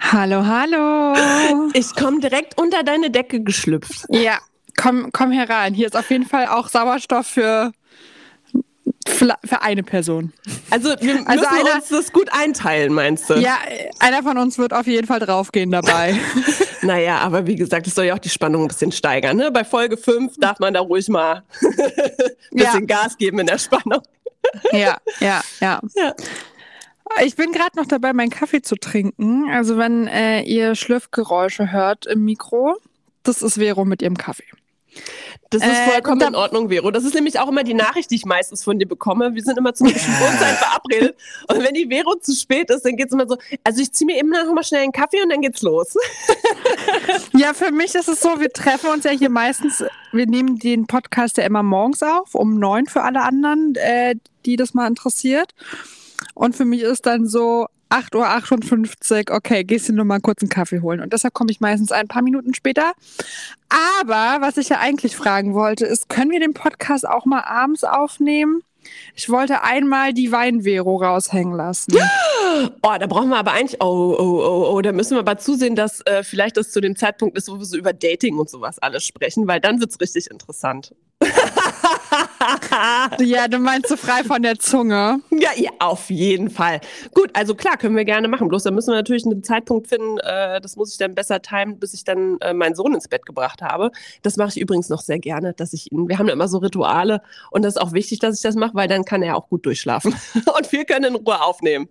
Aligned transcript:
Hallo, 0.00 0.44
hallo. 0.44 1.70
Ich 1.72 1.94
komme 1.94 2.20
direkt 2.20 2.60
unter 2.60 2.82
deine 2.82 3.10
Decke 3.10 3.40
geschlüpft. 3.40 4.04
Ja, 4.10 4.38
komm, 4.76 5.10
komm 5.12 5.32
herein. 5.32 5.72
Hier 5.72 5.86
ist 5.86 5.96
auf 5.96 6.10
jeden 6.10 6.26
Fall 6.26 6.46
auch 6.48 6.68
Sauerstoff 6.68 7.26
für, 7.26 7.72
für, 9.06 9.62
eine 9.62 9.82
Person. 9.82 10.34
Also 10.70 10.90
wir 11.00 11.14
Also 11.26 11.40
müssen 11.40 11.46
einer- 11.46 11.74
uns 11.76 11.88
das 11.88 12.12
gut 12.12 12.28
einteilen, 12.32 12.92
meinst 12.92 13.30
du? 13.30 13.34
Ja, 13.34 13.56
einer 13.98 14.22
von 14.22 14.36
uns 14.36 14.58
wird 14.58 14.74
auf 14.74 14.86
jeden 14.86 15.06
Fall 15.06 15.20
draufgehen 15.20 15.70
dabei. 15.70 16.18
Naja, 16.84 17.18
aber 17.18 17.46
wie 17.46 17.54
gesagt, 17.54 17.86
es 17.86 17.94
soll 17.94 18.06
ja 18.06 18.14
auch 18.14 18.18
die 18.18 18.28
Spannung 18.28 18.62
ein 18.62 18.66
bisschen 18.68 18.90
steigern. 18.90 19.36
Ne? 19.36 19.52
Bei 19.52 19.62
Folge 19.62 19.96
5 19.96 20.34
darf 20.40 20.58
man 20.58 20.74
da 20.74 20.80
ruhig 20.80 21.08
mal 21.08 21.44
ein 21.62 22.56
bisschen 22.56 22.88
Gas 22.88 23.16
geben 23.16 23.38
in 23.38 23.46
der 23.46 23.58
Spannung. 23.58 24.02
ja, 24.72 24.96
ja, 25.20 25.40
ja. 25.60 25.80
Ja. 25.94 26.12
Ich 27.24 27.36
bin 27.36 27.52
gerade 27.52 27.76
noch 27.76 27.86
dabei, 27.86 28.12
meinen 28.12 28.30
Kaffee 28.30 28.62
zu 28.62 28.76
trinken. 28.76 29.48
Also 29.50 29.76
wenn 29.76 30.06
äh, 30.06 30.42
ihr 30.42 30.74
Schlürfgeräusche 30.74 31.70
hört 31.72 32.06
im 32.06 32.24
Mikro, 32.24 32.76
das 33.22 33.42
ist 33.42 33.54
Vero 33.58 33.84
mit 33.84 34.02
ihrem 34.02 34.16
Kaffee. 34.16 34.44
Das 35.50 35.62
ist 35.62 35.68
Äh, 35.68 35.90
vollkommen 35.90 36.18
da- 36.20 36.28
in 36.28 36.34
Ordnung, 36.34 36.68
Vero. 36.68 36.90
Das 36.90 37.04
ist 37.04 37.14
nämlich 37.14 37.38
auch 37.38 37.48
immer 37.48 37.64
die 37.64 37.72
Nachricht, 37.74 38.10
die 38.10 38.16
ich 38.16 38.24
meistens 38.26 38.62
von 38.64 38.78
dir 38.78 38.86
bekomme. 38.86 39.34
Wir 39.34 39.42
sind 39.42 39.56
immer 39.56 39.72
zu 39.74 39.84
einer 39.86 39.94
Uhrzeit 39.94 40.56
verabredet. 40.58 41.16
Und 41.48 41.62
wenn 41.62 41.72
die 41.74 41.86
Vero 41.88 42.14
zu 42.20 42.34
spät 42.34 42.68
ist, 42.70 42.84
dann 42.84 42.96
geht's 42.96 43.12
immer 43.12 43.26
so, 43.26 43.36
also 43.64 43.80
ich 43.80 43.92
ziehe 43.92 44.06
mir 44.06 44.18
eben 44.18 44.28
noch 44.28 44.52
mal 44.52 44.64
schnell 44.64 44.82
einen 44.82 44.92
Kaffee 44.92 45.22
und 45.22 45.30
dann 45.30 45.40
geht's 45.40 45.62
los. 45.62 45.94
Ja, 47.34 47.54
für 47.54 47.70
mich 47.72 47.94
ist 47.94 48.08
es 48.08 48.20
so, 48.20 48.40
wir 48.40 48.50
treffen 48.52 48.90
uns 48.90 49.04
ja 49.04 49.10
hier 49.10 49.30
meistens, 49.30 49.82
wir 50.12 50.26
nehmen 50.26 50.58
den 50.58 50.86
Podcast 50.86 51.36
ja 51.38 51.44
immer 51.44 51.62
morgens 51.62 52.02
auf, 52.02 52.34
um 52.34 52.58
neun 52.58 52.86
für 52.86 53.02
alle 53.02 53.22
anderen, 53.22 53.74
äh, 53.76 54.14
die 54.44 54.56
das 54.56 54.74
mal 54.74 54.86
interessiert. 54.86 55.54
Und 56.34 56.56
für 56.56 56.64
mich 56.64 56.82
ist 56.82 57.06
dann 57.06 57.26
so 57.26 57.66
8.58 57.90 59.30
Uhr, 59.30 59.36
okay, 59.36 59.64
gehst 59.64 59.88
du 59.88 59.92
nur 59.92 60.06
mal 60.06 60.20
kurz 60.20 60.42
einen 60.42 60.48
Kaffee 60.48 60.80
holen. 60.80 61.00
Und 61.00 61.12
deshalb 61.12 61.34
komme 61.34 61.50
ich 61.50 61.60
meistens 61.60 61.92
ein 61.92 62.08
paar 62.08 62.22
Minuten 62.22 62.54
später. 62.54 62.92
Aber 63.68 64.40
was 64.40 64.56
ich 64.56 64.70
ja 64.70 64.78
eigentlich 64.78 65.14
fragen 65.14 65.52
wollte, 65.54 65.84
ist, 65.84 66.08
können 66.08 66.30
wir 66.30 66.40
den 66.40 66.54
Podcast 66.54 67.06
auch 67.06 67.26
mal 67.26 67.42
abends 67.42 67.84
aufnehmen? 67.84 68.62
Ich 69.14 69.28
wollte 69.28 69.62
einmal 69.62 70.12
die 70.12 70.32
Weinvero 70.32 70.96
raushängen 70.96 71.54
lassen. 71.54 71.94
Oh, 72.82 72.96
da 73.00 73.06
brauchen 73.06 73.30
wir 73.30 73.38
aber 73.38 73.52
eigentlich, 73.52 73.80
oh, 73.80 74.14
oh, 74.18 74.42
oh, 74.44 74.74
oh, 74.74 74.80
da 74.82 74.92
müssen 74.92 75.12
wir 75.12 75.20
aber 75.20 75.38
zusehen, 75.38 75.74
dass 75.74 76.02
äh, 76.02 76.22
vielleicht 76.22 76.58
das 76.58 76.70
zu 76.70 76.82
dem 76.82 76.96
Zeitpunkt 76.96 77.38
ist, 77.38 77.48
wo 77.48 77.58
wir 77.58 77.64
so 77.64 77.78
über 77.78 77.94
Dating 77.94 78.36
und 78.36 78.50
sowas 78.50 78.78
alles 78.78 79.06
sprechen, 79.06 79.48
weil 79.48 79.58
dann 79.58 79.80
wird's 79.80 79.98
richtig 80.00 80.30
interessant. 80.30 80.94
Ja, 83.20 83.48
du 83.48 83.58
meinst 83.58 83.88
so 83.88 83.96
frei 83.96 84.24
von 84.24 84.42
der 84.42 84.58
Zunge. 84.58 85.20
Ja, 85.30 85.50
ja, 85.56 85.70
auf 85.78 86.10
jeden 86.10 86.50
Fall. 86.50 86.80
Gut, 87.14 87.30
also 87.34 87.54
klar, 87.54 87.76
können 87.76 87.96
wir 87.96 88.04
gerne 88.04 88.28
machen. 88.28 88.48
Bloß 88.48 88.64
da 88.64 88.70
müssen 88.70 88.88
wir 88.88 88.96
natürlich 88.96 89.24
einen 89.24 89.42
Zeitpunkt 89.42 89.88
finden, 89.88 90.18
äh, 90.18 90.60
das 90.60 90.76
muss 90.76 90.92
ich 90.92 90.98
dann 90.98 91.14
besser 91.14 91.40
timen, 91.42 91.78
bis 91.78 91.94
ich 91.94 92.04
dann 92.04 92.38
äh, 92.40 92.54
meinen 92.54 92.74
Sohn 92.74 92.94
ins 92.94 93.08
Bett 93.08 93.26
gebracht 93.26 93.62
habe. 93.62 93.90
Das 94.22 94.36
mache 94.36 94.50
ich 94.50 94.60
übrigens 94.60 94.88
noch 94.88 95.00
sehr 95.00 95.18
gerne, 95.18 95.52
dass 95.52 95.72
ich 95.72 95.92
ihn, 95.92 96.08
wir 96.08 96.18
haben 96.18 96.26
ja 96.26 96.32
immer 96.32 96.48
so 96.48 96.58
Rituale 96.58 97.22
und 97.50 97.62
das 97.62 97.76
ist 97.76 97.80
auch 97.80 97.92
wichtig, 97.92 98.18
dass 98.18 98.36
ich 98.36 98.42
das 98.42 98.54
mache, 98.54 98.74
weil 98.74 98.88
dann 98.88 99.04
kann 99.04 99.22
er 99.22 99.36
auch 99.36 99.48
gut 99.48 99.66
durchschlafen. 99.66 100.14
und 100.56 100.72
wir 100.72 100.84
können 100.84 101.04
in 101.04 101.14
Ruhe 101.14 101.40
aufnehmen. 101.40 101.88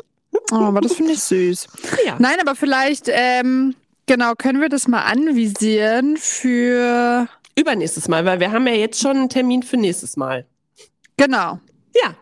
Oh, 0.51 0.55
aber 0.55 0.81
das 0.81 0.93
finde 0.93 1.13
ich 1.13 1.23
süß. 1.23 1.67
Ja. 2.05 2.15
Nein, 2.19 2.37
aber 2.39 2.55
vielleicht, 2.55 3.09
ähm, 3.09 3.75
genau, 4.05 4.33
können 4.37 4.61
wir 4.61 4.69
das 4.69 4.87
mal 4.87 5.01
anvisieren 5.01 6.17
für, 6.17 7.27
Übernächstes 7.55 8.07
Mal, 8.07 8.25
weil 8.25 8.39
wir 8.39 8.51
haben 8.51 8.65
ja 8.67 8.73
jetzt 8.73 8.99
schon 9.01 9.17
einen 9.17 9.29
Termin 9.29 9.63
für 9.63 9.77
nächstes 9.77 10.17
Mal. 10.17 10.45
genau. 11.17 11.59
Ja. 11.95 12.13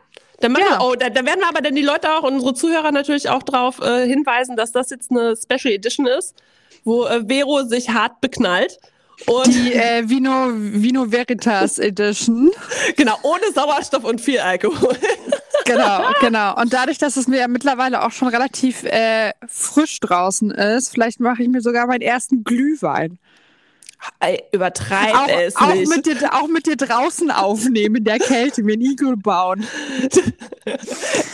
Dann 0.41 0.53
machen 0.53 0.63
Ja. 0.69 0.80
wir, 0.80 0.85
oh, 0.85 0.95
da, 0.95 1.09
da 1.09 1.25
werden 1.25 1.41
wir 1.41 1.49
aber 1.49 1.61
dann 1.61 1.75
die 1.75 1.81
Leute 1.81 2.09
auch, 2.13 2.23
unsere 2.23 2.53
Zuhörer 2.53 2.91
natürlich 2.94 3.30
auch 3.30 3.44
darauf 3.44 3.80
äh, 3.81 4.07
hinweisen, 4.07 4.55
dass 4.55 4.72
das 4.72 4.89
jetzt 4.89 5.11
eine 5.11 5.35
Special 5.35 5.73
Edition 5.73 6.07
ist, 6.07 6.33
wo 6.85 7.05
äh, 7.05 7.23
Vero 7.27 7.63
sich 7.63 7.89
hart 7.89 8.22
beknallt. 8.22 8.80
Und 9.25 9.47
Die 9.47 9.73
äh, 9.73 10.07
Vino, 10.07 10.47
Vino 10.53 11.11
Veritas 11.11 11.77
Edition. 11.77 12.52
genau, 12.96 13.17
ohne 13.23 13.51
Sauerstoff 13.53 14.06
und 14.06 14.22
viel 14.22 14.40
Alkohol. 14.40 14.97
Genau, 15.66 16.01
genau. 16.19 16.59
Und 16.59 16.73
dadurch, 16.73 16.97
dass 16.97 17.16
es 17.16 17.28
mir 17.28 17.38
ja 17.41 17.47
mittlerweile 17.47 18.03
auch 18.03 18.11
schon 18.11 18.28
relativ 18.29 18.84
äh, 18.85 19.34
frisch 19.47 20.00
draußen 20.00 20.50
ist, 20.50 20.90
vielleicht 20.90 21.19
mache 21.19 21.44
ich 21.44 21.50
mir 21.50 21.61
sogar 21.61 21.85
meinen 21.85 22.01
ersten 22.01 22.44
Glühwein. 22.44 23.19
Ey, 24.19 24.43
Übertreib 24.51 25.13
Auch, 25.15 25.27
es 25.27 25.55
auch, 25.55 25.73
nicht. 25.73 25.89
mit 25.89 26.05
dir, 26.05 26.33
auch 26.33 26.47
mit 26.47 26.65
dir 26.65 26.75
draußen 26.77 27.31
aufnehmen, 27.31 27.97
in 27.97 28.03
der 28.03 28.19
Kälte, 28.19 28.63
mir 28.63 28.73
ein 28.75 28.81
Igel 28.81 29.17
bauen. 29.17 29.65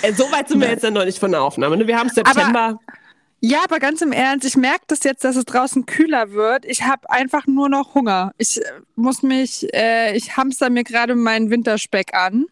Ey, 0.01 0.13
so 0.13 0.31
weit 0.31 0.49
sind 0.49 0.61
wir 0.61 0.69
jetzt 0.69 0.83
ja 0.83 0.91
noch 0.91 1.05
nicht 1.05 1.19
von 1.19 1.31
der 1.31 1.41
Aufnahme. 1.41 1.77
ne? 1.77 1.87
Wir 1.87 1.97
haben 1.97 2.09
September. 2.09 2.79
Ja, 3.41 3.59
aber 3.63 3.79
ganz 3.79 4.01
im 4.01 4.11
Ernst, 4.11 4.45
ich 4.47 4.55
merke 4.57 4.85
das 4.87 5.03
jetzt, 5.03 5.23
dass 5.23 5.35
es 5.35 5.45
draußen 5.45 5.85
kühler 5.85 6.31
wird. 6.31 6.65
Ich 6.65 6.83
habe 6.83 7.09
einfach 7.09 7.45
nur 7.45 7.69
noch 7.69 7.93
Hunger. 7.93 8.31
Ich 8.37 8.59
äh, 8.59 8.63
muss 8.95 9.21
mich, 9.21 9.71
äh, 9.73 10.15
ich 10.17 10.35
hamster 10.35 10.69
mir 10.71 10.83
gerade 10.83 11.13
meinen 11.13 11.51
Winterspeck 11.51 12.15
an. 12.15 12.45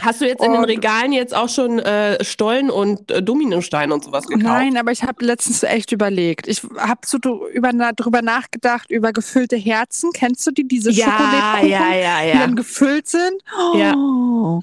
Hast 0.00 0.20
du 0.20 0.26
jetzt 0.26 0.44
in 0.44 0.52
den 0.52 0.60
Und- 0.60 0.66
Regalen 0.66 1.12
jetzt 1.12 1.34
auch 1.34 1.48
schon 1.48 1.78
äh, 1.78 2.22
Stollen 2.22 2.70
und 2.70 3.10
äh, 3.10 3.22
Dominosteine 3.22 3.94
und 3.94 4.04
sowas 4.04 4.26
gekauft? 4.26 4.44
Nein, 4.44 4.76
aber 4.76 4.92
ich 4.92 5.02
habe 5.02 5.24
letztens 5.24 5.62
echt 5.62 5.90
überlegt. 5.92 6.46
Ich 6.48 6.62
habe 6.76 7.00
so 7.06 7.16
drüber, 7.18 7.70
na, 7.72 7.92
drüber 7.92 8.20
nachgedacht, 8.20 8.90
über 8.90 9.12
gefüllte 9.12 9.56
Herzen. 9.56 10.10
Kennst 10.12 10.46
du 10.46 10.50
die, 10.50 10.68
diese 10.68 10.90
Ja, 10.90 11.06
Schokolädkuchen, 11.06 11.68
ja, 11.70 11.94
ja, 11.94 12.22
die 12.22 12.28
ja. 12.28 12.38
dann 12.40 12.56
gefüllt 12.56 13.08
sind? 13.08 13.42
Ja. 13.74 13.94
Oh, 13.96 14.60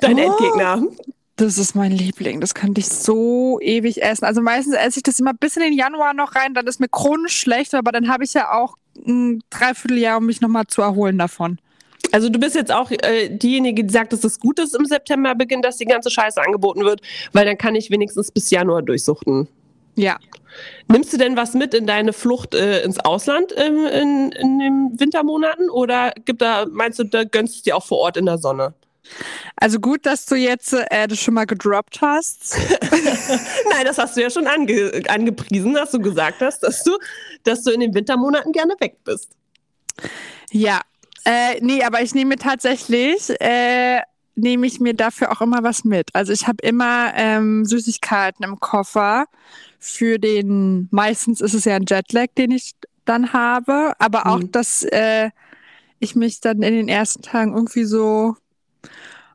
Dein 0.00 0.16
Oh. 0.18 0.22
Endgegner. 0.22 0.82
das 1.36 1.58
ist 1.58 1.74
mein 1.74 1.92
Liebling. 1.92 2.40
Das 2.40 2.54
könnte 2.54 2.80
ich 2.80 2.88
so 2.88 3.58
ewig 3.60 4.02
essen. 4.02 4.24
Also 4.24 4.40
meistens 4.40 4.74
esse 4.74 4.98
ich 5.00 5.02
das 5.02 5.20
immer 5.20 5.34
bis 5.34 5.56
in 5.56 5.62
den 5.62 5.72
Januar 5.74 6.14
noch 6.14 6.34
rein. 6.34 6.54
Dann 6.54 6.66
ist 6.66 6.80
mir 6.80 6.88
chronisch 6.88 7.36
schlecht, 7.36 7.74
aber 7.74 7.92
dann 7.92 8.08
habe 8.08 8.24
ich 8.24 8.32
ja 8.34 8.52
auch 8.52 8.76
ein 9.06 9.42
Dreivierteljahr, 9.50 10.16
um 10.18 10.26
mich 10.26 10.40
nochmal 10.40 10.66
zu 10.66 10.80
erholen 10.82 11.18
davon. 11.18 11.58
Also 12.12 12.28
du 12.28 12.38
bist 12.38 12.54
jetzt 12.54 12.72
auch 12.72 12.90
äh, 12.90 13.28
diejenige, 13.28 13.84
die 13.84 13.92
sagt, 13.92 14.12
dass 14.12 14.24
es 14.24 14.40
gut 14.40 14.58
ist 14.58 14.74
im 14.74 14.86
September 14.86 15.34
beginnt, 15.34 15.64
dass 15.64 15.76
die 15.76 15.84
ganze 15.84 16.10
Scheiße 16.10 16.40
angeboten 16.40 16.84
wird, 16.84 17.00
weil 17.32 17.44
dann 17.44 17.58
kann 17.58 17.74
ich 17.74 17.90
wenigstens 17.90 18.30
bis 18.30 18.50
Januar 18.50 18.82
durchsuchten. 18.82 19.48
Ja. 19.96 20.18
Nimmst 20.88 21.12
du 21.12 21.18
denn 21.18 21.36
was 21.36 21.54
mit 21.54 21.74
in 21.74 21.86
deine 21.86 22.12
Flucht 22.12 22.54
äh, 22.54 22.82
ins 22.82 22.98
Ausland 23.00 23.52
ähm, 23.56 23.84
in, 23.86 24.32
in 24.32 24.58
den 24.58 25.00
Wintermonaten 25.00 25.68
oder 25.68 26.12
gibt 26.24 26.40
da, 26.40 26.66
meinst 26.70 26.98
du, 26.98 27.04
da 27.04 27.24
gönnst 27.24 27.54
du 27.54 27.58
es 27.58 27.62
dir 27.64 27.76
auch 27.76 27.84
vor 27.84 27.98
Ort 27.98 28.16
in 28.16 28.26
der 28.26 28.38
Sonne? 28.38 28.74
Also 29.56 29.80
gut, 29.80 30.06
dass 30.06 30.26
du 30.26 30.36
jetzt 30.36 30.72
äh, 30.72 31.08
das 31.08 31.18
schon 31.18 31.34
mal 31.34 31.46
gedroppt 31.46 32.00
hast. 32.00 32.56
Nein, 33.70 33.84
das 33.84 33.98
hast 33.98 34.16
du 34.16 34.22
ja 34.22 34.30
schon 34.30 34.46
ange 34.46 35.02
angepriesen, 35.08 35.74
dass 35.74 35.90
du 35.90 35.98
gesagt 35.98 36.40
hast, 36.40 36.60
dass 36.60 36.84
du, 36.84 36.96
dass 37.44 37.62
du 37.62 37.70
in 37.70 37.80
den 37.80 37.94
Wintermonaten 37.94 38.52
gerne 38.52 38.74
weg 38.78 38.98
bist. 39.04 39.32
Ja. 40.50 40.80
Äh, 41.24 41.60
nee, 41.60 41.82
aber 41.84 42.02
ich 42.02 42.14
nehme 42.14 42.36
tatsächlich, 42.36 43.30
äh, 43.40 44.00
nehme 44.34 44.66
ich 44.66 44.80
mir 44.80 44.94
dafür 44.94 45.32
auch 45.32 45.40
immer 45.40 45.62
was 45.62 45.84
mit. 45.84 46.08
Also 46.14 46.32
ich 46.32 46.46
habe 46.46 46.58
immer 46.62 47.12
ähm, 47.14 47.64
Süßigkeiten 47.64 48.44
im 48.44 48.60
Koffer 48.60 49.26
für 49.78 50.18
den, 50.18 50.88
meistens 50.90 51.40
ist 51.40 51.54
es 51.54 51.64
ja 51.64 51.76
ein 51.76 51.86
Jetlag, 51.88 52.28
den 52.36 52.52
ich 52.52 52.72
dann 53.04 53.32
habe, 53.32 53.94
aber 53.98 54.26
auch, 54.26 54.40
Mhm. 54.40 54.52
dass 54.52 54.82
äh, 54.84 55.30
ich 56.00 56.16
mich 56.16 56.40
dann 56.40 56.62
in 56.62 56.74
den 56.74 56.88
ersten 56.88 57.22
Tagen 57.22 57.54
irgendwie 57.54 57.84
so, 57.84 58.36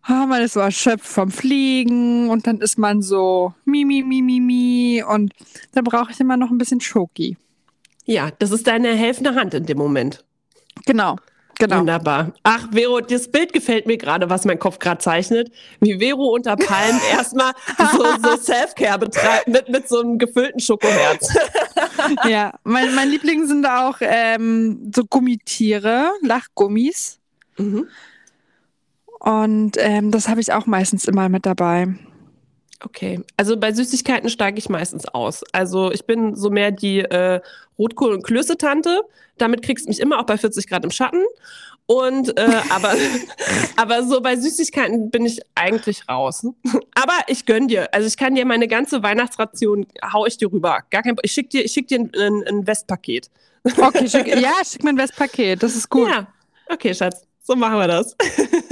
ah, 0.03 0.25
man 0.25 0.41
ist 0.41 0.53
so 0.53 0.59
erschöpft 0.59 1.07
vom 1.07 1.31
Fliegen 1.31 2.29
und 2.29 2.47
dann 2.47 2.59
ist 2.61 2.77
man 2.77 3.01
so 3.01 3.53
mi, 3.65 3.85
mi, 3.85 4.03
mi, 4.03 4.21
mi, 4.21 4.39
mi 4.39 5.03
und 5.03 5.33
dann 5.73 5.83
brauche 5.83 6.11
ich 6.11 6.19
immer 6.19 6.37
noch 6.37 6.49
ein 6.51 6.57
bisschen 6.57 6.81
Schoki. 6.81 7.37
Ja, 8.05 8.31
das 8.39 8.51
ist 8.51 8.67
deine 8.67 8.95
helfende 8.95 9.35
Hand 9.35 9.53
in 9.53 9.65
dem 9.65 9.77
Moment. 9.77 10.23
Genau, 10.85 11.17
genau. 11.59 11.79
Wunderbar. 11.79 12.33
Ach, 12.43 12.67
Vero, 12.71 12.99
das 13.01 13.29
Bild 13.29 13.53
gefällt 13.53 13.87
mir 13.87 13.97
gerade, 13.97 14.29
was 14.29 14.45
mein 14.45 14.59
Kopf 14.59 14.79
gerade 14.79 14.99
zeichnet. 14.99 15.51
Wie 15.79 15.97
Vero 15.99 16.33
unter 16.33 16.55
Palmen 16.55 17.01
erstmal 17.11 17.53
so, 17.91 18.03
so 18.21 18.37
Self-Care 18.37 18.99
betreibt 18.99 19.47
mit, 19.47 19.69
mit 19.69 19.87
so 19.87 20.01
einem 20.01 20.17
gefüllten 20.17 20.59
Schokoherz. 20.59 21.29
Ja, 22.27 22.53
mein, 22.63 22.93
mein 22.95 23.09
Liebling 23.09 23.47
sind 23.47 23.65
auch 23.65 23.97
ähm, 24.01 24.91
so 24.93 25.05
Gummitiere, 25.05 26.11
Lachgummis. 26.21 27.19
Mhm. 27.57 27.87
Und 29.19 29.77
ähm, 29.77 30.11
das 30.11 30.27
habe 30.27 30.41
ich 30.41 30.51
auch 30.51 30.65
meistens 30.65 31.05
immer 31.05 31.29
mit 31.29 31.45
dabei. 31.45 31.87
Okay, 32.85 33.21
also 33.37 33.55
bei 33.55 33.71
Süßigkeiten 33.71 34.29
steige 34.29 34.59
ich 34.59 34.67
meistens 34.67 35.05
aus. 35.07 35.43
Also 35.53 35.91
ich 35.91 36.05
bin 36.05 36.35
so 36.35 36.49
mehr 36.49 36.71
die 36.71 36.99
äh, 36.99 37.39
Rotkohl- 37.79 38.13
und 38.13 38.23
Klöße-Tante. 38.23 39.01
Damit 39.37 39.61
kriegst 39.61 39.85
du 39.85 39.89
mich 39.89 40.01
immer 40.01 40.19
auch 40.19 40.25
bei 40.25 40.37
40 40.37 40.67
Grad 40.67 40.83
im 40.83 40.91
Schatten. 40.91 41.23
Und 41.85 42.37
äh, 42.37 42.61
aber, 42.69 42.93
aber 43.77 44.03
so 44.03 44.19
bei 44.21 44.35
Süßigkeiten 44.35 45.11
bin 45.11 45.25
ich 45.25 45.39
eigentlich 45.55 46.09
raus. 46.09 46.45
Aber 46.95 47.13
ich 47.27 47.45
gönn 47.45 47.69
dir. 47.69 47.93
Also 47.93 48.07
ich 48.07 48.17
kann 48.17 48.35
dir 48.35 48.45
meine 48.45 48.67
ganze 48.67 49.01
Weihnachtsration 49.01 49.87
hau 50.11 50.25
ich 50.25 50.37
dir 50.37 50.51
rüber. 50.51 50.79
Gar 50.89 51.03
kein, 51.03 51.15
ich 51.21 51.31
schick 51.31 51.49
dir, 51.49 51.63
ich 51.63 51.71
schick 51.71 51.87
dir 51.87 51.99
ein, 51.99 52.11
ein, 52.17 52.43
ein 52.47 52.67
Westpaket. 52.67 53.29
Okay, 53.63 54.09
schick, 54.09 54.27
ja, 54.41 54.53
schick 54.69 54.83
mir 54.83 54.89
ein 54.89 54.97
Westpaket, 54.97 55.63
das 55.63 55.75
ist 55.75 55.89
gut. 55.89 56.09
Ja, 56.09 56.27
okay, 56.69 56.93
Schatz. 56.93 57.25
So 57.41 57.55
machen 57.55 57.77
wir 57.77 57.87
das. 57.87 58.15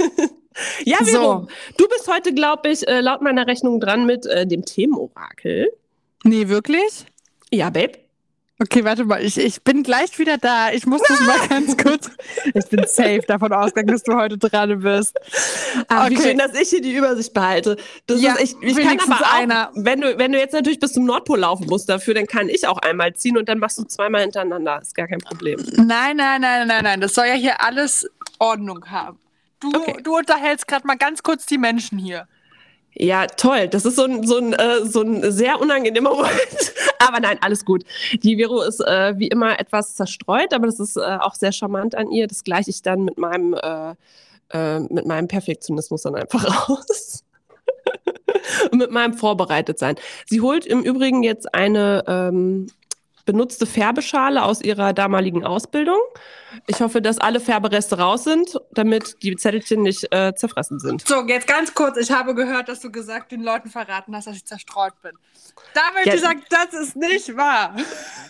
ja, 0.84 0.98
So. 1.00 1.06
Vero, 1.06 1.48
du 1.76 1.88
bist 1.88 2.08
heute, 2.12 2.32
glaube 2.34 2.70
ich, 2.70 2.86
äh, 2.88 3.00
laut 3.00 3.22
meiner 3.22 3.46
Rechnung 3.46 3.80
dran 3.80 4.06
mit 4.06 4.26
äh, 4.26 4.46
dem 4.46 4.64
Themenorakel. 4.64 5.68
Nee, 6.24 6.48
wirklich? 6.48 7.06
Ja, 7.50 7.70
Babe. 7.70 7.92
Okay, 8.60 8.84
warte 8.84 9.04
mal, 9.04 9.20
ich, 9.24 9.38
ich 9.38 9.62
bin 9.62 9.82
gleich 9.82 10.16
wieder 10.20 10.38
da. 10.38 10.70
Ich 10.70 10.86
muss 10.86 11.00
das 11.08 11.18
mal 11.22 11.36
ganz 11.48 11.76
kurz. 11.76 12.08
Ich 12.54 12.64
bin 12.68 12.84
safe 12.86 13.22
davon 13.26 13.52
ausgegangen, 13.52 13.88
dass 13.88 14.04
du 14.04 14.14
heute 14.14 14.38
dran 14.38 14.78
bist. 14.80 15.18
Ah, 15.88 16.08
Wie 16.08 16.16
schön, 16.16 16.38
dass 16.38 16.54
ich 16.54 16.68
hier 16.68 16.80
die 16.80 16.92
Übersicht 16.94 17.34
behalte. 17.34 17.76
Das 18.06 18.22
Ja, 18.22 18.34
ist 18.34 18.40
echt, 18.40 18.56
ich 18.62 18.76
kann 18.76 19.00
aber 19.00 19.16
auch, 19.26 19.32
einer. 19.34 19.72
wenn 19.74 20.00
du, 20.00 20.16
wenn 20.16 20.30
du 20.30 20.38
jetzt 20.38 20.52
natürlich 20.52 20.78
bis 20.78 20.92
zum 20.92 21.06
Nordpol 21.06 21.40
laufen 21.40 21.66
musst 21.66 21.88
dafür, 21.88 22.14
dann 22.14 22.26
kann 22.26 22.48
ich 22.48 22.68
auch 22.68 22.78
einmal 22.78 23.12
ziehen 23.14 23.36
und 23.36 23.48
dann 23.48 23.58
machst 23.58 23.78
du 23.78 23.84
zweimal 23.84 24.20
hintereinander. 24.22 24.80
Ist 24.80 24.94
gar 24.94 25.08
kein 25.08 25.18
Problem. 25.18 25.58
Nein, 25.74 26.18
nein, 26.18 26.40
nein, 26.42 26.68
nein, 26.68 26.84
nein. 26.84 27.00
Das 27.00 27.14
soll 27.14 27.26
ja 27.26 27.34
hier 27.34 27.60
alles 27.64 28.08
Ordnung 28.38 28.84
haben. 28.88 29.18
Du, 29.62 29.68
Okay. 29.74 29.96
du 30.02 30.16
unterhältst 30.16 30.66
gerade 30.68 30.86
mal 30.86 30.96
ganz 30.96 31.22
kurz 31.22 31.46
die 31.46 31.58
Menschen 31.58 31.98
hier. 31.98 32.26
Ja, 32.94 33.26
toll. 33.26 33.68
Das 33.68 33.86
ist 33.86 33.96
so 33.96 34.04
ein, 34.04 34.26
so 34.26 34.36
ein, 34.36 34.52
äh, 34.52 34.84
so 34.84 35.00
ein 35.00 35.32
sehr 35.32 35.60
unangenehmer 35.60 36.10
Moment. 36.14 36.74
aber 36.98 37.20
nein, 37.20 37.38
alles 37.40 37.64
gut. 37.64 37.84
Die 38.22 38.36
Vero 38.36 38.60
ist 38.62 38.80
äh, 38.80 39.14
wie 39.18 39.28
immer 39.28 39.58
etwas 39.58 39.94
zerstreut, 39.94 40.52
aber 40.52 40.66
das 40.66 40.78
ist 40.78 40.96
äh, 40.96 41.00
auch 41.20 41.34
sehr 41.34 41.52
charmant 41.52 41.94
an 41.94 42.10
ihr. 42.10 42.26
Das 42.26 42.44
gleiche 42.44 42.68
ich 42.70 42.82
dann 42.82 43.04
mit 43.04 43.16
meinem, 43.16 43.54
äh, 43.54 43.94
äh, 44.50 44.80
mit 44.80 45.06
meinem 45.06 45.26
Perfektionismus 45.28 46.02
dann 46.02 46.16
einfach 46.16 46.68
aus. 46.68 47.24
Und 48.70 48.78
mit 48.78 48.90
meinem 48.90 49.14
Vorbereitetsein. 49.14 49.96
Sie 50.26 50.40
holt 50.40 50.66
im 50.66 50.82
Übrigen 50.82 51.22
jetzt 51.22 51.54
eine 51.54 52.04
ähm, 52.06 52.66
benutzte 53.24 53.66
Färbeschale 53.66 54.42
aus 54.42 54.60
ihrer 54.62 54.92
damaligen 54.92 55.44
Ausbildung. 55.44 55.98
Ich 56.66 56.80
hoffe, 56.80 57.00
dass 57.00 57.18
alle 57.18 57.40
Färbereste 57.40 57.98
raus 57.98 58.24
sind, 58.24 58.58
damit 58.72 59.22
die 59.22 59.36
Zettelchen 59.36 59.82
nicht 59.82 60.12
äh, 60.12 60.34
zerfressen 60.34 60.78
sind. 60.80 61.06
So, 61.06 61.22
jetzt 61.26 61.46
ganz 61.46 61.72
kurz. 61.74 61.96
Ich 61.96 62.10
habe 62.10 62.34
gehört, 62.34 62.68
dass 62.68 62.80
du 62.80 62.90
gesagt 62.90 63.32
den 63.32 63.42
Leuten 63.42 63.70
verraten 63.70 64.14
hast, 64.14 64.26
dass 64.26 64.36
ich 64.36 64.44
zerstreut 64.44 64.92
bin. 65.02 65.12
Da 65.74 65.80
möchte 65.94 66.10
Ja. 66.10 66.14
ich 66.16 66.20
sagen, 66.20 66.42
das 66.50 66.74
ist 66.80 66.96
nicht 66.96 67.36
wahr. 67.36 67.74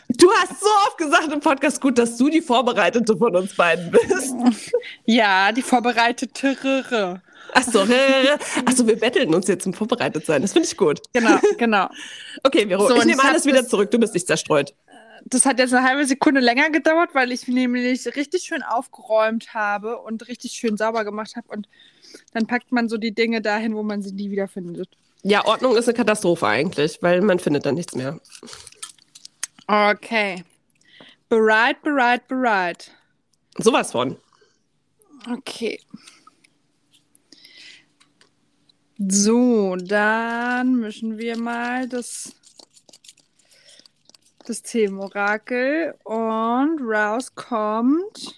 Du 0.09 0.31
hast 0.33 0.61
so 0.61 0.67
oft 0.87 0.99
gesagt 0.99 1.33
im 1.33 1.41
Podcast, 1.41 1.81
gut, 1.81 1.99
dass 1.99 2.17
du 2.17 2.29
die 2.29 2.43
Vorbereitete 2.43 3.17
von 3.17 3.35
uns 3.37 3.55
beiden 3.57 3.91
bist. 3.91 4.35
Ja, 5.05 5.53
die 5.53 5.63
vorbereitete. 5.63 7.21
Achso, 7.55 7.81
achso, 8.67 8.87
wir 8.87 8.99
betteln 8.99 9.35
uns 9.35 9.47
jetzt 9.49 9.65
zum 9.65 9.75
Vorbereitetsein. 9.75 10.43
Das 10.43 10.53
finde 10.53 10.69
ich 10.69 10.77
gut. 10.77 11.01
Genau, 11.13 11.39
genau. 11.59 11.89
Okay, 12.45 12.67
Vero, 12.67 12.89
So, 12.89 12.97
ich 12.97 13.05
nehme 13.05 13.23
alles 13.23 13.45
wieder 13.47 13.67
zurück. 13.67 13.91
Du 13.91 13.99
bist 13.99 14.15
nicht 14.15 14.27
zerstreut. 14.27 14.75
Das 15.25 15.47
hat 15.47 15.59
jetzt 15.59 15.73
eine 15.73 15.87
halbe 15.87 16.05
Sekunde 16.05 16.41
länger 16.41 16.71
gedauert, 16.71 17.11
weil 17.15 17.33
ich 17.33 17.47
nämlich 17.47 18.07
richtig 18.17 18.43
schön 18.43 18.63
aufgeräumt 18.63 19.55
habe 19.55 19.99
und 19.99 20.27
richtig 20.29 20.53
schön 20.53 20.77
sauber 20.77 21.05
gemacht 21.05 21.37
habe. 21.37 21.49
Und 21.49 21.69
dann 22.33 22.47
packt 22.47 22.73
man 22.73 22.89
so 22.89 22.99
die 22.99 23.15
Dinge 23.15 23.41
dahin, 23.41 23.75
wo 23.75 23.83
man 23.83 24.03
sie 24.03 24.13
nie 24.13 24.31
wiederfindet. 24.31 24.89
Ja, 25.23 25.45
Ordnung 25.45 25.77
ist 25.77 25.89
eine 25.89 25.97
Katastrophe 25.97 26.47
eigentlich, 26.47 26.99
weil 27.03 27.21
man 27.21 27.39
findet 27.39 27.65
dann 27.65 27.77
nichts 27.77 27.95
mehr. 27.95 28.21
Okay. 29.69 30.45
Bereit, 31.29 31.81
bereit, 31.83 32.27
bereit. 32.27 32.91
Sowas 33.59 33.93
von. 33.93 34.17
Okay. 35.31 35.81
So, 38.99 39.77
dann 39.77 40.81
mischen 40.81 41.19
wir 41.19 41.39
mal 41.39 41.89
das 41.89 42.35
Systemorakel 44.53 45.95
und 46.05 46.81
raus 46.83 47.35
kommt 47.35 48.35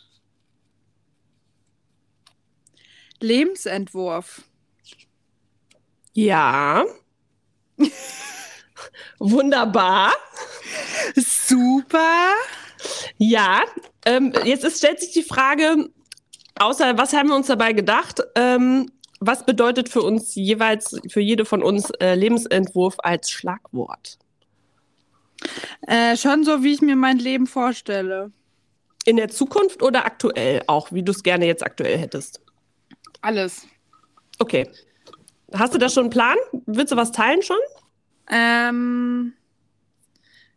Lebensentwurf. 3.20 4.42
Ja. 6.12 6.84
Wunderbar. 9.18 10.12
Super. 11.16 12.34
Ja. 13.16 13.64
Ähm, 14.06 14.32
jetzt 14.44 14.62
ist, 14.62 14.78
stellt 14.78 15.00
sich 15.00 15.12
die 15.12 15.24
Frage, 15.24 15.90
außer 16.60 16.96
was 16.96 17.12
haben 17.12 17.30
wir 17.30 17.36
uns 17.36 17.48
dabei 17.48 17.72
gedacht? 17.72 18.20
Ähm, 18.36 18.88
was 19.18 19.44
bedeutet 19.44 19.88
für 19.88 20.02
uns 20.02 20.36
jeweils, 20.36 20.96
für 21.10 21.20
jede 21.20 21.44
von 21.44 21.64
uns 21.64 21.90
äh, 21.98 22.14
Lebensentwurf 22.14 22.96
als 22.98 23.30
Schlagwort? 23.30 24.18
Äh, 25.86 26.16
schon 26.16 26.44
so, 26.44 26.62
wie 26.62 26.72
ich 26.72 26.80
mir 26.80 26.96
mein 26.96 27.18
Leben 27.18 27.46
vorstelle. 27.46 28.30
In 29.04 29.16
der 29.16 29.28
Zukunft 29.28 29.82
oder 29.82 30.06
aktuell 30.06 30.62
auch, 30.66 30.92
wie 30.92 31.02
du 31.02 31.12
es 31.12 31.22
gerne 31.22 31.46
jetzt 31.46 31.64
aktuell 31.64 31.98
hättest? 31.98 32.40
Alles. 33.20 33.66
Okay. 34.38 34.68
Hast 35.52 35.74
du 35.74 35.78
da 35.78 35.88
schon 35.88 36.04
einen 36.04 36.10
Plan? 36.10 36.36
Willst 36.66 36.92
du 36.92 36.96
was 36.96 37.12
teilen 37.12 37.42
schon? 37.42 37.58
Ähm, 38.30 39.34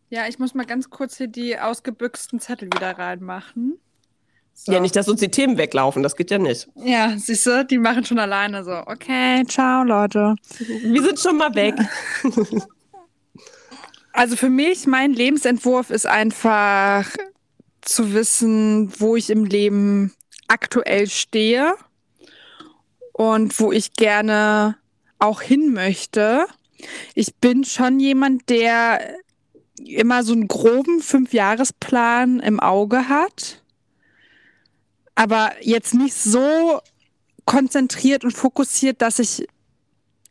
ja, 0.09 0.27
ich 0.27 0.39
muss 0.39 0.53
mal 0.53 0.65
ganz 0.65 0.89
kurz 0.89 1.17
hier 1.17 1.27
die 1.27 1.59
ausgebüxten 1.59 2.39
Zettel 2.39 2.69
wieder 2.73 2.97
reinmachen. 2.97 3.79
So. 4.53 4.71
Ja, 4.71 4.79
nicht, 4.79 4.95
dass 4.95 5.07
uns 5.07 5.19
die 5.19 5.29
Themen 5.29 5.57
weglaufen, 5.57 6.01
das 6.01 6.15
geht 6.15 6.31
ja 6.31 6.39
nicht. 6.39 6.67
Ja, 6.75 7.13
siehst 7.15 7.45
du, 7.45 7.63
die 7.63 7.77
machen 7.77 8.05
schon 8.05 8.17
alleine 8.17 8.63
so. 8.63 8.71
Okay, 8.87 9.43
ciao, 9.47 9.83
Leute. 9.83 10.35
Wir 10.57 11.03
sind 11.03 11.19
schon 11.19 11.37
mal 11.37 11.53
weg. 11.53 11.75
Also 14.17 14.35
für 14.35 14.49
mich, 14.49 14.87
mein 14.87 15.13
Lebensentwurf 15.13 15.91
ist 15.91 16.07
einfach 16.07 17.07
zu 17.81 18.15
wissen, 18.15 18.91
wo 18.99 19.15
ich 19.15 19.29
im 19.29 19.45
Leben 19.45 20.11
aktuell 20.47 21.07
stehe 21.07 21.75
und 23.13 23.59
wo 23.59 23.71
ich 23.71 23.93
gerne 23.93 24.75
auch 25.19 25.43
hin 25.43 25.71
möchte. 25.71 26.47
Ich 27.13 27.35
bin 27.35 27.63
schon 27.63 27.99
jemand, 27.99 28.49
der 28.49 29.17
immer 29.85 30.23
so 30.23 30.33
einen 30.33 30.47
groben 30.47 30.99
Fünfjahresplan 30.99 32.39
im 32.39 32.59
Auge 32.59 33.09
hat, 33.09 33.61
aber 35.13 35.51
jetzt 35.61 35.93
nicht 35.93 36.15
so 36.15 36.81
konzentriert 37.45 38.23
und 38.23 38.31
fokussiert, 38.31 39.03
dass 39.03 39.19
ich 39.19 39.47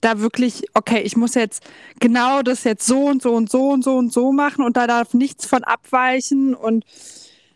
da 0.06 0.20
wirklich, 0.20 0.64
okay, 0.74 1.00
ich 1.00 1.16
muss 1.16 1.34
jetzt 1.34 1.64
genau 1.98 2.42
das 2.42 2.62
jetzt 2.64 2.86
so 2.86 3.06
und 3.06 3.20
so 3.22 3.34
und 3.34 3.50
so 3.50 3.70
und 3.70 3.82
so 3.82 3.96
und 3.96 4.12
so 4.12 4.32
machen 4.32 4.64
und 4.64 4.76
da 4.76 4.86
darf 4.86 5.14
nichts 5.14 5.46
von 5.46 5.64
abweichen 5.64 6.54
und 6.54 6.84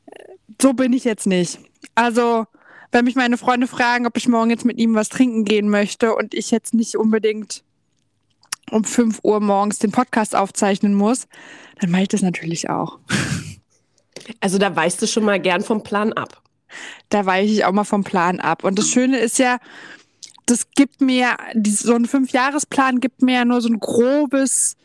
äh, 0.07 0.35
so 0.61 0.73
bin 0.73 0.93
ich 0.93 1.05
jetzt 1.05 1.27
nicht. 1.27 1.61
Also, 1.95 2.47
wenn 2.91 3.05
mich 3.05 3.15
meine 3.15 3.39
Freunde 3.39 3.69
fragen, 3.69 4.07
ob 4.07 4.17
ich 4.17 4.27
morgen 4.27 4.51
jetzt 4.51 4.65
mit 4.65 4.79
ihm 4.79 4.95
was 4.95 5.09
trinken 5.09 5.45
gehen 5.45 5.69
möchte 5.69 6.15
und 6.17 6.35
ich 6.35 6.51
jetzt 6.51 6.75
nicht 6.75 6.97
unbedingt 6.97 7.63
um 8.73 8.83
5 8.83 9.21
Uhr 9.23 9.41
morgens 9.41 9.79
den 9.79 9.93
Podcast 9.93 10.35
aufzeichnen 10.35 10.95
muss, 10.95 11.29
dann 11.81 11.91
mache 11.91 12.03
ich 12.03 12.09
das 12.09 12.23
natürlich 12.23 12.69
auch. 12.69 12.99
Also 14.39 14.59
da 14.59 14.77
weichst 14.77 15.03
du 15.03 15.09
schon 15.09 15.25
mal 15.25 15.41
gern 15.41 15.63
vom 15.63 15.83
Plan 15.83 16.13
ab. 16.13 16.43
Da 17.09 17.27
weiche 17.27 17.53
ich 17.53 17.65
auch 17.65 17.73
mal 17.73 17.85
vom 17.85 18.05
Plan 18.05 18.39
ab. 18.39 18.63
Und 18.63 18.79
das 18.79 18.89
Schöne 18.89 19.19
ist 19.19 19.39
ja, 19.39 19.59
das 20.51 20.71
gibt 20.75 21.01
mir, 21.01 21.37
die- 21.55 21.71
so 21.71 21.95
ein 21.95 22.07
Fünfjahresplan 22.07 23.01
gibt 23.01 23.23
mir 23.23 23.35
ja 23.35 23.45
nur 23.45 23.61
so 23.61 23.69
ein 23.69 23.81
grobes, 23.81 24.77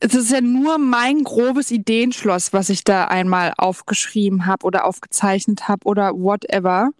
es 0.00 0.14
ist 0.14 0.30
ja 0.30 0.40
nur 0.40 0.78
mein 0.78 1.24
grobes 1.24 1.70
Ideenschloss, 1.70 2.52
was 2.52 2.68
ich 2.68 2.84
da 2.84 3.06
einmal 3.06 3.52
aufgeschrieben 3.56 4.46
habe 4.46 4.66
oder 4.66 4.84
aufgezeichnet 4.84 5.68
habe 5.68 5.86
oder 5.86 6.12
whatever. 6.12 6.90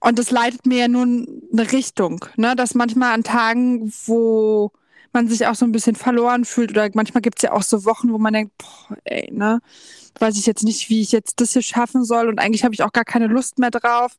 Und 0.00 0.18
das 0.18 0.30
leitet 0.30 0.66
mir 0.66 0.78
ja 0.78 0.88
nur 0.88 1.02
eine 1.02 1.72
Richtung, 1.72 2.24
ne? 2.36 2.56
Dass 2.56 2.74
manchmal 2.74 3.12
an 3.12 3.22
Tagen, 3.22 3.92
wo 4.06 4.72
man 5.12 5.28
sich 5.28 5.46
auch 5.46 5.54
so 5.54 5.64
ein 5.66 5.72
bisschen 5.72 5.96
verloren 5.96 6.44
fühlt 6.44 6.70
oder 6.70 6.88
manchmal 6.94 7.20
gibt 7.22 7.38
es 7.38 7.42
ja 7.42 7.52
auch 7.52 7.62
so 7.62 7.84
Wochen, 7.84 8.12
wo 8.12 8.18
man 8.18 8.32
denkt, 8.32 8.52
boah, 8.58 8.96
ey, 9.04 9.30
ne? 9.32 9.60
Weiß 10.18 10.36
ich 10.38 10.46
jetzt 10.46 10.64
nicht, 10.64 10.88
wie 10.90 11.00
ich 11.02 11.12
jetzt 11.12 11.40
das 11.40 11.52
hier 11.52 11.62
schaffen 11.62 12.04
soll 12.04 12.28
und 12.28 12.38
eigentlich 12.38 12.64
habe 12.64 12.74
ich 12.74 12.82
auch 12.82 12.92
gar 12.92 13.04
keine 13.04 13.26
Lust 13.26 13.58
mehr 13.58 13.70
drauf. 13.70 14.16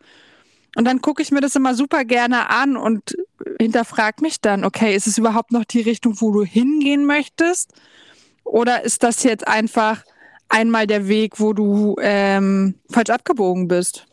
Und 0.76 0.86
dann 0.86 1.02
gucke 1.02 1.22
ich 1.22 1.32
mir 1.32 1.42
das 1.42 1.56
immer 1.56 1.76
super 1.76 2.06
gerne 2.06 2.50
an 2.50 2.78
und 2.78 3.16
hinterfrag 3.60 4.22
mich 4.22 4.40
dann, 4.40 4.64
okay, 4.64 4.96
ist 4.96 5.08
es 5.08 5.18
überhaupt 5.18 5.52
noch 5.52 5.66
die 5.66 5.82
Richtung, 5.82 6.20
wo 6.22 6.32
du 6.32 6.44
hingehen 6.44 7.06
möchtest? 7.06 7.74
Oder 8.44 8.84
ist 8.84 9.04
das 9.04 9.24
jetzt 9.24 9.48
einfach 9.48 10.04
einmal 10.50 10.88
der 10.88 11.08
Weg, 11.08 11.40
wo 11.40 11.54
du 11.54 11.96
ähm, 12.02 12.76
falsch 12.90 13.10
abgebogen 13.10 13.68
bist? 13.68 14.08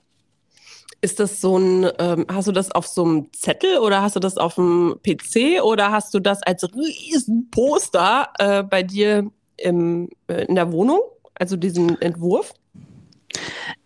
Ist 1.00 1.20
das 1.20 1.40
so 1.40 1.56
ein, 1.56 1.88
ähm, 2.00 2.26
hast 2.28 2.48
du 2.48 2.52
das 2.52 2.72
auf 2.72 2.86
so 2.88 3.04
einem 3.04 3.32
Zettel 3.32 3.78
oder 3.78 4.02
hast 4.02 4.16
du 4.16 4.20
das 4.20 4.36
auf 4.36 4.56
dem 4.56 4.98
PC 5.04 5.62
oder 5.62 5.92
hast 5.92 6.12
du 6.12 6.18
das 6.18 6.42
als 6.42 6.64
riesen 6.74 7.48
Poster 7.50 8.30
äh, 8.38 8.64
bei 8.64 8.82
dir 8.82 9.30
im, 9.56 10.08
äh, 10.26 10.44
in 10.46 10.56
der 10.56 10.72
Wohnung? 10.72 11.00
Also 11.34 11.56
diesen 11.56 12.00
Entwurf? 12.02 12.52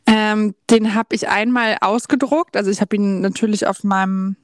Ähm, 0.06 0.54
den 0.70 0.94
habe 0.94 1.14
ich 1.14 1.28
einmal 1.28 1.78
ausgedruckt. 1.80 2.56
Also 2.56 2.70
ich 2.70 2.80
habe 2.80 2.96
ihn 2.96 3.20
natürlich 3.20 3.66
auf 3.66 3.84
meinem 3.84 4.36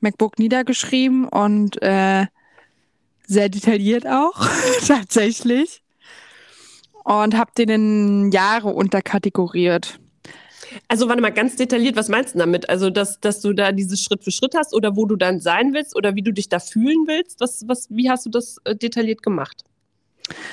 MacBook 0.00 0.38
niedergeschrieben 0.38 1.26
und 1.26 1.82
äh, 1.82 2.26
sehr 3.26 3.48
detailliert 3.48 4.06
auch, 4.06 4.46
tatsächlich. 4.86 5.82
Und 7.04 7.36
habe 7.36 7.50
den 7.56 7.68
in 7.68 8.30
Jahre 8.30 8.68
unterkategoriert. 8.68 9.98
Also 10.88 11.08
warte 11.08 11.22
mal, 11.22 11.32
ganz 11.32 11.56
detailliert, 11.56 11.96
was 11.96 12.08
meinst 12.08 12.34
du 12.34 12.38
damit? 12.38 12.68
Also, 12.68 12.90
dass, 12.90 13.18
dass 13.20 13.40
du 13.40 13.52
da 13.52 13.72
dieses 13.72 14.02
Schritt 14.02 14.22
für 14.22 14.30
Schritt 14.30 14.54
hast 14.54 14.74
oder 14.74 14.96
wo 14.96 15.06
du 15.06 15.16
dann 15.16 15.40
sein 15.40 15.72
willst 15.72 15.96
oder 15.96 16.14
wie 16.14 16.22
du 16.22 16.32
dich 16.32 16.48
da 16.48 16.58
fühlen 16.60 17.06
willst? 17.06 17.40
Was, 17.40 17.66
was, 17.66 17.88
wie 17.90 18.10
hast 18.10 18.26
du 18.26 18.30
das 18.30 18.58
äh, 18.64 18.76
detailliert 18.76 19.22
gemacht? 19.22 19.64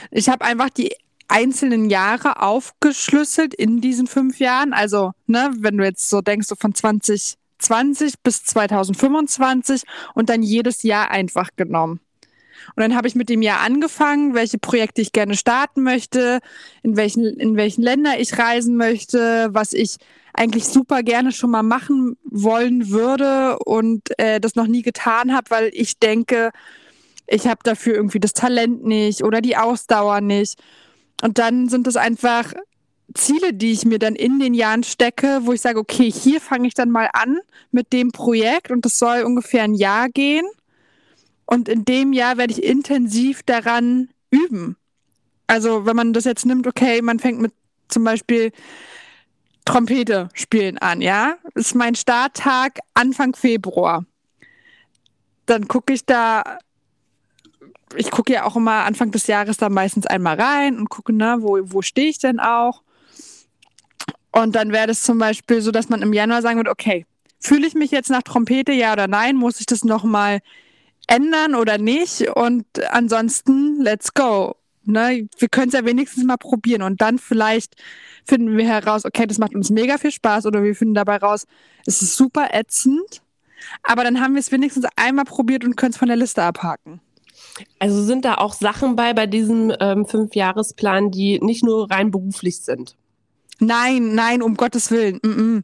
Ich 0.10 0.30
habe 0.30 0.46
einfach 0.46 0.70
die 0.70 0.96
einzelnen 1.28 1.90
Jahre 1.90 2.42
aufgeschlüsselt 2.42 3.54
in 3.54 3.82
diesen 3.82 4.08
fünf 4.08 4.40
Jahren. 4.40 4.74
Also, 4.74 5.12
ne, 5.26 5.52
wenn 5.58 5.78
du 5.78 5.84
jetzt 5.84 6.10
so 6.10 6.22
denkst, 6.22 6.48
so 6.48 6.56
von 6.56 6.74
2020 6.74 8.16
bis 8.24 8.44
2025 8.46 9.84
und 10.14 10.30
dann 10.30 10.44
jedes 10.44 10.84
Jahr 10.84 11.12
einfach 11.12 11.50
genommen. 11.56 12.00
Und 12.76 12.82
dann 12.82 12.96
habe 12.96 13.08
ich 13.08 13.16
mit 13.16 13.30
dem 13.30 13.42
Jahr 13.42 13.62
angefangen, 13.62 14.34
welche 14.34 14.58
Projekte 14.58 15.02
ich 15.02 15.12
gerne 15.12 15.36
starten 15.36 15.84
möchte, 15.84 16.40
in 16.84 16.98
welchen, 16.98 17.26
in 17.26 17.56
welchen 17.56 17.82
Länder 17.82 18.20
ich 18.20 18.38
reisen 18.38 18.76
möchte, 18.76 19.50
was 19.52 19.74
ich 19.74 19.98
eigentlich 20.34 20.66
super 20.66 21.02
gerne 21.02 21.32
schon 21.32 21.50
mal 21.50 21.64
machen 21.64 22.18
wollen 22.24 22.90
würde 22.90 23.58
und 23.60 24.18
äh, 24.20 24.40
das 24.40 24.56
noch 24.56 24.68
nie 24.68 24.84
getan 24.84 25.34
habe, 25.34 25.50
weil 25.50 25.70
ich 25.74 25.98
denke, 25.98 26.52
ich 27.26 27.48
habe 27.48 27.60
dafür 27.64 27.96
irgendwie 27.96 28.20
das 28.20 28.34
Talent 28.34 28.86
nicht 28.86 29.24
oder 29.24 29.42
die 29.42 29.58
Ausdauer 29.58 30.22
nicht. 30.22 30.62
Und 31.22 31.38
dann 31.40 31.68
sind 31.70 31.88
es 31.88 31.98
einfach 31.98 32.54
Ziele, 33.14 33.54
die 33.54 33.72
ich 33.72 33.86
mir 33.86 34.00
dann 34.00 34.16
in 34.16 34.40
den 34.40 34.54
Jahren 34.54 34.84
stecke, 34.84 35.42
wo 35.44 35.54
ich 35.54 35.62
sage, 35.62 35.80
okay, 35.80 36.12
hier 36.12 36.42
fange 36.42 36.68
ich 36.68 36.74
dann 36.74 36.92
mal 36.92 37.10
an 37.14 37.40
mit 37.72 37.94
dem 37.94 38.12
Projekt 38.12 38.72
und 38.72 38.86
das 38.86 39.00
soll 39.00 39.24
ungefähr 39.24 39.64
ein 39.64 39.74
Jahr 39.74 40.10
gehen. 40.10 40.46
Und 41.46 41.70
in 41.70 41.86
dem 41.86 42.12
Jahr 42.14 42.38
werde 42.38 42.54
ich 42.54 42.64
intensiv 42.64 43.42
daran 43.44 44.10
üben. 44.30 44.76
Also 45.48 45.86
wenn 45.86 45.96
man 45.96 46.14
das 46.14 46.26
jetzt 46.26 46.46
nimmt, 46.46 46.68
okay, 46.68 47.02
man 47.02 47.20
fängt 47.20 47.40
mit 47.40 47.54
zum 47.88 48.04
Beispiel 48.04 48.52
Trompete 49.64 50.30
spielen 50.34 50.78
an, 50.78 51.02
ja, 51.02 51.38
ist 51.56 51.76
mein 51.76 51.96
Starttag 51.96 52.80
Anfang 52.94 53.34
Februar. 53.36 54.06
Dann 55.46 55.68
gucke 55.70 55.94
ich 55.94 56.06
da, 56.06 56.60
ich 57.96 58.12
gucke 58.12 58.34
ja 58.34 58.44
auch 58.44 58.56
immer 58.56 58.84
Anfang 58.84 59.12
des 59.12 59.28
Jahres 59.28 59.58
da 59.58 59.70
meistens 59.70 60.06
einmal 60.06 60.40
rein 60.40 60.78
und 60.78 60.90
gucke, 60.90 61.14
na, 61.14 61.42
wo, 61.42 61.60
wo 61.62 61.82
stehe 61.82 62.10
ich 62.10 62.20
denn 62.20 62.40
auch? 62.40 62.84
Und 64.32 64.56
dann 64.56 64.72
wäre 64.72 64.92
es 64.92 65.02
zum 65.02 65.18
Beispiel 65.18 65.62
so, 65.62 65.72
dass 65.72 65.90
man 65.90 66.02
im 66.02 66.14
Januar 66.14 66.42
sagen 66.42 66.58
würde, 66.58 66.72
okay, 66.72 67.06
fühle 67.40 67.66
ich 67.66 67.74
mich 67.74 67.92
jetzt 67.92 68.10
nach 68.10 68.24
Trompete, 68.24 68.72
ja 68.72 68.94
oder 68.94 69.08
nein? 69.08 69.36
Muss 69.36 69.60
ich 69.60 69.66
das 69.66 69.84
nochmal 69.84 70.40
ändern 71.08 71.56
oder 71.56 71.78
nicht. 71.78 72.28
Und 72.36 72.66
ansonsten, 72.92 73.82
let's 73.82 74.14
go. 74.14 74.56
Ne? 74.84 75.28
Wir 75.38 75.50
können 75.50 75.68
es 75.68 75.74
ja 75.74 75.86
wenigstens 75.86 76.24
mal 76.24 76.38
probieren 76.38 76.82
und 76.82 77.02
dann 77.02 77.20
vielleicht 77.20 77.76
finden 78.26 78.58
wir 78.58 78.66
heraus, 78.66 79.06
okay, 79.06 79.26
das 79.26 79.38
macht 79.38 79.56
uns 79.56 79.70
mega 79.70 79.98
viel 79.98 80.12
Spaß 80.12 80.46
oder 80.46 80.64
wir 80.64 80.76
finden 80.76 80.94
dabei 80.94 81.18
raus, 81.18 81.46
es 81.86 82.02
ist 82.02 82.16
super 82.16 82.50
ätzend. 82.54 83.22
Aber 83.84 84.04
dann 84.04 84.22
haben 84.22 84.34
wir 84.34 84.40
es 84.40 84.52
wenigstens 84.52 84.86
einmal 84.96 85.26
probiert 85.26 85.66
und 85.66 85.76
können 85.76 85.92
es 85.92 85.98
von 85.98 86.08
der 86.08 86.18
Liste 86.18 86.44
abhaken. 86.44 87.02
Also 87.80 88.04
sind 88.04 88.26
da 88.26 88.36
auch 88.36 88.54
Sachen 88.54 88.96
bei 88.96 89.14
bei 89.14 89.28
diesem 89.28 89.74
ähm, 89.80 90.06
Fünfjahresplan, 90.06 91.12
die 91.12 91.40
nicht 91.40 91.64
nur 91.64 91.90
rein 91.90 92.12
beruflich 92.12 92.62
sind? 92.62 92.96
Nein, 93.60 94.14
nein, 94.14 94.44
um 94.44 94.56
Gottes 94.56 94.92
Willen. 94.92 95.20
Mm 95.24 95.28
-mm. 95.28 95.64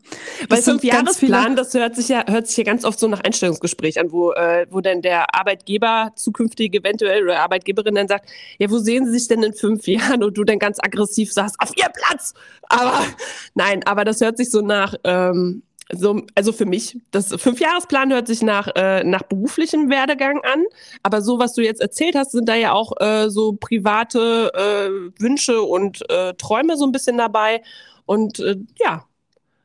Bei 0.50 0.62
fünf 0.62 0.84
Jahresplan, 0.84 1.56
das 1.56 1.76
hört 1.76 1.96
sich 1.96 2.10
ja 2.10 2.26
hört 2.28 2.48
sich 2.48 2.58
ja 2.58 2.64
ganz 2.64 2.86
oft 2.86 3.00
so 3.00 3.08
nach 3.08 3.22
Einstellungsgespräch 3.22 4.00
an, 4.00 4.12
wo 4.12 4.32
äh, 4.32 4.66
wo 4.72 4.82
denn 4.82 5.04
der 5.04 5.36
Arbeitgeber 5.36 6.12
zukünftig 6.16 6.74
eventuell 6.74 7.24
oder 7.24 7.42
Arbeitgeberin 7.42 7.94
dann 7.94 8.08
sagt, 8.08 8.30
ja, 8.58 8.72
wo 8.72 8.80
sehen 8.80 9.06
Sie 9.06 9.12
sich 9.12 9.28
denn 9.28 9.44
in 9.44 9.54
fünf 9.54 9.86
Jahren? 9.88 10.24
Und 10.24 10.36
du 10.38 10.44
dann 10.44 10.58
ganz 10.58 10.80
aggressiv 10.82 11.32
sagst, 11.32 11.56
auf 11.60 11.72
Ihr 11.78 11.90
Platz. 11.94 12.34
Aber 12.68 13.06
nein, 13.54 13.84
aber 13.86 14.06
das 14.06 14.22
hört 14.22 14.38
sich 14.38 14.50
so 14.50 14.62
nach 14.62 14.96
ähm, 15.04 15.62
so, 15.92 16.22
also 16.36 16.54
für 16.54 16.66
mich, 16.66 16.98
das 17.12 17.30
Fünfjahresplan 17.30 18.12
hört 18.14 18.28
sich 18.28 18.42
nach, 18.42 18.70
äh, 18.76 19.04
nach 19.04 19.24
beruflichem 19.24 19.90
Werdegang 19.90 20.42
an, 20.44 20.64
aber 21.04 21.22
so, 21.22 21.40
was 21.40 21.54
du 21.54 21.62
jetzt 21.62 21.82
erzählt 21.82 22.16
hast, 22.16 22.32
sind 22.32 22.48
da 22.48 22.56
ja 22.56 22.72
auch 22.72 22.94
äh, 23.00 23.30
so 23.30 23.54
private 23.54 24.52
äh, 24.54 25.22
Wünsche 25.22 25.62
und 25.62 26.10
äh, 26.10 26.34
Träume 26.36 26.78
so 26.78 26.86
ein 26.86 26.92
bisschen 26.92 27.18
dabei. 27.18 27.62
Und 28.06 28.40
äh, 28.40 28.58
ja, 28.80 29.06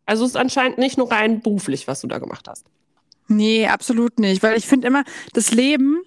also 0.07 0.25
es 0.25 0.31
ist 0.31 0.37
anscheinend 0.37 0.79
nicht 0.79 0.99
nur 0.99 1.11
rein 1.11 1.41
beruflich, 1.41 1.87
was 1.87 2.01
du 2.01 2.09
da 2.09 2.19
gemacht 2.19 2.49
hast. 2.49 2.67
Nee, 3.29 3.67
absolut 3.67 4.19
nicht, 4.19 4.43
weil 4.43 4.57
ich 4.57 4.67
finde 4.67 4.87
immer, 4.87 5.05
das 5.35 5.53
Leben 5.53 6.03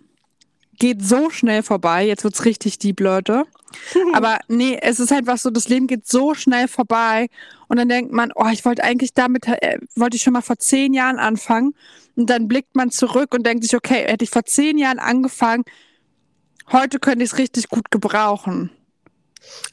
geht 0.79 1.03
so 1.03 1.29
schnell 1.29 1.61
vorbei. 1.61 2.05
Jetzt 2.05 2.23
wird's 2.23 2.43
richtig 2.45 2.79
deep, 2.79 2.99
Leute. 2.99 3.45
Aber 4.13 4.39
nee, 4.47 4.77
es 4.81 4.99
ist 4.99 5.11
einfach 5.11 5.37
so, 5.37 5.49
das 5.49 5.69
Leben 5.69 5.87
geht 5.87 6.07
so 6.07 6.33
schnell 6.33 6.67
vorbei. 6.67 7.27
Und 7.67 7.77
dann 7.77 7.89
denkt 7.89 8.11
man, 8.11 8.31
oh, 8.35 8.47
ich 8.51 8.65
wollte 8.65 8.83
eigentlich 8.83 9.13
damit, 9.13 9.47
äh, 9.47 9.79
wollte 9.95 10.17
ich 10.17 10.23
schon 10.23 10.33
mal 10.33 10.41
vor 10.41 10.57
zehn 10.57 10.93
Jahren 10.93 11.19
anfangen. 11.19 11.73
Und 12.15 12.29
dann 12.29 12.47
blickt 12.47 12.75
man 12.75 12.91
zurück 12.91 13.33
und 13.33 13.45
denkt 13.45 13.63
sich, 13.63 13.75
okay, 13.75 14.05
hätte 14.07 14.23
ich 14.23 14.29
vor 14.29 14.43
zehn 14.43 14.77
Jahren 14.77 14.99
angefangen, 14.99 15.63
heute 16.71 16.99
könnte 16.99 17.23
ich 17.23 17.31
es 17.31 17.37
richtig 17.37 17.69
gut 17.69 17.91
gebrauchen. 17.91 18.71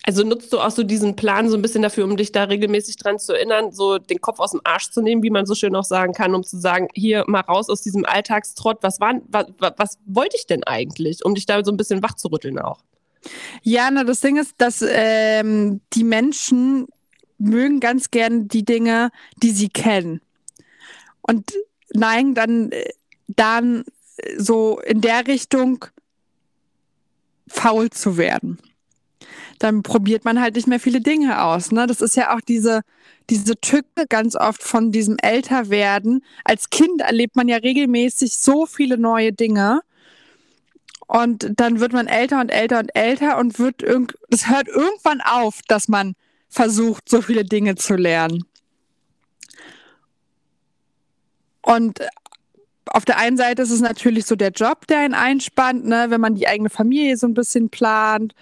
Also 0.04 0.24
nutzt 0.24 0.52
du 0.52 0.60
auch 0.60 0.70
so 0.70 0.82
diesen 0.82 1.14
Plan 1.16 1.48
so 1.48 1.56
ein 1.56 1.62
bisschen 1.62 1.82
dafür, 1.82 2.04
um 2.04 2.16
dich 2.16 2.32
da 2.32 2.44
regelmäßig 2.44 2.96
dran 2.96 3.18
zu 3.18 3.34
erinnern, 3.34 3.72
so 3.72 3.98
den 3.98 4.20
Kopf 4.20 4.40
aus 4.40 4.52
dem 4.52 4.60
Arsch 4.64 4.90
zu 4.90 5.02
nehmen, 5.02 5.22
wie 5.22 5.30
man 5.30 5.44
so 5.44 5.54
schön 5.54 5.76
auch 5.76 5.84
sagen 5.84 6.14
kann, 6.14 6.34
um 6.34 6.42
zu 6.42 6.58
sagen, 6.58 6.88
hier 6.94 7.24
mal 7.26 7.40
raus 7.40 7.68
aus 7.68 7.82
diesem 7.82 8.06
Alltagstrott, 8.06 8.78
was 8.80 9.00
war, 9.00 9.20
was, 9.28 9.46
was 9.76 9.98
wollte 10.06 10.36
ich 10.36 10.46
denn 10.46 10.64
eigentlich, 10.64 11.24
um 11.24 11.34
dich 11.34 11.46
da 11.46 11.62
so 11.62 11.70
ein 11.70 11.76
bisschen 11.76 12.02
wach 12.02 12.14
zu 12.14 12.28
rütteln 12.28 12.58
auch? 12.58 12.78
Ja, 13.62 13.90
na, 13.90 14.04
das 14.04 14.20
Ding 14.20 14.36
ist, 14.36 14.54
dass 14.58 14.84
ähm, 14.86 15.80
die 15.92 16.04
Menschen 16.04 16.86
mögen 17.38 17.80
ganz 17.80 18.10
gern 18.10 18.48
die 18.48 18.64
Dinge, 18.64 19.10
die 19.42 19.50
sie 19.50 19.68
kennen. 19.68 20.20
Und 21.22 21.52
neigen 21.92 22.34
dann, 22.34 22.72
äh, 22.72 22.90
dann 23.28 23.84
so 24.36 24.80
in 24.80 25.00
der 25.00 25.26
Richtung 25.26 25.84
faul 27.48 27.90
zu 27.90 28.16
werden 28.16 28.58
dann 29.58 29.82
probiert 29.82 30.24
man 30.24 30.40
halt 30.40 30.54
nicht 30.56 30.68
mehr 30.68 30.80
viele 30.80 31.00
Dinge 31.00 31.42
aus. 31.42 31.72
Ne? 31.72 31.86
Das 31.86 32.00
ist 32.00 32.16
ja 32.16 32.34
auch 32.34 32.40
diese, 32.40 32.82
diese 33.30 33.56
Tücke 33.56 34.06
ganz 34.08 34.36
oft 34.36 34.62
von 34.62 34.92
diesem 34.92 35.16
Älterwerden. 35.18 36.24
Als 36.44 36.70
Kind 36.70 37.00
erlebt 37.00 37.36
man 37.36 37.48
ja 37.48 37.56
regelmäßig 37.56 38.36
so 38.36 38.66
viele 38.66 38.98
neue 38.98 39.32
Dinge. 39.32 39.80
Und 41.08 41.52
dann 41.56 41.80
wird 41.80 41.94
man 41.94 42.06
älter 42.06 42.38
und 42.38 42.50
älter 42.50 42.78
und 42.80 42.94
älter 42.94 43.38
und 43.38 43.58
wird 43.58 43.82
irgend, 43.82 44.14
es 44.30 44.48
hört 44.48 44.68
irgendwann 44.68 45.22
auf, 45.22 45.60
dass 45.66 45.88
man 45.88 46.14
versucht, 46.50 47.08
so 47.08 47.22
viele 47.22 47.44
Dinge 47.44 47.76
zu 47.76 47.94
lernen. 47.94 48.44
Und 51.62 52.00
auf 52.86 53.06
der 53.06 53.18
einen 53.18 53.38
Seite 53.38 53.62
ist 53.62 53.70
es 53.70 53.80
natürlich 53.80 54.26
so 54.26 54.36
der 54.36 54.50
Job, 54.50 54.86
der 54.86 54.98
einen 54.98 55.14
einspannt, 55.14 55.86
ne, 55.86 56.06
wenn 56.10 56.20
man 56.20 56.34
die 56.34 56.46
eigene 56.46 56.70
Familie 56.70 57.16
so 57.16 57.26
ein 57.26 57.34
bisschen 57.34 57.70
plant, 57.70 58.34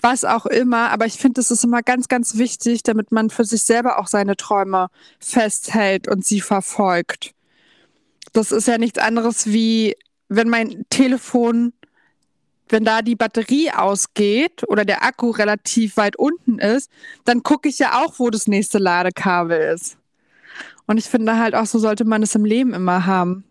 was 0.00 0.24
auch 0.24 0.46
immer. 0.46 0.90
Aber 0.90 1.06
ich 1.06 1.14
finde, 1.14 1.40
das 1.40 1.50
ist 1.50 1.64
immer 1.64 1.82
ganz, 1.82 2.06
ganz 2.06 2.36
wichtig, 2.36 2.84
damit 2.84 3.10
man 3.10 3.30
für 3.30 3.44
sich 3.44 3.62
selber 3.64 3.98
auch 3.98 4.06
seine 4.06 4.36
Träume 4.36 4.88
festhält 5.18 6.06
und 6.06 6.24
sie 6.24 6.40
verfolgt. 6.40 7.32
Das 8.32 8.52
ist 8.52 8.68
ja 8.68 8.78
nichts 8.78 8.98
anderes 8.98 9.46
wie, 9.48 9.96
wenn 10.28 10.48
mein 10.48 10.84
Telefon, 10.90 11.72
wenn 12.68 12.84
da 12.84 13.02
die 13.02 13.16
Batterie 13.16 13.70
ausgeht 13.70 14.64
oder 14.68 14.84
der 14.84 15.04
Akku 15.04 15.30
relativ 15.30 15.96
weit 15.96 16.16
unten 16.16 16.58
ist, 16.58 16.90
dann 17.24 17.42
gucke 17.42 17.68
ich 17.68 17.78
ja 17.78 18.02
auch, 18.02 18.18
wo 18.18 18.30
das 18.30 18.46
nächste 18.46 18.78
Ladekabel 18.78 19.74
ist. 19.74 19.96
Und 20.86 20.98
ich 20.98 21.06
finde 21.06 21.38
halt 21.38 21.54
auch, 21.54 21.66
so 21.66 21.78
sollte 21.78 22.04
man 22.04 22.22
es 22.22 22.34
im 22.34 22.44
Leben 22.44 22.74
immer 22.74 23.06
haben. 23.06 23.44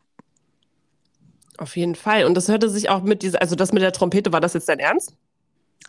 Auf 1.57 1.75
jeden 1.77 1.95
Fall. 1.95 2.25
Und 2.25 2.35
das 2.35 2.47
hörte 2.47 2.69
sich 2.69 2.89
auch 2.89 3.03
mit 3.03 3.21
dieser, 3.21 3.41
also 3.41 3.55
das 3.55 3.71
mit 3.71 3.83
der 3.83 3.91
Trompete, 3.91 4.31
war 4.31 4.41
das 4.41 4.53
jetzt 4.53 4.69
dein 4.69 4.79
Ernst? 4.79 5.13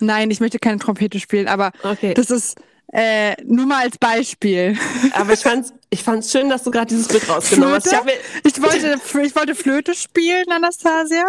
Nein, 0.00 0.30
ich 0.30 0.40
möchte 0.40 0.58
keine 0.58 0.78
Trompete 0.78 1.20
spielen, 1.20 1.48
aber 1.48 1.72
okay. 1.82 2.14
das 2.14 2.30
ist 2.30 2.58
äh, 2.92 3.34
nur 3.44 3.66
mal 3.66 3.84
als 3.84 3.98
Beispiel. 3.98 4.76
Aber 5.12 5.32
ich 5.32 5.40
fand's, 5.40 5.72
ich 5.90 6.02
fand's 6.02 6.30
schön, 6.30 6.48
dass 6.48 6.62
du 6.62 6.70
gerade 6.70 6.86
dieses 6.86 7.08
Bild 7.08 7.28
rausgenommen 7.28 7.80
Flöte? 7.80 7.96
hast. 7.96 8.06
Ich, 8.44 8.56
ich, 8.56 8.62
wollte, 8.62 9.00
ich 9.26 9.36
wollte 9.36 9.54
Flöte 9.54 9.94
spielen, 9.94 10.44
Anastasia. 10.50 11.24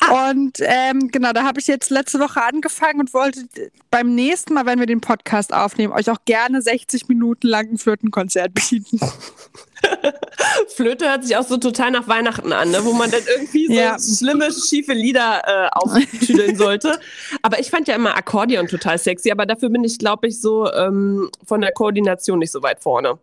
Ah. 0.00 0.30
Und 0.30 0.58
ähm, 0.60 1.08
genau, 1.08 1.32
da 1.32 1.44
habe 1.44 1.60
ich 1.60 1.66
jetzt 1.66 1.90
letzte 1.90 2.18
Woche 2.18 2.42
angefangen 2.42 3.00
und 3.00 3.14
wollte 3.14 3.46
beim 3.90 4.14
nächsten 4.14 4.54
Mal, 4.54 4.66
wenn 4.66 4.78
wir 4.78 4.86
den 4.86 5.00
Podcast 5.00 5.52
aufnehmen, 5.52 5.92
euch 5.92 6.10
auch 6.10 6.24
gerne 6.24 6.60
60 6.60 7.08
Minuten 7.08 7.46
lang 7.46 7.70
ein 7.70 7.78
Flötenkonzert 7.78 8.52
bieten. 8.54 8.98
Flöte 10.74 11.08
hört 11.08 11.24
sich 11.24 11.36
auch 11.36 11.46
so 11.46 11.56
total 11.56 11.90
nach 11.90 12.08
Weihnachten 12.08 12.52
an, 12.52 12.70
ne? 12.70 12.78
wo 12.84 12.92
man 12.92 13.10
dann 13.10 13.22
irgendwie 13.36 13.66
so 13.66 13.72
ja. 13.72 13.96
schlimme, 13.98 14.48
schiefe 14.52 14.92
Lieder 14.92 15.42
äh, 15.46 15.68
auftüdeln 15.72 16.56
sollte. 16.56 16.98
Aber 17.42 17.58
ich 17.58 17.70
fand 17.70 17.88
ja 17.88 17.94
immer 17.94 18.16
Akkordeon 18.16 18.68
total 18.68 18.98
sexy, 18.98 19.30
aber 19.30 19.46
dafür 19.46 19.70
bin 19.70 19.84
ich, 19.84 19.98
glaube 19.98 20.28
ich, 20.28 20.40
so 20.40 20.70
ähm, 20.72 21.30
von 21.44 21.60
der 21.60 21.72
Koordination 21.72 22.38
nicht 22.38 22.52
so 22.52 22.62
weit 22.62 22.80
vorne. 22.80 23.18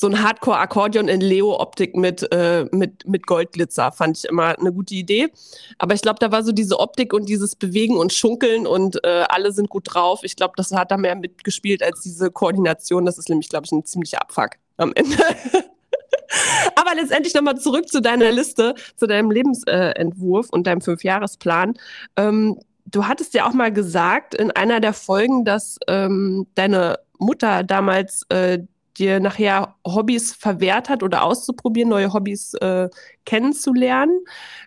So 0.00 0.06
ein 0.06 0.22
Hardcore-Akkordeon 0.22 1.08
in 1.08 1.20
Leo-Optik 1.20 1.94
mit, 1.94 2.26
äh, 2.32 2.64
mit, 2.72 3.06
mit 3.06 3.26
Goldglitzer. 3.26 3.92
Fand 3.92 4.16
ich 4.16 4.24
immer 4.24 4.58
eine 4.58 4.72
gute 4.72 4.94
Idee. 4.94 5.28
Aber 5.76 5.92
ich 5.92 6.00
glaube, 6.00 6.18
da 6.18 6.32
war 6.32 6.42
so 6.42 6.52
diese 6.52 6.80
Optik 6.80 7.12
und 7.12 7.28
dieses 7.28 7.54
Bewegen 7.54 7.98
und 7.98 8.10
Schunkeln 8.14 8.66
und 8.66 9.04
äh, 9.04 9.24
alle 9.28 9.52
sind 9.52 9.68
gut 9.68 9.84
drauf. 9.92 10.20
Ich 10.22 10.36
glaube, 10.36 10.54
das 10.56 10.72
hat 10.72 10.90
da 10.90 10.96
mehr 10.96 11.16
mitgespielt 11.16 11.82
als 11.82 12.00
diese 12.00 12.30
Koordination. 12.30 13.04
Das 13.04 13.18
ist 13.18 13.28
nämlich, 13.28 13.50
glaube 13.50 13.66
ich, 13.66 13.72
ein 13.72 13.84
ziemlicher 13.84 14.22
Abfuck 14.22 14.52
am 14.78 14.92
Ende. 14.94 15.18
Aber 16.76 16.94
letztendlich 16.94 17.34
nochmal 17.34 17.58
zurück 17.58 17.86
zu 17.86 18.00
deiner 18.00 18.32
Liste, 18.32 18.76
zu 18.96 19.06
deinem 19.06 19.30
Lebensentwurf 19.30 20.48
und 20.48 20.66
deinem 20.66 20.80
Fünfjahresplan. 20.80 21.74
Ähm, 22.16 22.58
du 22.86 23.06
hattest 23.06 23.34
ja 23.34 23.46
auch 23.46 23.52
mal 23.52 23.70
gesagt 23.70 24.34
in 24.34 24.50
einer 24.50 24.80
der 24.80 24.94
Folgen, 24.94 25.44
dass 25.44 25.76
ähm, 25.88 26.46
deine 26.54 27.00
Mutter 27.18 27.64
damals 27.64 28.24
äh, 28.30 28.60
dir 29.00 29.18
nachher 29.18 29.74
Hobbys 29.86 30.32
verwehrt 30.32 30.88
hat 30.88 31.02
oder 31.02 31.24
auszuprobieren, 31.24 31.88
neue 31.88 32.12
Hobbys 32.12 32.54
äh, 32.54 32.88
kennenzulernen. 33.24 34.20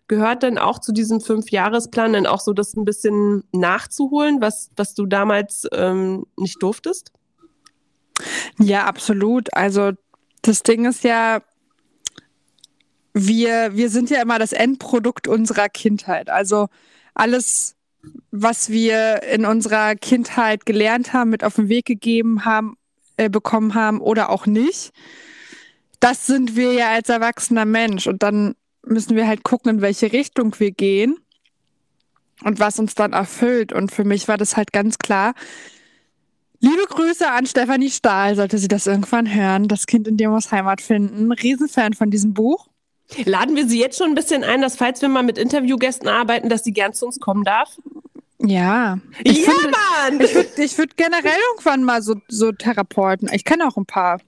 Gehört 0.07 0.43
dann 0.43 0.57
auch 0.57 0.79
zu 0.79 0.91
diesem 0.91 1.21
Fünfjahresplan 1.21 2.13
dann 2.13 2.25
auch 2.25 2.39
so 2.41 2.53
das 2.53 2.75
ein 2.75 2.85
bisschen 2.85 3.43
nachzuholen, 3.51 4.41
was, 4.41 4.71
was 4.75 4.95
du 4.95 5.05
damals 5.05 5.67
ähm, 5.71 6.25
nicht 6.35 6.61
durftest? 6.61 7.11
Ja, 8.59 8.85
absolut. 8.85 9.53
Also 9.53 9.91
das 10.41 10.63
Ding 10.63 10.85
ist 10.85 11.03
ja, 11.03 11.41
wir, 13.13 13.75
wir 13.75 13.89
sind 13.89 14.09
ja 14.09 14.21
immer 14.21 14.39
das 14.39 14.53
Endprodukt 14.53 15.27
unserer 15.27 15.69
Kindheit. 15.69 16.29
Also 16.29 16.67
alles, 17.13 17.75
was 18.31 18.69
wir 18.69 19.23
in 19.23 19.45
unserer 19.45 19.95
Kindheit 19.95 20.65
gelernt 20.65 21.13
haben, 21.13 21.29
mit 21.29 21.43
auf 21.43 21.55
den 21.55 21.69
Weg 21.69 21.85
gegeben 21.85 22.45
haben, 22.45 22.75
äh, 23.17 23.29
bekommen 23.29 23.75
haben 23.75 24.01
oder 24.01 24.29
auch 24.29 24.45
nicht, 24.45 24.91
das 25.99 26.25
sind 26.25 26.55
wir 26.55 26.73
ja 26.73 26.91
als 26.91 27.09
erwachsener 27.09 27.65
Mensch. 27.65 28.07
Und 28.07 28.23
dann 28.23 28.55
müssen 28.85 29.15
wir 29.15 29.27
halt 29.27 29.43
gucken, 29.43 29.75
in 29.75 29.81
welche 29.81 30.11
Richtung 30.11 30.59
wir 30.59 30.71
gehen 30.71 31.17
und 32.43 32.59
was 32.59 32.79
uns 32.79 32.95
dann 32.95 33.13
erfüllt. 33.13 33.71
Und 33.71 33.91
für 33.91 34.03
mich 34.03 34.27
war 34.27 34.37
das 34.37 34.57
halt 34.57 34.73
ganz 34.73 34.97
klar. 34.97 35.33
Liebe 36.59 36.85
Grüße 36.87 37.29
an 37.29 37.45
Stefanie 37.45 37.89
Stahl, 37.89 38.35
sollte 38.35 38.57
sie 38.57 38.67
das 38.67 38.87
irgendwann 38.87 39.33
hören. 39.33 39.67
Das 39.67 39.85
Kind 39.85 40.07
in 40.07 40.17
dir 40.17 40.29
muss 40.29 40.51
Heimat 40.51 40.81
finden. 40.81 41.31
Riesenfan 41.31 41.93
von 41.93 42.09
diesem 42.09 42.33
Buch. 42.33 42.67
Laden 43.25 43.55
wir 43.55 43.67
sie 43.67 43.79
jetzt 43.79 43.97
schon 43.97 44.11
ein 44.11 44.15
bisschen 44.15 44.43
ein, 44.43 44.61
dass 44.61 44.75
falls 44.75 45.01
wir 45.01 45.09
mal 45.09 45.23
mit 45.23 45.37
Interviewgästen 45.37 46.07
arbeiten, 46.07 46.49
dass 46.49 46.63
sie 46.63 46.71
gern 46.71 46.93
zu 46.93 47.05
uns 47.05 47.19
kommen 47.19 47.43
darf? 47.43 47.77
Ja. 48.45 48.99
Ich 49.23 49.45
ja, 49.45 49.51
finde, 49.51 49.71
Mann! 49.71 50.21
Ich 50.21 50.35
würde 50.35 50.77
würd 50.77 50.97
generell 50.97 51.37
irgendwann 51.51 51.83
mal 51.83 52.01
so, 52.01 52.15
so 52.27 52.51
Therapeuten. 52.51 53.29
Ich 53.31 53.45
kenne 53.45 53.67
auch 53.67 53.77
ein 53.77 53.85
paar. 53.85 54.19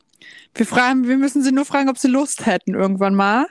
Wir, 0.53 0.65
fragen, 0.65 1.07
wir 1.07 1.17
müssen 1.17 1.43
sie 1.43 1.51
nur 1.51 1.65
fragen, 1.65 1.89
ob 1.89 1.97
sie 1.97 2.07
Lust 2.07 2.45
hätten, 2.45 2.75
irgendwann 2.75 3.13
mal. 3.13 3.47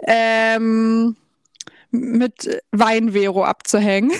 Ähm, 0.00 1.16
mit 1.90 2.62
Weinvero 2.72 3.44
abzuhängen. 3.44 4.12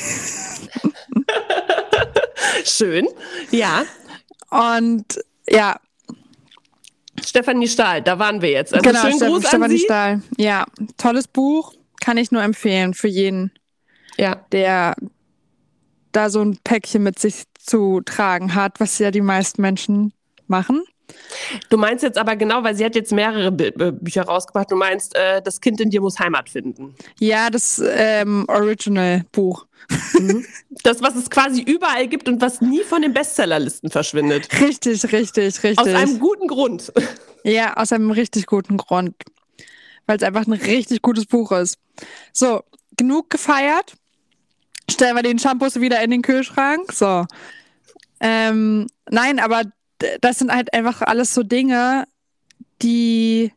Schön, 2.65 3.09
ja. 3.51 3.85
Und 4.51 5.19
ja, 5.49 5.81
Stefanie 7.25 7.69
Stahl, 7.69 8.03
da 8.03 8.19
waren 8.19 8.43
wir 8.43 8.51
jetzt. 8.51 8.75
Also 8.75 8.89
genau, 8.89 9.01
schönen 9.01 9.17
Steff 9.17 9.29
Gruß 9.29 9.49
Stefanie. 9.49 9.79
Stahl. 9.79 10.23
Ja, 10.37 10.67
tolles 10.97 11.29
Buch. 11.29 11.75
Kann 12.01 12.17
ich 12.17 12.31
nur 12.31 12.43
empfehlen 12.43 12.95
für 12.95 13.09
jeden, 13.09 13.51
Ja. 14.17 14.37
der 14.53 14.95
da 16.13 16.31
so 16.31 16.41
ein 16.41 16.59
Päckchen 16.65 17.03
mit 17.03 17.19
sich 17.19 17.45
zu 17.59 18.01
tragen 18.05 18.55
hat, 18.55 18.81
was 18.81 18.99
ja 18.99 19.11
die 19.11 19.21
meisten 19.21 19.63
Menschen 19.63 20.13
machen. 20.47 20.83
Du 21.71 21.77
meinst 21.77 22.03
jetzt 22.03 22.19
aber 22.19 22.37
genau, 22.37 22.63
weil 22.63 22.75
sie 22.77 22.85
hat 22.85 22.95
jetzt 22.95 23.13
mehrere 23.13 23.51
Bi 23.51 23.67
äh, 23.67 23.93
Bücher 23.93 24.23
rausgebracht. 24.23 24.71
Du 24.71 24.77
meinst, 24.77 25.15
äh, 25.17 25.41
das 25.43 25.61
Kind 25.61 25.81
in 25.81 25.91
dir 25.91 26.01
muss 26.01 26.19
Heimat 26.19 26.51
finden. 26.51 26.95
Ja, 27.19 27.51
das 27.51 27.83
ähm, 27.85 28.45
Original-Buch. 28.49 29.67
Das, 30.83 31.01
was 31.03 31.17
es 31.17 31.31
quasi 31.31 31.63
überall 31.63 32.09
gibt 32.09 32.29
und 32.29 32.43
was 32.43 32.61
nie 32.61 32.83
von 32.83 33.01
den 33.03 33.15
Bestsellerlisten 33.15 33.91
verschwindet. 33.91 34.49
Richtig, 34.61 35.03
richtig, 35.13 35.63
richtig. 35.63 35.79
Aus 35.79 35.89
einem 35.89 36.19
guten 36.19 36.47
Grund. 36.47 36.93
Ja, 37.43 37.75
aus 37.75 37.93
einem 37.93 38.11
richtig 38.11 38.47
guten 38.47 38.77
Grund. 38.77 39.15
Weil 40.07 40.19
es 40.19 40.23
einfach 40.23 40.47
ein 40.47 40.53
richtig 40.53 41.01
gutes 41.01 41.27
Buch 41.27 41.53
ist. 41.53 41.79
So, 42.33 42.63
genug 42.97 43.31
gefeiert. 43.31 43.95
Stellen 44.99 45.15
wir 45.15 45.23
den 45.23 45.39
Shampoos 45.39 45.81
wieder 45.81 46.03
in 46.03 46.11
den 46.11 46.23
Kühlschrank. 46.23 46.91
So. 46.91 47.25
Ähm, 48.19 48.89
nein, 49.09 49.39
aber 49.39 49.63
das 50.21 50.41
sind 50.41 50.53
halt 50.53 50.75
einfach 50.75 51.03
alles 51.03 51.33
so 51.33 51.45
Dinge, 51.45 52.09
die 52.83 53.53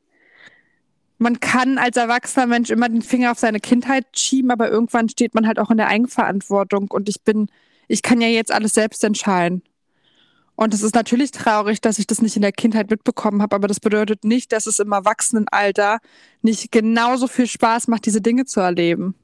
man 1.17 1.39
kann 1.39 1.79
als 1.79 1.97
erwachsener 1.97 2.45
Mensch 2.45 2.69
immer 2.69 2.89
den 2.89 3.01
Finger 3.01 3.31
auf 3.31 3.39
seine 3.39 3.59
Kindheit 3.59 4.05
schieben, 4.13 4.51
aber 4.51 4.69
irgendwann 4.69 5.09
steht 5.09 5.33
man 5.33 5.47
halt 5.47 5.57
auch 5.57 5.71
in 5.71 5.77
der 5.77 5.87
Eigenverantwortung 5.87 6.91
und 6.91 7.09
ich 7.09 7.23
bin, 7.23 7.47
ich 7.87 8.03
kann 8.03 8.21
ja 8.21 8.27
jetzt 8.27 8.51
alles 8.51 8.75
selbst 8.75 9.03
entscheiden. 9.03 9.63
Und 10.53 10.75
es 10.75 10.83
ist 10.83 10.93
natürlich 10.93 11.31
traurig, 11.31 11.81
dass 11.81 11.97
ich 11.97 12.05
das 12.05 12.21
nicht 12.21 12.35
in 12.35 12.43
der 12.43 12.51
Kindheit 12.51 12.91
mitbekommen 12.91 13.41
habe, 13.41 13.55
aber 13.55 13.67
das 13.67 13.79
bedeutet 13.79 14.25
nicht, 14.25 14.51
dass 14.51 14.67
es 14.67 14.77
im 14.77 14.91
Erwachsenenalter 14.91 16.01
nicht 16.43 16.71
genauso 16.71 17.25
viel 17.27 17.47
Spaß 17.47 17.87
macht, 17.87 18.05
diese 18.05 18.21
Dinge 18.21 18.45
zu 18.45 18.59
erleben. 18.59 19.15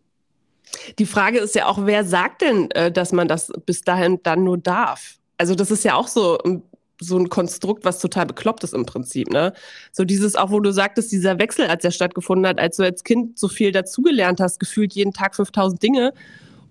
Die 1.00 1.06
Frage 1.06 1.40
ist 1.40 1.56
ja 1.56 1.68
auch, 1.68 1.86
wer 1.86 2.04
sagt 2.04 2.42
denn, 2.42 2.72
äh, 2.72 2.92
dass 2.92 3.12
man 3.12 3.28
das 3.28 3.52
bis 3.66 3.82
dahin 3.82 4.20
dann 4.24 4.44
nur 4.44 4.58
darf? 4.58 5.16
Also 5.38 5.56
das 5.56 5.72
ist 5.72 5.84
ja 5.84 5.96
auch 5.96 6.08
so, 6.08 6.38
ähm, 6.46 6.64
so 7.00 7.18
ein 7.18 7.30
Konstrukt, 7.30 7.86
was 7.86 8.00
total 8.00 8.26
bekloppt 8.26 8.64
ist 8.64 8.74
im 8.74 8.86
Prinzip. 8.86 9.30
Ne? 9.30 9.54
So 9.92 10.04
dieses 10.04 10.36
auch, 10.36 10.52
wo 10.52 10.60
du 10.60 10.72
sagtest, 10.72 11.12
dieser 11.12 11.40
Wechsel, 11.40 11.68
als 11.68 11.84
er 11.84 11.92
stattgefunden 11.92 12.48
hat, 12.48 12.60
als 12.60 12.78
du 12.78 12.84
als 12.84 13.04
Kind 13.04 13.38
so 13.38 13.48
viel 13.48 13.72
dazugelernt 13.72 14.40
hast, 14.40 14.60
gefühlt 14.60 14.94
jeden 14.94 15.14
Tag 15.14 15.36
5000 15.36 15.82
Dinge. 15.82 16.14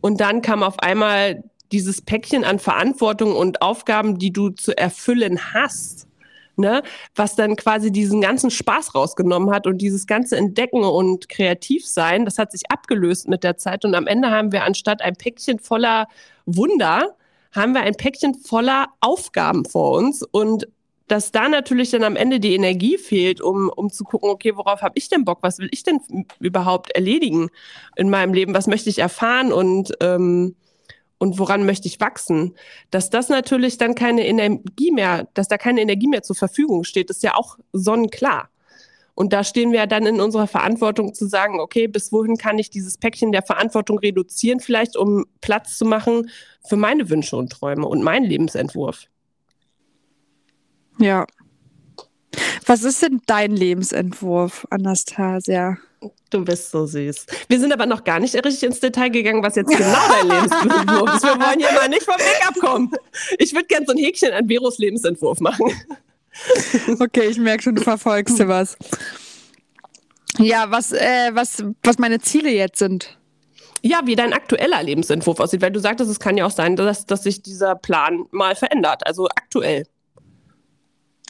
Und 0.00 0.20
dann 0.20 0.42
kam 0.42 0.62
auf 0.62 0.80
einmal 0.80 1.44
dieses 1.72 2.00
Päckchen 2.02 2.44
an 2.44 2.58
Verantwortung 2.58 3.34
und 3.34 3.62
Aufgaben, 3.62 4.18
die 4.18 4.32
du 4.32 4.50
zu 4.50 4.76
erfüllen 4.76 5.52
hast. 5.52 6.06
Ne, 6.58 6.82
was 7.14 7.36
dann 7.36 7.54
quasi 7.54 7.92
diesen 7.92 8.22
ganzen 8.22 8.50
Spaß 8.50 8.94
rausgenommen 8.94 9.50
hat 9.50 9.66
und 9.66 9.76
dieses 9.76 10.06
ganze 10.06 10.38
Entdecken 10.38 10.84
und 10.84 11.28
Kreativsein, 11.28 12.24
das 12.24 12.38
hat 12.38 12.50
sich 12.50 12.70
abgelöst 12.70 13.28
mit 13.28 13.44
der 13.44 13.58
Zeit. 13.58 13.84
Und 13.84 13.94
am 13.94 14.06
Ende 14.06 14.30
haben 14.30 14.52
wir 14.52 14.64
anstatt 14.64 15.02
ein 15.02 15.16
Päckchen 15.16 15.58
voller 15.58 16.06
Wunder, 16.46 17.14
haben 17.52 17.74
wir 17.74 17.82
ein 17.82 17.94
Päckchen 17.94 18.34
voller 18.34 18.86
Aufgaben 19.00 19.66
vor 19.66 19.98
uns. 19.98 20.22
Und 20.22 20.66
dass 21.08 21.30
da 21.30 21.48
natürlich 21.48 21.90
dann 21.90 22.04
am 22.04 22.16
Ende 22.16 22.40
die 22.40 22.54
Energie 22.54 22.98
fehlt, 22.98 23.40
um, 23.40 23.68
um 23.68 23.90
zu 23.90 24.04
gucken, 24.04 24.30
okay, 24.30 24.56
worauf 24.56 24.82
habe 24.82 24.94
ich 24.96 25.08
denn 25.08 25.24
Bock, 25.24 25.38
was 25.42 25.58
will 25.58 25.68
ich 25.70 25.82
denn 25.82 26.00
überhaupt 26.40 26.90
erledigen 26.92 27.50
in 27.96 28.10
meinem 28.10 28.34
Leben, 28.34 28.54
was 28.54 28.66
möchte 28.66 28.90
ich 28.90 28.98
erfahren? 28.98 29.52
Und 29.52 29.92
ähm, 30.00 30.56
und 31.18 31.38
woran 31.38 31.64
möchte 31.64 31.88
ich 31.88 32.00
wachsen, 32.00 32.54
dass 32.90 33.10
das 33.10 33.28
natürlich 33.28 33.78
dann 33.78 33.94
keine 33.94 34.26
Energie 34.26 34.90
mehr, 34.92 35.28
dass 35.34 35.48
da 35.48 35.56
keine 35.58 35.80
Energie 35.80 36.08
mehr 36.08 36.22
zur 36.22 36.36
Verfügung 36.36 36.84
steht, 36.84 37.10
ist 37.10 37.22
ja 37.22 37.34
auch 37.34 37.58
sonnenklar. 37.72 38.50
Und 39.14 39.32
da 39.32 39.44
stehen 39.44 39.72
wir 39.72 39.78
ja 39.78 39.86
dann 39.86 40.04
in 40.04 40.20
unserer 40.20 40.46
Verantwortung 40.46 41.14
zu 41.14 41.26
sagen, 41.26 41.58
okay, 41.58 41.88
bis 41.88 42.12
wohin 42.12 42.36
kann 42.36 42.58
ich 42.58 42.68
dieses 42.68 42.98
Päckchen 42.98 43.32
der 43.32 43.42
Verantwortung 43.42 43.98
reduzieren, 43.98 44.60
vielleicht 44.60 44.94
um 44.94 45.24
Platz 45.40 45.78
zu 45.78 45.86
machen 45.86 46.30
für 46.68 46.76
meine 46.76 47.08
Wünsche 47.08 47.36
und 47.36 47.50
Träume 47.50 47.86
und 47.86 48.02
meinen 48.02 48.26
Lebensentwurf. 48.26 49.06
Ja. 50.98 51.26
Was 52.66 52.82
ist 52.82 53.02
denn 53.02 53.22
dein 53.24 53.52
Lebensentwurf, 53.52 54.66
Anastasia? 54.68 55.78
Du 56.30 56.44
bist 56.44 56.70
so 56.70 56.86
süß. 56.86 57.26
Wir 57.48 57.60
sind 57.60 57.72
aber 57.72 57.86
noch 57.86 58.04
gar 58.04 58.20
nicht 58.20 58.34
richtig 58.34 58.62
ins 58.64 58.80
Detail 58.80 59.10
gegangen, 59.10 59.42
was 59.42 59.54
jetzt 59.56 59.70
genau 59.70 59.98
dein 60.08 60.28
Lebensentwurf 60.28 61.14
ist. 61.14 61.22
Wir 61.22 61.40
wollen 61.40 61.60
hier 61.60 61.72
mal 61.72 61.88
nicht 61.88 62.02
vom 62.02 62.16
Weg 62.16 62.48
abkommen. 62.48 62.90
Ich 63.38 63.52
würde 63.54 63.66
gerne 63.66 63.86
so 63.86 63.92
ein 63.92 63.98
Häkchen 63.98 64.32
an 64.32 64.48
Veros 64.48 64.78
Lebensentwurf 64.78 65.40
machen. 65.40 65.72
Okay, 67.00 67.28
ich 67.28 67.38
merke 67.38 67.62
schon, 67.62 67.74
du 67.74 67.82
verfolgst 67.82 68.38
dir 68.38 68.48
was. 68.48 68.76
Ja, 70.38 70.70
was, 70.70 70.92
äh, 70.92 71.30
was, 71.32 71.64
was 71.82 71.98
meine 71.98 72.20
Ziele 72.20 72.50
jetzt 72.50 72.78
sind. 72.78 73.18
Ja, 73.82 74.00
wie 74.04 74.16
dein 74.16 74.32
aktueller 74.32 74.82
Lebensentwurf 74.82 75.40
aussieht, 75.40 75.62
weil 75.62 75.70
du 75.70 75.80
sagtest, 75.80 76.10
es 76.10 76.20
kann 76.20 76.36
ja 76.36 76.44
auch 76.44 76.50
sein, 76.50 76.76
dass, 76.76 77.06
dass 77.06 77.22
sich 77.22 77.42
dieser 77.42 77.74
Plan 77.74 78.24
mal 78.32 78.54
verändert. 78.54 79.06
Also 79.06 79.28
aktuell. 79.28 79.86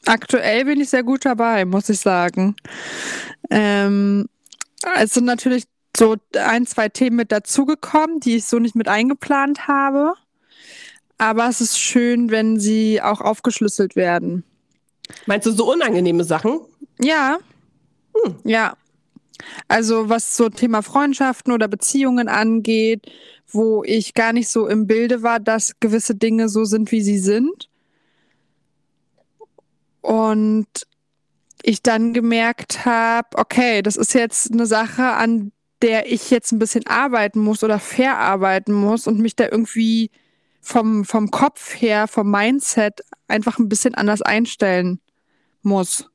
Aktuell 0.07 0.65
bin 0.65 0.81
ich 0.81 0.89
sehr 0.89 1.03
gut 1.03 1.25
dabei, 1.25 1.65
muss 1.65 1.89
ich 1.89 2.01
sagen. 2.01 2.57
Ähm, 3.51 4.27
es 4.99 5.15
sind 5.15 5.25
natürlich 5.25 5.65
so 5.97 6.17
ein, 6.39 6.67
zwei 6.67 6.89
Themen 6.89 7.17
mit 7.17 7.33
dazugekommen, 7.33 8.21
die 8.21 8.37
ich 8.37 8.47
so 8.47 8.59
nicht 8.59 8.75
mit 8.75 8.89
eingeplant 8.89 9.67
habe. 9.67 10.15
Aber 11.19 11.49
es 11.49 11.61
ist 11.61 11.79
schön, 11.79 12.31
wenn 12.31 12.61
sie 12.61 13.01
auch 13.01 13.21
aufgeschlüsselt 13.21 13.97
werden. 13.97 14.45
Meinst 15.25 15.47
du 15.47 15.53
so 15.53 15.73
unangenehme 15.73 16.25
Sachen? 16.25 16.61
Ja. 17.01 17.39
Hm. 18.15 18.37
Ja. 18.45 18.77
Also 19.69 20.09
was 20.09 20.37
so 20.37 20.49
Thema 20.49 20.83
Freundschaften 20.83 21.53
oder 21.53 21.69
Beziehungen 21.69 22.29
angeht, 22.29 23.11
wo 23.49 23.83
ich 23.85 24.15
gar 24.15 24.33
nicht 24.33 24.49
so 24.49 24.67
im 24.67 24.87
Bilde 24.87 25.23
war, 25.23 25.41
dass 25.41 25.79
gewisse 25.81 26.15
Dinge 26.15 26.49
so 26.49 26.65
sind, 26.65 26.91
wie 26.93 27.03
sie 27.03 27.19
sind. 27.19 27.69
Und 30.01 30.67
ich 31.67 31.83
dann 31.83 32.13
gemerkt 32.13 32.87
habe, 32.87 33.27
okay, 33.35 33.83
das 33.83 33.97
ist 33.97 34.15
jetzt 34.15 34.53
eine 34.53 34.67
Sache, 34.67 35.03
an 35.03 35.51
der 35.83 36.11
ich 36.11 36.31
jetzt 36.31 36.53
ein 36.53 36.61
bisschen 36.61 36.87
arbeiten 36.87 37.41
muss 37.41 37.65
oder 37.65 37.81
verarbeiten 37.81 38.73
muss 38.73 39.09
und 39.09 39.19
mich 39.19 39.35
da 39.35 39.45
irgendwie 39.51 40.13
vom, 40.61 41.05
vom 41.05 41.33
Kopf 41.33 41.75
her, 41.81 42.07
vom 42.07 42.31
Mindset 42.31 43.01
einfach 43.27 43.59
ein 43.59 43.69
bisschen 43.69 43.97
anders 43.97 44.23
einstellen 44.23 45.01
muss. 45.63 46.09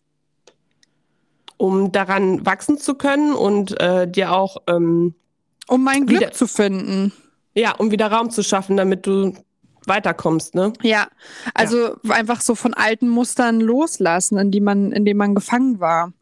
Um 1.57 1.91
daran 1.91 2.45
wachsen 2.45 2.77
zu 2.77 2.95
können 2.95 3.33
und 3.33 3.77
äh, 3.79 4.09
dir 4.09 4.31
auch. 4.31 4.57
Ähm, 4.67 5.15
um 5.67 5.83
mein 5.83 6.05
Glück 6.05 6.33
zu 6.33 6.47
finden. 6.47 7.11
Ja, 7.53 7.75
um 7.75 7.91
wieder 7.91 8.09
Raum 8.09 8.31
zu 8.31 8.41
schaffen, 8.41 8.77
damit 8.77 9.05
du 9.05 9.33
weiterkommst, 9.85 10.55
ne? 10.55 10.73
Ja, 10.81 11.07
also 11.53 11.95
ja. 12.03 12.13
einfach 12.13 12.41
so 12.41 12.55
von 12.55 12.73
alten 12.73 13.07
Mustern 13.09 13.59
loslassen, 13.59 14.37
in 14.37 14.51
die 14.51 14.61
man, 14.61 14.91
in 14.91 15.05
denen 15.05 15.17
man 15.17 15.35
gefangen 15.35 15.79
war. 15.79 16.13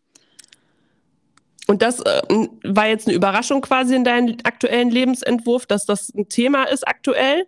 Und 1.67 1.81
das 1.81 1.99
äh, 1.99 2.21
war 2.63 2.87
jetzt 2.87 3.07
eine 3.07 3.15
Überraschung 3.15 3.61
quasi 3.61 3.95
in 3.95 4.03
deinem 4.03 4.37
aktuellen 4.43 4.89
Lebensentwurf, 4.89 5.65
dass 5.67 5.85
das 5.85 6.09
ein 6.09 6.27
Thema 6.27 6.63
ist 6.63 6.87
aktuell. 6.87 7.45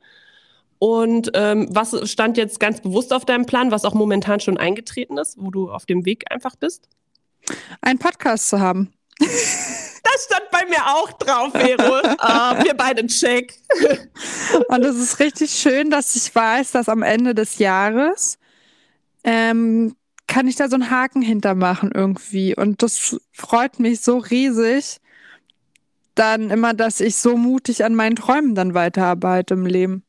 Und 0.77 1.31
ähm, 1.33 1.67
was 1.71 2.09
stand 2.09 2.37
jetzt 2.37 2.59
ganz 2.59 2.81
bewusst 2.81 3.13
auf 3.13 3.25
deinem 3.25 3.45
Plan, 3.45 3.71
was 3.71 3.85
auch 3.85 3.93
momentan 3.93 4.39
schon 4.39 4.57
eingetreten 4.57 5.17
ist, 5.17 5.37
wo 5.39 5.49
du 5.49 5.71
auf 5.71 5.85
dem 5.85 6.05
Weg 6.05 6.25
einfach 6.31 6.55
bist? 6.55 6.87
Einen 7.81 7.99
Podcast 7.99 8.49
zu 8.49 8.59
haben. 8.59 8.93
Das 10.03 10.25
stand 10.25 10.49
bei 10.51 10.65
mir 10.67 10.85
auch 10.87 11.11
drauf, 11.13 11.51
Vero. 11.53 11.99
uh, 11.99 12.63
wir 12.63 12.73
beide 12.73 13.05
check. 13.07 13.53
Und 14.69 14.83
es 14.83 14.97
ist 14.97 15.19
richtig 15.19 15.51
schön, 15.51 15.89
dass 15.89 16.15
ich 16.15 16.33
weiß, 16.33 16.71
dass 16.71 16.89
am 16.89 17.03
Ende 17.03 17.35
des 17.35 17.59
Jahres 17.59 18.37
ähm, 19.23 19.95
kann 20.27 20.47
ich 20.47 20.55
da 20.55 20.69
so 20.69 20.75
einen 20.75 20.89
Haken 20.89 21.21
hintermachen 21.21 21.91
irgendwie. 21.93 22.55
Und 22.55 22.81
das 22.81 23.19
freut 23.31 23.79
mich 23.79 24.01
so 24.01 24.17
riesig, 24.17 24.97
dann 26.15 26.49
immer, 26.49 26.73
dass 26.73 26.99
ich 26.99 27.15
so 27.17 27.37
mutig 27.37 27.83
an 27.83 27.95
meinen 27.95 28.15
Träumen 28.15 28.55
dann 28.55 28.73
weiterarbeite 28.73 29.53
im 29.53 29.65
Leben. 29.65 30.03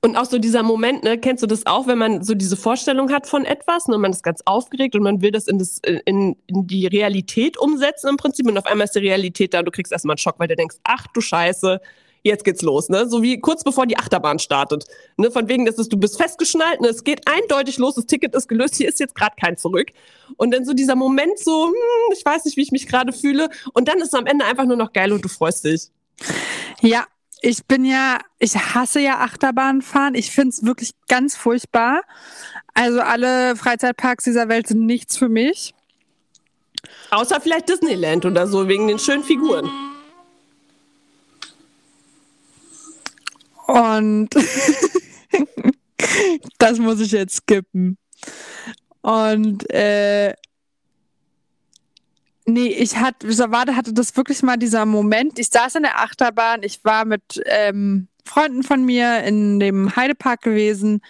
Und 0.00 0.16
auch 0.16 0.26
so 0.26 0.38
dieser 0.38 0.62
Moment, 0.62 1.04
ne, 1.04 1.18
kennst 1.18 1.42
du 1.42 1.46
das 1.46 1.66
auch, 1.66 1.86
wenn 1.86 1.98
man 1.98 2.22
so 2.22 2.34
diese 2.34 2.56
Vorstellung 2.56 3.10
hat 3.12 3.26
von 3.26 3.44
etwas 3.44 3.88
ne, 3.88 3.94
und 3.94 4.02
man 4.02 4.12
ist 4.12 4.22
ganz 4.22 4.42
aufgeregt 4.44 4.94
und 4.94 5.02
man 5.02 5.22
will 5.22 5.30
das 5.30 5.46
in, 5.46 5.58
das 5.58 5.80
in, 5.84 6.36
in 6.46 6.66
die 6.66 6.86
Realität 6.86 7.58
umsetzen 7.58 8.08
im 8.08 8.16
Prinzip 8.16 8.46
und 8.46 8.58
auf 8.58 8.66
einmal 8.66 8.84
ist 8.84 8.94
die 8.94 9.00
Realität 9.00 9.54
da 9.54 9.60
und 9.60 9.64
du 9.66 9.70
kriegst 9.70 9.92
erstmal 9.92 10.14
einen 10.14 10.18
Schock, 10.18 10.38
weil 10.38 10.48
du 10.48 10.56
denkst, 10.56 10.76
ach 10.84 11.06
du 11.14 11.20
Scheiße, 11.20 11.80
jetzt 12.24 12.44
geht's 12.44 12.62
los, 12.62 12.88
ne? 12.88 13.06
So 13.08 13.22
wie 13.22 13.38
kurz 13.38 13.62
bevor 13.62 13.86
die 13.86 13.98
Achterbahn 13.98 14.38
startet. 14.38 14.86
Ne? 15.16 15.30
Von 15.30 15.48
wegen, 15.48 15.66
dass 15.66 15.78
es, 15.78 15.88
du 15.88 15.98
bist 15.98 16.16
festgeschnallt, 16.16 16.80
ne? 16.80 16.88
es 16.88 17.04
geht 17.04 17.28
eindeutig 17.28 17.78
los, 17.78 17.94
das 17.94 18.06
Ticket 18.06 18.34
ist 18.34 18.48
gelöst, 18.48 18.74
hier 18.74 18.88
ist 18.88 18.98
jetzt 18.98 19.14
gerade 19.14 19.36
kein 19.38 19.56
Zurück. 19.56 19.90
Und 20.36 20.52
dann 20.52 20.64
so 20.64 20.72
dieser 20.72 20.96
Moment 20.96 21.38
so, 21.38 21.66
hm, 21.66 22.12
ich 22.16 22.24
weiß 22.24 22.46
nicht, 22.46 22.56
wie 22.56 22.62
ich 22.62 22.72
mich 22.72 22.88
gerade 22.88 23.12
fühle. 23.12 23.50
Und 23.74 23.88
dann 23.88 23.98
ist 23.98 24.08
es 24.08 24.14
am 24.14 24.26
Ende 24.26 24.46
einfach 24.46 24.64
nur 24.64 24.76
noch 24.76 24.92
geil 24.92 25.12
und 25.12 25.22
du 25.22 25.28
freust 25.28 25.64
dich. 25.64 25.90
Ja, 26.80 27.04
ich 27.44 27.66
bin 27.66 27.84
ja, 27.84 28.20
ich 28.38 28.56
hasse 28.56 29.00
ja 29.00 29.18
Achterbahnfahren. 29.20 30.14
Ich 30.14 30.30
finde 30.30 30.48
es 30.48 30.64
wirklich 30.64 30.92
ganz 31.08 31.36
furchtbar. 31.36 32.00
Also 32.72 33.02
alle 33.02 33.54
Freizeitparks 33.54 34.24
dieser 34.24 34.48
Welt 34.48 34.66
sind 34.66 34.86
nichts 34.86 35.18
für 35.18 35.28
mich. 35.28 35.74
Außer 37.10 37.42
vielleicht 37.42 37.68
Disneyland 37.68 38.24
oder 38.24 38.46
so, 38.46 38.66
wegen 38.66 38.88
den 38.88 38.98
schönen 38.98 39.24
Figuren. 39.24 39.70
Und 43.66 44.30
das 46.58 46.78
muss 46.78 47.00
ich 47.00 47.12
jetzt 47.12 47.42
skippen. 47.42 47.98
Und 49.02 49.70
äh, 49.70 50.32
nee, 52.46 52.68
ich 52.68 52.96
hatte, 52.96 53.32
Savade 53.32 53.76
hatte 53.76 53.92
das 53.92 54.16
wirklich 54.16 54.42
mal 54.42 54.56
dieser 54.56 54.86
Moment. 54.86 55.38
Ich 55.38 55.48
saß 55.48 55.76
in 55.76 55.82
der 55.82 56.00
Achterbahn, 56.00 56.62
ich 56.62 56.84
war 56.84 57.04
mit 57.04 57.42
ähm, 57.46 58.08
Freunden 58.24 58.62
von 58.62 58.84
mir 58.84 59.22
in 59.24 59.60
dem 59.60 59.94
Heidepark 59.96 60.42
gewesen. 60.42 61.00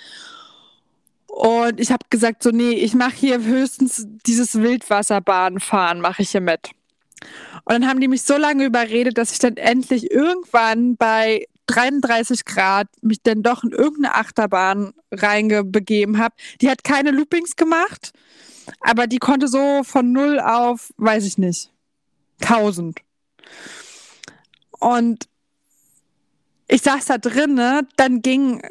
Und 1.26 1.80
ich 1.80 1.90
habe 1.90 2.06
gesagt, 2.10 2.42
so, 2.42 2.50
nee, 2.50 2.72
ich 2.74 2.94
mache 2.94 3.16
hier 3.16 3.42
höchstens 3.42 4.06
dieses 4.24 4.54
Wildwasserbahnfahren, 4.54 6.00
mache 6.00 6.22
ich 6.22 6.30
hier 6.30 6.40
mit. 6.40 6.70
Und 7.64 7.72
dann 7.72 7.88
haben 7.88 8.00
die 8.00 8.08
mich 8.08 8.22
so 8.22 8.36
lange 8.36 8.64
überredet, 8.64 9.18
dass 9.18 9.32
ich 9.32 9.38
dann 9.38 9.56
endlich 9.56 10.10
irgendwann 10.10 10.96
bei 10.96 11.46
33 11.66 12.44
Grad 12.44 12.88
mich 13.00 13.22
dann 13.22 13.42
doch 13.42 13.64
in 13.64 13.70
irgendeine 13.70 14.14
Achterbahn 14.14 14.92
reingebegeben 15.10 16.18
habe. 16.18 16.34
Die 16.60 16.70
hat 16.70 16.84
keine 16.84 17.10
Loopings 17.10 17.56
gemacht, 17.56 18.12
aber 18.80 19.06
die 19.06 19.18
konnte 19.18 19.48
so 19.48 19.82
von 19.84 20.12
null 20.12 20.40
auf, 20.40 20.92
weiß 20.96 21.24
ich 21.24 21.38
nicht, 21.38 21.70
1000. 22.42 23.00
Und 24.78 25.28
ich 26.68 26.82
saß 26.82 27.06
da 27.06 27.18
drin, 27.18 27.54
ne, 27.54 27.86
dann 27.96 28.22
ging 28.22 28.62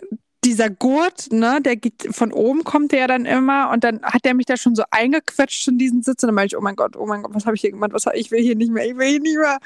dieser 0.43 0.69
Gurt, 0.69 1.31
ne, 1.31 1.59
der 1.61 1.77
geht 1.77 2.07
von 2.11 2.33
oben 2.33 2.63
kommt 2.63 2.91
der 2.91 2.99
ja 2.99 3.07
dann 3.07 3.25
immer 3.25 3.69
und 3.71 3.83
dann 3.83 4.01
hat 4.03 4.25
der 4.25 4.33
mich 4.33 4.45
da 4.45 4.57
schon 4.57 4.75
so 4.75 4.83
eingequetscht 4.91 5.67
in 5.69 5.77
diesen 5.77 6.03
Sitz 6.03 6.21
und 6.23 6.27
dann 6.27 6.35
meinte 6.35 6.55
ich, 6.55 6.57
oh 6.57 6.61
mein 6.61 6.75
Gott, 6.75 6.97
oh 6.97 7.05
mein 7.05 7.23
Gott, 7.23 7.33
was 7.33 7.45
habe 7.45 7.55
ich 7.55 7.61
hier 7.61 7.71
gemacht? 7.71 7.93
Was 7.93 8.05
ich 8.13 8.29
will 8.31 8.41
hier 8.41 8.55
nicht 8.55 8.71
mehr, 8.71 8.85
ich 8.85 8.97
will 8.97 9.07
hier 9.07 9.19
nicht 9.21 9.37
mehr. 9.37 9.59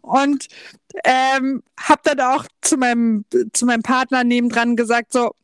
Und 0.00 0.46
ähm, 1.04 1.62
hab 1.78 2.02
dann 2.04 2.20
auch 2.20 2.46
zu 2.62 2.76
meinem 2.78 3.24
zu 3.52 3.66
meinem 3.66 3.82
Partner 3.82 4.24
nebendran 4.24 4.76
gesagt 4.76 5.12
so 5.12 5.34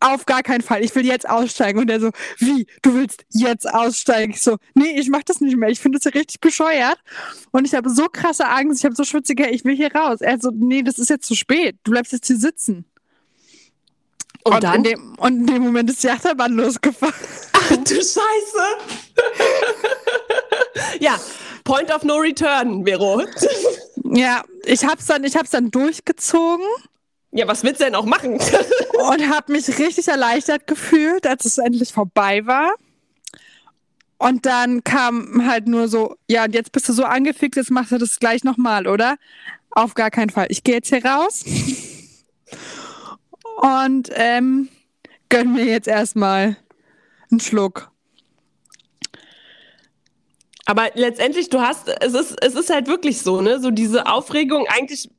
auf 0.00 0.26
gar 0.26 0.42
keinen 0.42 0.62
Fall, 0.62 0.82
ich 0.82 0.94
will 0.94 1.06
jetzt 1.06 1.28
aussteigen. 1.28 1.78
Und 1.78 1.90
er 1.90 2.00
so, 2.00 2.10
wie, 2.38 2.66
du 2.82 2.94
willst 2.94 3.24
jetzt 3.30 3.68
aussteigen? 3.72 4.32
Ich 4.32 4.42
so, 4.42 4.56
nee, 4.74 4.98
ich 4.98 5.08
mach 5.08 5.22
das 5.22 5.40
nicht 5.40 5.56
mehr. 5.56 5.68
Ich 5.68 5.80
finde 5.80 5.98
das 5.98 6.04
ja 6.04 6.18
richtig 6.18 6.40
bescheuert. 6.40 6.98
Und 7.52 7.64
ich 7.64 7.74
habe 7.74 7.88
so 7.90 8.06
krasse 8.06 8.48
Angst, 8.48 8.80
ich 8.80 8.84
habe 8.84 8.96
so 8.96 9.04
schwitzige, 9.04 9.48
ich 9.48 9.64
will 9.64 9.76
hier 9.76 9.94
raus. 9.94 10.20
Er 10.20 10.40
so, 10.40 10.50
nee, 10.52 10.82
das 10.82 10.98
ist 10.98 11.10
jetzt 11.10 11.26
zu 11.26 11.34
spät. 11.34 11.76
Du 11.84 11.92
bleibst 11.92 12.12
jetzt 12.12 12.26
hier 12.26 12.38
sitzen. 12.38 12.84
Und, 14.44 14.54
und, 14.54 14.64
dann? 14.64 14.74
In 14.76 14.82
dem, 14.82 15.14
und 15.18 15.40
in 15.40 15.46
dem 15.46 15.62
Moment 15.62 15.88
ist 15.88 16.02
die 16.02 16.10
Achterbahn 16.10 16.52
losgefahren. 16.52 17.14
Ach 17.52 17.76
du 17.76 17.94
Scheiße! 17.94 18.18
ja, 21.00 21.20
Point 21.62 21.94
of 21.94 22.02
No 22.02 22.16
Return, 22.16 22.84
Vero. 22.84 23.22
ja, 24.12 24.42
ich 24.64 24.84
hab's 24.84 25.06
dann, 25.06 25.22
ich 25.22 25.36
hab's 25.36 25.50
dann 25.50 25.70
durchgezogen. 25.70 26.66
Ja, 27.32 27.48
was 27.48 27.64
willst 27.64 27.80
du 27.80 27.84
denn 27.84 27.94
auch 27.94 28.04
machen? 28.04 28.32
und 29.10 29.28
habe 29.30 29.52
mich 29.52 29.66
richtig 29.78 30.06
erleichtert 30.06 30.66
gefühlt, 30.66 31.26
als 31.26 31.46
es 31.46 31.58
endlich 31.58 31.92
vorbei 31.92 32.46
war. 32.46 32.74
Und 34.18 34.46
dann 34.46 34.84
kam 34.84 35.46
halt 35.46 35.66
nur 35.66 35.88
so, 35.88 36.14
ja, 36.28 36.44
und 36.44 36.54
jetzt 36.54 36.70
bist 36.72 36.88
du 36.88 36.92
so 36.92 37.04
angefixt, 37.04 37.56
jetzt 37.56 37.70
machst 37.70 37.90
du 37.90 37.98
das 37.98 38.20
gleich 38.20 38.44
nochmal, 38.44 38.86
oder? 38.86 39.16
Auf 39.70 39.94
gar 39.94 40.10
keinen 40.10 40.30
Fall. 40.30 40.46
Ich 40.50 40.62
gehe 40.62 40.76
jetzt 40.76 40.90
hier 40.90 41.04
raus 41.04 41.44
und 43.62 44.10
ähm, 44.12 44.68
gönn 45.28 45.54
mir 45.54 45.64
jetzt 45.64 45.88
erstmal 45.88 46.56
einen 47.30 47.40
Schluck. 47.40 47.90
Aber 50.66 50.90
letztendlich, 50.94 51.48
du 51.48 51.60
hast, 51.60 51.88
es 51.88 52.14
ist, 52.14 52.36
es 52.40 52.54
ist 52.54 52.70
halt 52.70 52.86
wirklich 52.86 53.22
so, 53.22 53.40
ne? 53.40 53.60
So 53.60 53.70
diese 53.70 54.06
Aufregung, 54.06 54.66
eigentlich, 54.68 55.10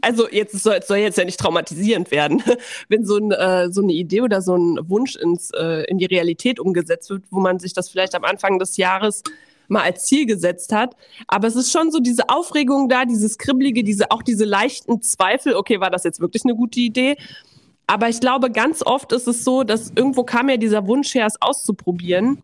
also 0.00 0.28
jetzt 0.28 0.54
es 0.54 0.62
soll, 0.62 0.74
es 0.74 0.86
soll 0.86 0.98
jetzt 0.98 1.18
ja 1.18 1.24
nicht 1.24 1.38
traumatisierend 1.38 2.10
werden, 2.10 2.42
wenn 2.88 3.04
so, 3.04 3.16
ein, 3.16 3.30
äh, 3.32 3.70
so 3.70 3.82
eine 3.82 3.92
Idee 3.92 4.22
oder 4.22 4.42
so 4.42 4.56
ein 4.56 4.78
Wunsch 4.88 5.16
ins, 5.16 5.50
äh, 5.50 5.84
in 5.84 5.98
die 5.98 6.06
Realität 6.06 6.60
umgesetzt 6.60 7.10
wird, 7.10 7.24
wo 7.30 7.40
man 7.40 7.58
sich 7.58 7.72
das 7.72 7.88
vielleicht 7.88 8.14
am 8.14 8.24
Anfang 8.24 8.58
des 8.58 8.76
Jahres 8.76 9.22
mal 9.68 9.82
als 9.82 10.06
Ziel 10.06 10.26
gesetzt 10.26 10.72
hat. 10.72 10.96
Aber 11.26 11.46
es 11.46 11.56
ist 11.56 11.70
schon 11.70 11.90
so 11.90 12.00
diese 12.00 12.28
Aufregung 12.28 12.88
da, 12.88 13.04
dieses 13.04 13.38
Kribbelige, 13.38 13.84
diese, 13.84 14.10
auch 14.10 14.22
diese 14.22 14.44
leichten 14.44 15.02
Zweifel, 15.02 15.54
okay, 15.54 15.80
war 15.80 15.90
das 15.90 16.04
jetzt 16.04 16.20
wirklich 16.20 16.44
eine 16.44 16.54
gute 16.54 16.80
Idee? 16.80 17.16
Aber 17.86 18.08
ich 18.08 18.20
glaube, 18.20 18.50
ganz 18.50 18.82
oft 18.84 19.12
ist 19.12 19.28
es 19.28 19.44
so, 19.44 19.62
dass 19.62 19.92
irgendwo 19.94 20.24
kam 20.24 20.48
ja 20.48 20.56
dieser 20.56 20.86
Wunsch 20.86 21.14
her, 21.14 21.26
es 21.26 21.40
auszuprobieren. 21.40 22.42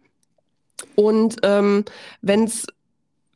Und 0.95 1.37
ähm, 1.43 1.85
wenn's, 2.23 2.67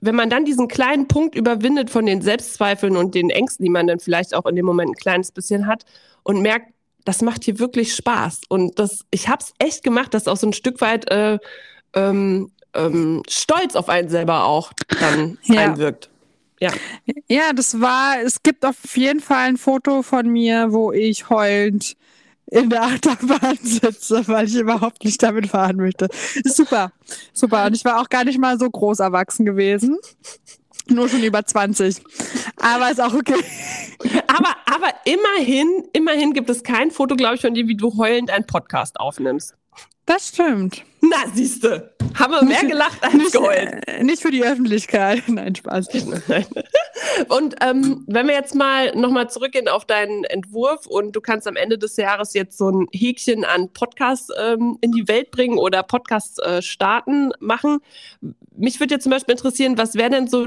wenn 0.01 0.15
man 0.15 0.31
dann 0.31 0.45
diesen 0.45 0.69
kleinen 0.69 1.09
Punkt 1.09 1.35
überwindet 1.35 1.91
von 1.91 2.07
den 2.07 2.23
Selbstzweifeln 2.23 2.97
und 2.97 3.15
den 3.15 3.31
Ängsten, 3.31 3.65
die 3.65 3.71
man 3.71 3.87
dann 3.87 3.99
vielleicht 3.99 4.35
auch 4.35 4.47
in 4.47 4.57
dem 4.57 4.67
Moment 4.67 4.91
ein 4.91 4.95
kleines 4.95 5.33
bisschen 5.33 5.67
hat 5.67 5.85
und 6.23 6.41
merkt, 6.41 6.73
das 7.05 7.23
macht 7.23 7.45
hier 7.45 7.59
wirklich 7.59 7.95
Spaß. 7.95 8.43
Und 8.49 8.79
das, 8.79 9.05
ich 9.11 9.29
habe 9.29 9.43
es 9.43 9.53
echt 9.59 9.83
gemacht, 9.83 10.15
dass 10.15 10.29
auch 10.29 10.37
so 10.37 10.47
ein 10.47 10.53
Stück 10.53 10.81
weit 10.81 11.11
äh, 11.11 11.39
ähm, 11.95 12.53
ähm, 12.75 13.23
Stolz 13.29 13.77
auf 13.77 13.89
einen 13.89 14.09
selber 14.09 14.45
auch 14.45 14.73
dann 15.01 15.39
ja. 15.45 15.63
einwirkt. 15.63 16.11
Ja. 16.61 16.73
Ja, 17.29 17.53
das 17.55 17.81
war, 17.81 18.21
es 18.23 18.43
gibt 18.43 18.65
auf 18.65 18.97
jeden 18.97 19.21
Fall 19.21 19.49
ein 19.49 19.57
Foto 19.57 20.03
von 20.03 20.29
mir, 20.29 20.73
wo 20.73 20.93
ich 20.93 21.31
heulend 21.31 21.97
in 22.51 22.71
der 22.71 22.83
Achterbahn 22.83 23.59
sitze, 23.63 24.27
weil 24.27 24.47
ich 24.47 24.57
überhaupt 24.57 25.05
nicht 25.05 25.23
damit 25.23 25.49
fahren 25.49 25.77
möchte. 25.77 26.09
Super, 26.45 26.93
super. 27.33 27.67
Und 27.67 27.77
ich 27.77 27.85
war 27.85 28.01
auch 28.01 28.09
gar 28.09 28.25
nicht 28.25 28.39
mal 28.39 28.59
so 28.59 28.69
groß 28.69 29.01
erwachsen 29.01 29.45
gewesen. 29.45 29.99
Nur 30.89 31.09
schon 31.09 31.23
über 31.23 31.45
20. 31.45 32.03
Aber 32.57 32.91
ist 32.91 33.01
auch 33.01 33.13
okay. 33.13 33.43
Aber, 34.27 34.57
aber 34.65 34.95
immerhin, 35.05 35.89
immerhin 35.93 36.33
gibt 36.33 36.49
es 36.49 36.63
kein 36.63 36.91
Foto, 36.91 37.15
glaube 37.15 37.35
ich, 37.35 37.43
von 37.43 37.53
dir, 37.53 37.69
wie 37.69 37.77
du 37.77 37.99
heulend 37.99 38.31
einen 38.31 38.47
Podcast 38.47 38.99
aufnimmst. 38.99 39.58
Das 40.09 40.29
stimmt. 40.29 40.85
Na, 41.03 41.29
siehste, 41.35 41.93
haben 42.15 42.33
wir 42.33 42.43
mehr 42.43 42.65
gelacht 42.65 43.05
als 43.05 43.13
nicht, 43.13 43.33
geheult. 43.33 43.87
äh, 43.87 44.03
nicht 44.03 44.23
für 44.23 44.31
die 44.31 44.43
Öffentlichkeit. 44.43 45.23
Nein, 45.29 45.55
Spaß. 45.55 45.89
Und 47.29 47.57
ähm, 47.61 48.05
wenn 48.07 48.27
wir 48.27 48.35
jetzt 48.35 48.55
mal 48.55 48.97
nochmal 48.97 49.29
zurückgehen 49.29 49.69
auf 49.69 49.85
deinen 49.85 50.25
Entwurf 50.25 50.87
und 50.87 51.15
du 51.15 51.21
kannst 51.21 51.47
am 51.47 51.57
Ende 51.57 51.77
des 51.77 51.99
Jahres 51.99 52.33
jetzt 52.33 52.57
so 52.57 52.71
ein 52.71 52.87
Häkchen 52.91 53.45
an 53.45 53.71
Podcasts 53.75 54.31
ähm, 54.41 54.79
in 54.81 54.93
die 54.93 55.07
Welt 55.09 55.31
bringen 55.31 55.59
oder 55.59 55.83
Podcasts 55.83 56.39
äh, 56.39 56.63
starten 56.63 57.33
machen. 57.39 57.81
Mich 58.57 58.81
würde 58.81 58.95
jetzt 58.95 59.03
zum 59.03 59.13
Beispiel 59.13 59.33
interessieren, 59.33 59.77
was 59.77 59.95
wäre 59.95 60.11
denn 60.11 60.27
so 60.27 60.47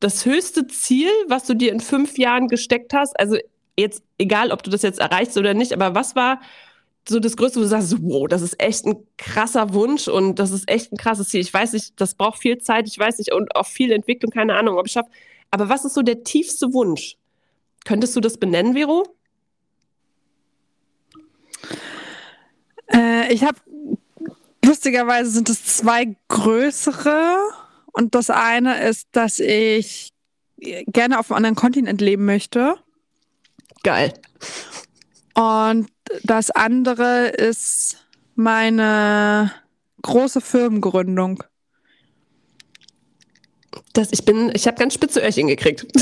das 0.00 0.26
höchste 0.26 0.66
Ziel, 0.66 1.08
was 1.28 1.46
du 1.46 1.54
dir 1.54 1.72
in 1.72 1.80
fünf 1.80 2.18
Jahren 2.18 2.46
gesteckt 2.46 2.92
hast? 2.92 3.18
Also 3.18 3.38
jetzt 3.78 4.02
egal, 4.18 4.52
ob 4.52 4.62
du 4.62 4.70
das 4.70 4.82
jetzt 4.82 5.00
erreichst 5.00 5.38
oder 5.38 5.54
nicht, 5.54 5.72
aber 5.72 5.94
was 5.94 6.14
war 6.14 6.40
so 7.08 7.18
das 7.18 7.36
Größte, 7.36 7.58
wo 7.58 7.62
du 7.62 7.68
sagst, 7.68 7.96
wow, 8.00 8.28
das 8.28 8.42
ist 8.42 8.60
echt 8.62 8.86
ein 8.86 9.06
krasser 9.18 9.74
Wunsch 9.74 10.08
und 10.08 10.38
das 10.38 10.50
ist 10.52 10.68
echt 10.68 10.92
ein 10.92 10.96
krasses 10.96 11.28
Ziel. 11.28 11.40
Ich 11.40 11.52
weiß 11.52 11.72
nicht, 11.72 12.00
das 12.00 12.14
braucht 12.14 12.40
viel 12.40 12.58
Zeit, 12.58 12.86
ich 12.86 12.98
weiß 12.98 13.18
nicht, 13.18 13.32
und 13.32 13.56
auch 13.56 13.66
viel 13.66 13.92
Entwicklung, 13.92 14.30
keine 14.30 14.54
Ahnung, 14.54 14.78
ob 14.78 14.86
ich 14.86 14.92
schaffe. 14.92 15.10
Aber 15.50 15.68
was 15.68 15.84
ist 15.84 15.94
so 15.94 16.02
der 16.02 16.24
tiefste 16.24 16.72
Wunsch? 16.72 17.16
Könntest 17.84 18.14
du 18.14 18.20
das 18.20 18.38
benennen, 18.38 18.74
Vero? 18.74 19.04
Äh, 22.92 23.32
ich 23.32 23.42
habe, 23.44 23.58
lustigerweise 24.64 25.30
sind 25.30 25.48
es 25.48 25.64
zwei 25.64 26.16
größere. 26.28 27.36
Und 27.92 28.14
das 28.14 28.30
eine 28.30 28.82
ist, 28.88 29.08
dass 29.12 29.38
ich 29.38 30.12
gerne 30.58 31.18
auf 31.18 31.30
einem 31.30 31.36
anderen 31.36 31.56
Kontinent 31.56 32.00
leben 32.00 32.24
möchte. 32.24 32.76
Geil. 33.82 34.14
Und 35.34 35.88
das 36.22 36.50
andere 36.50 37.28
ist 37.28 37.98
meine 38.34 39.52
große 40.02 40.40
Firmengründung. 40.40 41.42
Das, 43.92 44.08
ich 44.10 44.24
bin, 44.24 44.50
ich 44.54 44.66
habe 44.66 44.78
ganz 44.78 44.94
spitze 44.94 45.20
Öhrchen 45.20 45.48
gekriegt. 45.48 45.86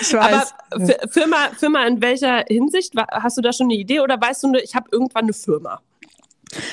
Ich 0.00 0.12
weiß. 0.12 0.54
Aber 0.70 1.08
Firma, 1.08 1.50
Firma 1.56 1.86
in 1.86 2.02
welcher 2.02 2.44
Hinsicht? 2.48 2.94
Hast 2.96 3.36
du 3.36 3.40
da 3.40 3.52
schon 3.52 3.66
eine 3.66 3.74
Idee 3.74 4.00
oder 4.00 4.20
weißt 4.20 4.42
du, 4.42 4.48
nur, 4.48 4.62
ich 4.62 4.74
habe 4.74 4.88
irgendwann 4.90 5.24
eine 5.24 5.32
Firma? 5.32 5.80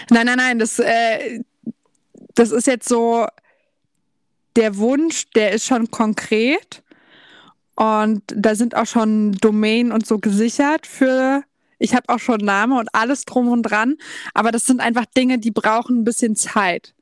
Nein, 0.10 0.26
nein, 0.26 0.38
nein, 0.38 0.60
das, 0.60 0.80
äh, 0.80 1.40
das 2.36 2.52
ist 2.52 2.68
jetzt 2.68 2.90
so, 2.90 3.28
der 4.56 4.78
Wunsch, 4.78 5.30
der 5.32 5.52
ist 5.52 5.66
schon 5.66 5.92
konkret. 5.92 6.84
Und 7.76 8.24
da 8.28 8.56
sind 8.56 8.76
auch 8.76 8.86
schon 8.86 9.34
Domain 9.34 9.92
und 9.92 10.06
so 10.06 10.20
gesichert 10.20 10.86
für. 10.86 11.44
Ich 11.82 11.96
habe 11.96 12.08
auch 12.10 12.20
schon 12.20 12.40
Name 12.40 12.80
und 12.80 12.90
alles 12.94 13.26
drum 13.26 13.48
und 13.50 13.64
dran. 13.64 13.96
Aber 14.34 14.52
das 14.52 14.66
sind 14.66 14.80
einfach 14.82 15.06
Dinge, 15.06 15.40
die 15.40 15.52
brauchen 15.52 16.00
ein 16.02 16.04
bisschen 16.04 16.36
Zeit. 16.36 16.94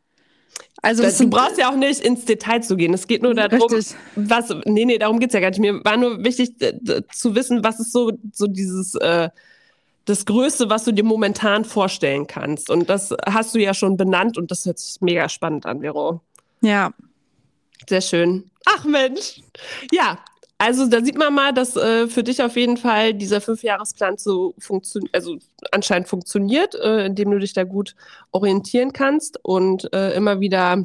Also 0.81 1.03
das 1.03 1.17
du 1.17 1.29
brauchst 1.29 1.57
ja 1.57 1.69
auch 1.69 1.75
nicht 1.75 1.99
ins 1.99 2.23
Detail 2.25 2.61
zu 2.61 2.77
gehen. 2.77 2.93
Es 2.93 3.05
geht 3.07 3.21
nur 3.21 3.33
darum, 3.33 3.61
Richtig. 3.61 3.95
was. 4.15 4.49
Nee, 4.65 4.85
nee, 4.85 4.97
darum 4.97 5.19
geht's 5.19 5.33
ja 5.33 5.41
gar 5.41 5.49
nicht. 5.49 5.59
Mir 5.59 5.83
war 5.83 5.97
nur 5.97 6.23
wichtig 6.23 6.57
d- 6.57 7.01
zu 7.13 7.35
wissen, 7.35 7.63
was 7.63 7.79
ist 7.79 7.91
so, 7.91 8.11
so 8.31 8.47
dieses 8.47 8.95
äh, 8.95 9.29
das 10.05 10.25
Größte, 10.25 10.69
was 10.69 10.85
du 10.85 10.93
dir 10.93 11.03
momentan 11.03 11.65
vorstellen 11.65 12.25
kannst. 12.27 12.69
Und 12.69 12.89
das 12.89 13.13
hast 13.25 13.53
du 13.53 13.59
ja 13.59 13.73
schon 13.73 13.97
benannt 13.97 14.37
und 14.37 14.49
das 14.51 14.65
hört 14.65 14.79
sich 14.79 15.01
mega 15.01 15.27
spannend 15.27 15.65
an, 15.65 15.81
Vero. 15.81 16.21
Ja. 16.61 16.91
Sehr 17.87 18.01
schön. 18.01 18.49
Ach 18.65 18.85
Mensch. 18.85 19.41
Ja, 19.91 20.19
also 20.59 20.87
da 20.87 21.03
sieht 21.03 21.17
man 21.17 21.33
mal, 21.33 21.53
dass 21.53 21.75
äh, 21.77 22.07
für 22.07 22.23
dich 22.23 22.43
auf 22.43 22.57
jeden 22.57 22.77
Fall 22.77 23.13
dieser 23.13 23.41
Fünfjahresplan 23.41 24.17
so 24.17 24.53
funktioniert, 24.59 25.15
also 25.15 25.37
anscheinend 25.71 26.09
funktioniert, 26.09 26.75
äh, 26.75 27.05
indem 27.05 27.31
du 27.31 27.39
dich 27.39 27.53
da 27.53 27.63
gut 27.63 27.95
orientieren 28.31 28.93
kannst 28.93 29.39
und 29.43 29.91
äh, 29.93 30.13
immer 30.15 30.41
wieder 30.41 30.83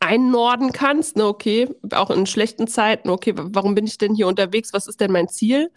einnorden 0.00 0.72
kannst. 0.72 1.16
Ne, 1.16 1.26
okay, 1.26 1.68
auch 1.92 2.10
in 2.10 2.26
schlechten 2.26 2.68
Zeiten. 2.68 3.10
Okay, 3.10 3.36
wa- 3.36 3.48
warum 3.50 3.74
bin 3.74 3.86
ich 3.86 3.98
denn 3.98 4.14
hier 4.14 4.26
unterwegs? 4.28 4.72
Was 4.72 4.88
ist 4.88 5.00
denn 5.00 5.12
mein 5.12 5.28
Ziel? 5.28 5.70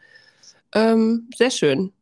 Ähm, 0.74 1.30
sehr 1.36 1.52
schön. 1.52 1.94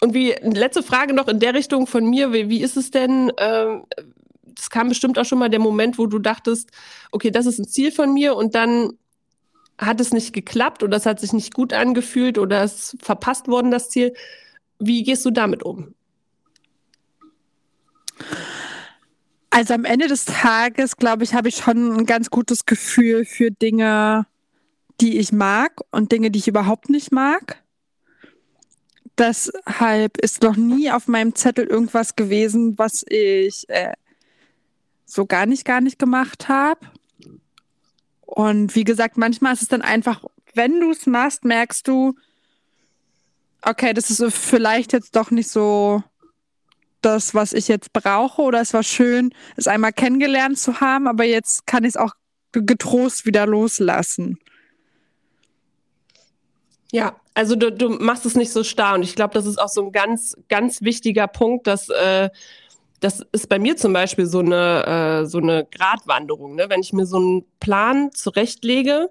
Und 0.00 0.14
wie 0.14 0.32
letzte 0.42 0.82
Frage 0.82 1.12
noch 1.14 1.28
in 1.28 1.40
der 1.40 1.54
Richtung 1.54 1.86
von 1.86 2.04
mir, 2.08 2.32
wie, 2.32 2.48
wie 2.48 2.62
ist 2.62 2.76
es 2.76 2.90
denn? 2.90 3.32
Ähm, 3.38 3.84
es 4.58 4.70
kam 4.70 4.88
bestimmt 4.88 5.18
auch 5.18 5.24
schon 5.24 5.38
mal 5.38 5.50
der 5.50 5.60
Moment, 5.60 5.98
wo 5.98 6.06
du 6.06 6.18
dachtest, 6.18 6.70
okay, 7.12 7.30
das 7.30 7.46
ist 7.46 7.58
ein 7.58 7.68
Ziel 7.68 7.92
von 7.92 8.12
mir 8.14 8.36
und 8.36 8.54
dann 8.54 8.92
hat 9.80 10.00
es 10.00 10.12
nicht 10.12 10.32
geklappt 10.32 10.82
oder 10.82 10.98
es 10.98 11.06
hat 11.06 11.20
sich 11.20 11.32
nicht 11.32 11.54
gut 11.54 11.72
angefühlt 11.72 12.38
oder 12.38 12.62
es 12.62 12.92
ist 12.92 13.02
verpasst 13.02 13.48
worden, 13.48 13.70
das 13.70 13.88
Ziel. 13.88 14.14
Wie 14.78 15.02
gehst 15.02 15.24
du 15.24 15.30
damit 15.30 15.62
um? 15.62 15.94
Also 19.48 19.74
am 19.74 19.84
Ende 19.84 20.06
des 20.06 20.26
Tages, 20.26 20.96
glaube 20.96 21.24
ich, 21.24 21.34
habe 21.34 21.48
ich 21.48 21.56
schon 21.56 21.96
ein 21.96 22.06
ganz 22.06 22.30
gutes 22.30 22.66
Gefühl 22.66 23.24
für 23.24 23.50
Dinge, 23.50 24.26
die 25.00 25.18
ich 25.18 25.32
mag 25.32 25.80
und 25.90 26.12
Dinge, 26.12 26.30
die 26.30 26.38
ich 26.38 26.48
überhaupt 26.48 26.90
nicht 26.90 27.10
mag. 27.10 27.62
Deshalb 29.18 30.18
ist 30.18 30.42
noch 30.42 30.56
nie 30.56 30.90
auf 30.90 31.08
meinem 31.08 31.34
Zettel 31.34 31.66
irgendwas 31.66 32.16
gewesen, 32.16 32.78
was 32.78 33.04
ich 33.08 33.68
äh, 33.68 33.92
so 35.04 35.26
gar 35.26 35.46
nicht, 35.46 35.64
gar 35.64 35.80
nicht 35.80 35.98
gemacht 35.98 36.48
habe. 36.48 36.80
Und 38.30 38.76
wie 38.76 38.84
gesagt, 38.84 39.16
manchmal 39.16 39.54
ist 39.54 39.62
es 39.62 39.68
dann 39.68 39.82
einfach, 39.82 40.22
wenn 40.54 40.78
du 40.78 40.92
es 40.92 41.06
machst, 41.06 41.44
merkst 41.44 41.86
du, 41.88 42.14
okay, 43.62 43.92
das 43.92 44.08
ist 44.08 44.22
vielleicht 44.32 44.92
jetzt 44.92 45.16
doch 45.16 45.32
nicht 45.32 45.50
so 45.50 46.04
das, 47.02 47.34
was 47.34 47.52
ich 47.52 47.66
jetzt 47.66 47.92
brauche, 47.92 48.40
oder 48.40 48.60
es 48.60 48.72
war 48.72 48.84
schön, 48.84 49.34
es 49.56 49.66
einmal 49.66 49.92
kennengelernt 49.92 50.58
zu 50.58 50.80
haben, 50.80 51.08
aber 51.08 51.24
jetzt 51.24 51.66
kann 51.66 51.82
ich 51.82 51.90
es 51.90 51.96
auch 51.96 52.14
getrost 52.52 53.26
wieder 53.26 53.46
loslassen. 53.46 54.38
Ja, 56.92 57.16
also 57.34 57.56
du, 57.56 57.72
du 57.72 57.88
machst 57.88 58.26
es 58.26 58.36
nicht 58.36 58.52
so 58.52 58.62
starr 58.62 58.94
und 58.94 59.02
ich 59.02 59.16
glaube, 59.16 59.34
das 59.34 59.46
ist 59.46 59.58
auch 59.58 59.68
so 59.68 59.86
ein 59.86 59.92
ganz, 59.92 60.36
ganz 60.48 60.82
wichtiger 60.82 61.26
Punkt, 61.26 61.66
dass 61.66 61.88
äh, 61.88 62.30
das 63.00 63.24
ist 63.32 63.48
bei 63.48 63.58
mir 63.58 63.76
zum 63.76 63.92
Beispiel 63.92 64.26
so 64.26 64.40
eine, 64.40 65.22
äh, 65.22 65.26
so 65.26 65.38
eine 65.38 65.66
Gratwanderung. 65.70 66.54
Ne? 66.54 66.66
Wenn 66.68 66.80
ich 66.80 66.92
mir 66.92 67.06
so 67.06 67.16
einen 67.16 67.44
Plan 67.58 68.12
zurechtlege, 68.12 69.10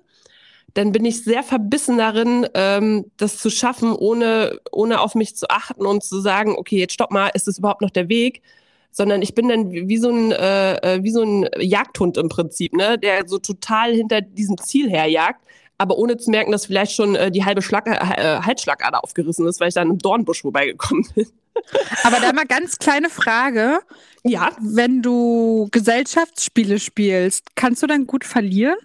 dann 0.75 0.91
bin 0.91 1.05
ich 1.05 1.23
sehr 1.23 1.41
verbissen 1.41 1.97
darin, 1.97 2.47
ähm, 2.53 3.11
das 3.17 3.37
zu 3.37 3.49
schaffen, 3.49 3.93
ohne, 3.93 4.59
ohne 4.71 5.01
auf 5.01 5.15
mich 5.15 5.35
zu 5.35 5.49
achten 5.49 5.85
und 5.85 6.03
zu 6.03 6.19
sagen, 6.21 6.55
okay, 6.55 6.77
jetzt 6.77 6.93
stopp 6.93 7.11
mal, 7.11 7.29
ist 7.33 7.47
das 7.47 7.57
überhaupt 7.57 7.81
noch 7.81 7.89
der 7.89 8.09
Weg? 8.09 8.43
Sondern 8.91 9.21
ich 9.21 9.33
bin 9.33 9.49
dann 9.49 9.71
wie 9.71 9.97
so 9.97 10.09
ein, 10.09 10.31
äh, 10.31 10.75
äh, 10.75 11.03
wie 11.03 11.11
so 11.11 11.23
ein 11.23 11.49
Jagdhund 11.59 12.17
im 12.17 12.29
Prinzip, 12.29 12.73
ne? 12.73 12.97
der 12.99 13.27
so 13.27 13.39
total 13.39 13.93
hinter 13.93 14.21
diesem 14.21 14.57
Ziel 14.59 14.89
herjagt, 14.89 15.43
aber 15.79 15.97
ohne 15.97 16.17
zu 16.17 16.29
merken, 16.29 16.51
dass 16.51 16.67
vielleicht 16.67 16.91
schon 16.91 17.15
äh, 17.15 17.31
die 17.31 17.45
halbe 17.45 17.63
Schlag 17.63 17.87
äh, 17.87 18.41
Halsschlagader 18.41 19.03
aufgerissen 19.03 19.47
ist, 19.47 19.59
weil 19.59 19.69
ich 19.69 19.73
dann 19.73 19.89
im 19.89 19.97
Dornbusch 19.97 20.41
vorbeigekommen 20.41 21.07
bin. 21.15 21.27
Aber 22.03 22.19
da 22.19 22.31
mal 22.31 22.45
ganz 22.45 22.77
kleine 22.77 23.09
Frage. 23.09 23.79
Ja, 24.23 24.51
Wenn 24.61 25.01
du 25.01 25.67
Gesellschaftsspiele 25.71 26.79
spielst, 26.79 27.55
kannst 27.55 27.81
du 27.83 27.87
dann 27.87 28.05
gut 28.05 28.23
verlieren? 28.23 28.77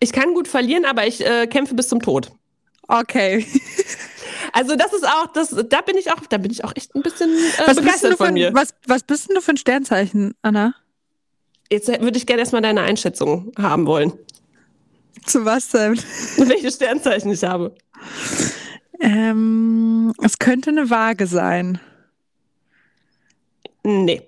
ich 0.00 0.12
kann 0.12 0.34
gut 0.34 0.48
verlieren, 0.48 0.84
aber 0.84 1.06
ich 1.06 1.24
äh, 1.24 1.46
kämpfe 1.46 1.74
bis 1.74 1.88
zum 1.88 2.00
Tod. 2.00 2.32
Okay. 2.88 3.46
Also 4.52 4.74
das 4.74 4.92
ist 4.92 5.06
auch, 5.06 5.28
das, 5.32 5.54
da 5.68 5.80
bin 5.82 5.96
ich 5.96 6.10
auch, 6.10 6.20
da 6.28 6.38
bin 6.38 6.50
ich 6.50 6.64
auch 6.64 6.72
echt 6.74 6.94
ein 6.96 7.02
bisschen 7.02 7.30
äh, 7.30 7.66
Was 7.66 7.76
begeistert 7.76 8.12
du 8.12 8.16
für, 8.16 8.24
von 8.24 8.34
mir. 8.34 8.52
was, 8.54 8.74
was 8.86 9.02
bist 9.04 9.28
denn 9.28 9.36
du 9.36 9.42
für 9.42 9.52
ein 9.52 9.56
Sternzeichen, 9.58 10.34
Anna? 10.42 10.74
Jetzt 11.70 11.88
würde 11.88 12.16
ich 12.16 12.26
gerne 12.26 12.40
erstmal 12.40 12.62
deine 12.62 12.80
Einschätzung 12.80 13.52
haben 13.58 13.86
wollen, 13.86 14.12
Zu 15.24 15.44
was 15.44 15.68
denn? 15.68 15.96
welche 16.36 16.70
Sternzeichen 16.70 17.32
ich 17.32 17.44
habe. 17.44 17.74
Ähm, 19.00 20.12
es 20.22 20.38
könnte 20.38 20.70
eine 20.70 20.90
Waage 20.90 21.26
sein. 21.26 21.80
Nee. 23.82 24.22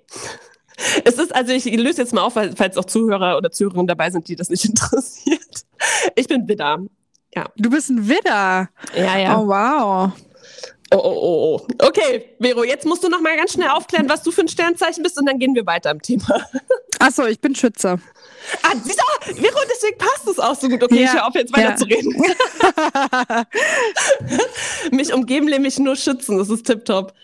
Es 1.04 1.18
ist, 1.18 1.34
also 1.34 1.52
ich 1.52 1.64
löse 1.64 2.02
jetzt 2.02 2.12
mal 2.12 2.22
auf, 2.22 2.34
falls 2.34 2.76
auch 2.76 2.86
Zuhörer 2.86 3.36
oder 3.36 3.50
Zuhörerinnen 3.50 3.86
dabei 3.86 4.10
sind, 4.10 4.28
die 4.28 4.36
das 4.36 4.48
nicht 4.48 4.64
interessiert. 4.68 5.64
Ich 6.16 6.26
bin 6.26 6.48
Widder. 6.48 6.78
Du 7.56 7.70
bist 7.70 7.90
ein 7.90 8.08
Widder. 8.08 8.68
Ja, 8.94 9.18
ja. 9.18 9.38
Oh, 9.38 9.46
wow. 9.46 10.12
Oh, 10.92 11.00
oh, 11.02 11.18
oh, 11.22 11.60
oh. 11.60 11.86
Okay, 11.86 12.36
Vero, 12.38 12.64
jetzt 12.64 12.84
musst 12.84 13.02
du 13.02 13.08
noch 13.08 13.20
mal 13.20 13.36
ganz 13.36 13.52
schnell 13.52 13.68
aufklären, 13.68 14.08
was 14.08 14.22
du 14.22 14.30
für 14.30 14.42
ein 14.42 14.48
Sternzeichen 14.48 15.02
bist 15.02 15.18
und 15.18 15.26
dann 15.26 15.38
gehen 15.38 15.54
wir 15.54 15.64
weiter 15.64 15.90
im 15.90 16.02
Thema. 16.02 16.46
Achso, 16.98 17.24
ich 17.26 17.40
bin 17.40 17.54
Schütze. 17.54 17.98
Ah, 18.62 18.72
siehst 18.82 19.00
du, 19.00 19.34
Vero, 19.34 19.58
deswegen 19.70 19.98
passt 19.98 20.28
es 20.28 20.38
auch 20.38 20.54
so 20.54 20.68
gut. 20.68 20.82
Okay, 20.82 21.02
Ja, 21.02 21.04
ich 21.04 21.12
höre 21.14 21.26
auf, 21.26 21.34
jetzt 21.34 21.52
weiter 21.56 21.70
ja. 21.70 21.76
zu 21.76 21.84
reden. 21.84 22.14
Mich 24.96 25.12
umgeben 25.12 25.46
nämlich 25.46 25.78
nur 25.78 25.96
Schützen, 25.96 26.38
das 26.38 26.50
ist 26.50 26.66
tipptopp. 26.66 27.14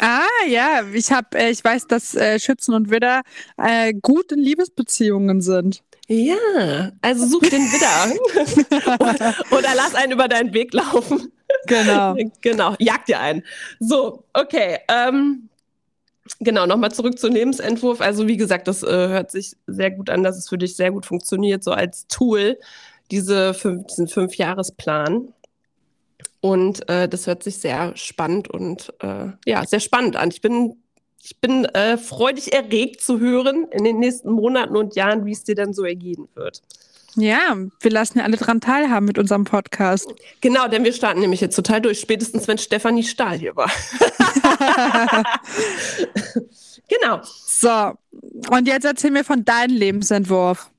Ah, 0.00 0.20
ja, 0.48 0.82
ich 0.92 1.12
hab, 1.12 1.34
äh, 1.34 1.50
ich 1.50 1.62
weiß, 1.62 1.86
dass 1.86 2.14
äh, 2.14 2.38
Schützen 2.38 2.74
und 2.74 2.90
Widder 2.90 3.22
äh, 3.56 3.94
gut 3.94 4.32
in 4.32 4.40
Liebesbeziehungen 4.40 5.40
sind. 5.40 5.82
Ja, 6.08 6.92
also 7.02 7.26
such 7.26 7.48
den 7.48 7.62
Widder. 7.62 8.94
oder, 9.00 9.34
oder 9.50 9.74
lass 9.74 9.94
einen 9.94 10.12
über 10.12 10.28
deinen 10.28 10.52
Weg 10.52 10.72
laufen. 10.72 11.32
Genau. 11.66 12.16
Genau, 12.40 12.74
jag 12.78 13.04
dir 13.06 13.20
einen. 13.20 13.42
So, 13.80 14.24
okay. 14.32 14.78
Ähm, 14.88 15.48
Genau, 16.40 16.66
nochmal 16.66 16.92
zurück 16.92 17.18
zum 17.18 17.32
Lebensentwurf. 17.32 18.00
Also 18.00 18.26
wie 18.26 18.36
gesagt, 18.36 18.68
das 18.68 18.82
äh, 18.82 18.86
hört 18.86 19.30
sich 19.30 19.56
sehr 19.66 19.90
gut 19.90 20.10
an, 20.10 20.22
dass 20.22 20.36
es 20.36 20.48
für 20.48 20.58
dich 20.58 20.76
sehr 20.76 20.90
gut 20.90 21.06
funktioniert, 21.06 21.62
so 21.62 21.70
als 21.70 22.06
Tool, 22.08 22.58
diese 23.10 23.54
fünf, 23.54 23.86
diesen 23.86 24.08
Fünfjahresplan. 24.08 25.32
Und 26.40 26.88
äh, 26.88 27.08
das 27.08 27.26
hört 27.26 27.42
sich 27.42 27.58
sehr 27.58 27.96
spannend 27.96 28.48
und 28.48 28.92
äh, 29.00 29.28
ja, 29.46 29.64
sehr 29.66 29.80
spannend 29.80 30.16
an. 30.16 30.30
Ich 30.30 30.40
bin, 30.40 30.76
ich 31.22 31.40
bin 31.40 31.64
äh, 31.66 31.96
freudig 31.96 32.52
erregt 32.52 33.00
zu 33.00 33.18
hören 33.20 33.66
in 33.70 33.84
den 33.84 33.98
nächsten 33.98 34.30
Monaten 34.30 34.76
und 34.76 34.94
Jahren, 34.96 35.24
wie 35.26 35.32
es 35.32 35.44
dir 35.44 35.54
dann 35.54 35.72
so 35.72 35.84
ergehen 35.84 36.28
wird. 36.34 36.62
Ja, 37.16 37.56
wir 37.80 37.90
lassen 37.90 38.18
ja 38.18 38.24
alle 38.24 38.36
dran 38.36 38.60
teilhaben 38.60 39.06
mit 39.06 39.18
unserem 39.18 39.44
Podcast. 39.44 40.06
Genau, 40.42 40.68
denn 40.68 40.84
wir 40.84 40.92
starten 40.92 41.20
nämlich 41.20 41.40
jetzt 41.40 41.56
total 41.56 41.80
durch, 41.80 41.98
spätestens 41.98 42.46
wenn 42.46 42.58
Stefanie 42.58 43.04
Stahl 43.04 43.38
hier 43.38 43.56
war. 43.56 43.70
genau. 46.88 47.20
So, 47.46 47.94
und 48.50 48.68
jetzt 48.68 48.84
erzähl 48.84 49.10
mir 49.10 49.24
von 49.24 49.44
deinem 49.46 49.74
Lebensentwurf. 49.74 50.70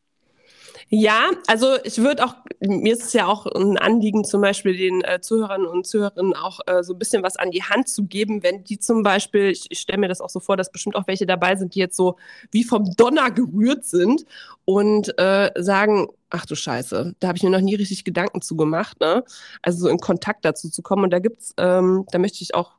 Ja, 0.90 1.32
also 1.48 1.76
ich 1.84 1.98
würde 1.98 2.24
auch, 2.24 2.36
mir 2.62 2.94
ist 2.94 3.04
es 3.04 3.14
ja 3.14 3.28
auch 3.28 3.46
ein 3.46 3.78
Anliegen, 3.78 4.24
zum 4.24 4.40
Beispiel 4.40 4.78
den 4.78 5.04
äh, 5.04 5.20
Zuhörern 5.20 5.66
und 5.66 5.86
Zuhörerinnen 5.86 6.34
auch 6.34 6.62
äh, 6.66 6.82
so 6.82 6.94
ein 6.94 7.00
bisschen 7.00 7.24
was 7.24 7.36
an 7.36 7.52
die 7.52 7.62
Hand 7.64 7.90
zu 7.90 8.06
geben, 8.06 8.42
wenn 8.42 8.64
die 8.64 8.80
zum 8.80 9.04
Beispiel, 9.04 9.50
ich, 9.50 9.66
ich 9.70 9.80
stelle 9.80 9.98
mir 10.00 10.08
das 10.08 10.22
auch 10.22 10.30
so 10.30 10.40
vor, 10.40 10.56
dass 10.56 10.72
bestimmt 10.72 10.96
auch 10.96 11.06
welche 11.08 11.26
dabei 11.26 11.58
sind, 11.58 11.76
die 11.76 11.80
jetzt 11.80 11.98
so 11.98 12.16
wie 12.52 12.64
vom 12.64 12.96
Donner 12.96 13.32
gerührt 13.32 13.84
sind 13.84 14.24
und 14.64 15.14
äh, 15.20 15.52
sagen, 15.58 16.08
ach 16.30 16.46
du 16.46 16.56
Scheiße, 16.56 17.16
da 17.20 17.28
habe 17.28 17.38
ich 17.38 17.44
mir 17.44 17.50
noch 17.50 17.62
nie 17.62 17.76
richtig 17.76 18.06
Gedanken 18.06 18.42
zu 18.42 18.56
gemacht, 18.56 19.02
ne? 19.02 19.26
Also 19.62 19.80
so 19.80 19.88
in 19.90 19.98
Kontakt 20.00 20.46
dazu 20.46 20.70
zu 20.70 20.82
kommen. 20.82 21.04
Und 21.04 21.12
da 21.12 21.20
gibt's, 21.20 21.54
ähm, 21.58 22.06
da 22.12 22.18
möchte 22.20 22.42
ich 22.44 22.56
auch 22.56 22.72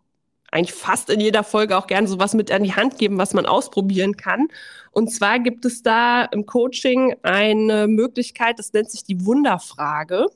eigentlich 0.50 0.74
fast 0.74 1.11
in 1.11 1.20
jeder 1.20 1.44
Folge 1.44 1.76
auch 1.76 1.87
gerne 1.87 2.08
sowas 2.08 2.34
mit 2.34 2.50
an 2.50 2.62
die 2.62 2.74
Hand 2.74 2.98
geben, 2.98 3.18
was 3.18 3.34
man 3.34 3.46
ausprobieren 3.46 4.16
kann. 4.16 4.48
Und 4.92 5.12
zwar 5.12 5.38
gibt 5.38 5.64
es 5.64 5.82
da 5.82 6.24
im 6.24 6.46
Coaching 6.46 7.14
eine 7.22 7.87
Möglichkeit, 7.87 8.58
das 8.58 8.72
nennt 8.72 8.90
sich 8.90 9.04
die 9.04 9.24
Wunderfrage. 9.24 10.26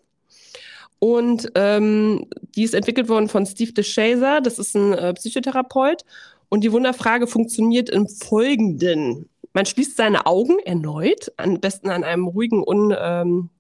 Und 0.99 1.51
ähm, 1.57 2.27
die 2.55 2.63
ist 2.63 2.75
entwickelt 2.75 3.09
worden 3.09 3.29
von 3.29 3.45
Steve 3.45 3.73
DeShazer, 3.73 4.41
das 4.41 4.59
ist 4.59 4.77
ein 4.77 4.93
äh, 4.93 5.15
Psychotherapeut. 5.15 6.05
Und 6.49 6.63
die 6.63 6.71
Wunderfrage 6.71 7.27
funktioniert 7.27 7.89
im 7.89 8.07
Folgenden. 8.07 9.29
Man 9.55 9.67
schließt 9.67 9.97
seine 9.97 10.27
Augen 10.27 10.59
erneut, 10.61 11.33
am 11.39 11.59
besten 11.61 11.91
an 11.91 12.05
einem 12.05 12.27
ruhigen, 12.27 12.63
un, 12.65 12.95
ähm, 12.97 13.51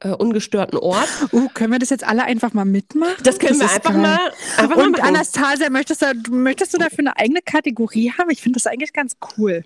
äh, 0.00 0.08
ungestörten 0.08 0.78
Ort. 0.78 1.08
Uh, 1.32 1.48
können 1.54 1.72
wir 1.72 1.78
das 1.78 1.90
jetzt 1.90 2.04
alle 2.04 2.24
einfach 2.24 2.52
mal 2.52 2.64
mitmachen? 2.64 3.14
Das 3.22 3.38
können 3.38 3.58
das 3.58 3.68
wir 3.68 3.76
einfach 3.76 3.92
geil. 3.92 4.02
mal. 4.02 4.32
Einfach 4.56 4.76
Und 4.76 4.92
mal 4.92 5.08
Anastasia, 5.08 5.70
möchtest 5.70 6.02
du, 6.02 6.14
möchtest 6.30 6.74
du 6.74 6.78
dafür 6.78 7.00
eine 7.00 7.16
eigene 7.16 7.40
Kategorie 7.42 8.12
haben? 8.16 8.30
Ich 8.30 8.42
finde 8.42 8.58
das 8.58 8.66
eigentlich 8.66 8.92
ganz 8.92 9.16
cool. 9.36 9.62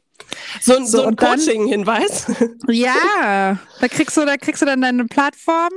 So, 0.61 0.75
so, 0.79 0.85
so 0.85 1.07
ein 1.07 1.17
Coaching-Hinweis. 1.17 2.27
Ja, 2.69 3.59
da 3.81 3.89
kriegst 3.89 4.17
du, 4.17 4.25
da 4.25 4.37
kriegst 4.37 4.63
du 4.63 4.67
dann 4.67 4.81
deine 4.81 5.05
Plattform. 5.05 5.71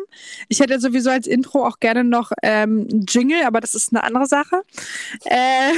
Ich 0.47 0.59
hätte 0.59 0.79
sowieso 0.79 1.09
als 1.09 1.27
Intro 1.27 1.65
auch 1.65 1.79
gerne 1.79 2.03
noch 2.03 2.31
ähm, 2.43 2.87
Jingle, 3.07 3.43
aber 3.45 3.59
das 3.59 3.75
ist 3.75 3.91
eine 3.91 4.03
andere 4.03 4.25
Sache. 4.25 4.61
Äh, 5.25 5.73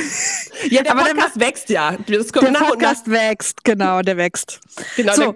ja, 0.69 0.83
der 0.83 0.91
aber 0.91 1.05
Podcast 1.05 1.35
der, 1.35 1.47
wächst 1.47 1.69
ja. 1.69 1.97
Der 2.07 2.19
Podcast 2.19 3.09
wächst, 3.09 3.63
genau, 3.63 4.01
der 4.01 4.17
wächst. 4.17 4.59
Genau. 4.95 5.13
So, 5.13 5.35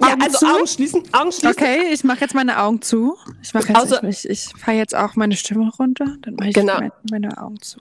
ja, 0.00 0.16
also 0.20 0.38
zu? 0.38 0.46
Augen 0.46 0.66
schließen, 0.66 1.02
Augen 1.12 1.32
schließen. 1.32 1.50
Okay, 1.50 1.92
ich 1.92 2.02
mache 2.04 2.20
jetzt 2.20 2.34
meine 2.34 2.58
Augen 2.60 2.80
zu. 2.82 3.16
Ich 3.42 3.52
mache 3.52 3.68
jetzt, 3.68 3.76
Außer, 3.76 4.04
ich, 4.04 4.28
ich 4.28 4.48
fahre 4.58 4.76
jetzt 4.76 4.94
auch 4.94 5.16
meine 5.16 5.36
Stimme 5.36 5.70
runter, 5.78 6.16
dann 6.22 6.34
mache 6.34 6.48
ich 6.48 6.54
genau. 6.54 6.74
meine, 6.74 6.92
meine 7.10 7.38
Augen 7.38 7.60
zu. 7.60 7.78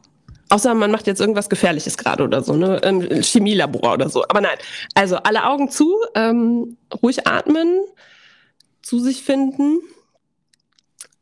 Außer 0.50 0.74
man 0.74 0.91
macht 0.91 1.08
jetzt 1.08 1.21
irgendwas 1.21 1.50
Gefährliches 1.50 1.97
gerade 1.97 2.24
oder 2.24 2.43
so, 2.43 2.58
ne? 2.58 2.78
Im 2.80 3.02
Chemielabor 3.21 3.93
oder 3.93 4.10
so. 4.10 4.24
Aber 4.28 4.41
nein. 4.41 4.58
Also 4.95 5.15
alle 5.15 5.45
Augen 5.45 5.69
zu, 5.69 5.95
ähm, 6.13 6.78
ruhig 7.02 7.26
atmen, 7.26 7.80
zu 8.82 9.00
sich 9.00 9.24
finden, 9.24 9.80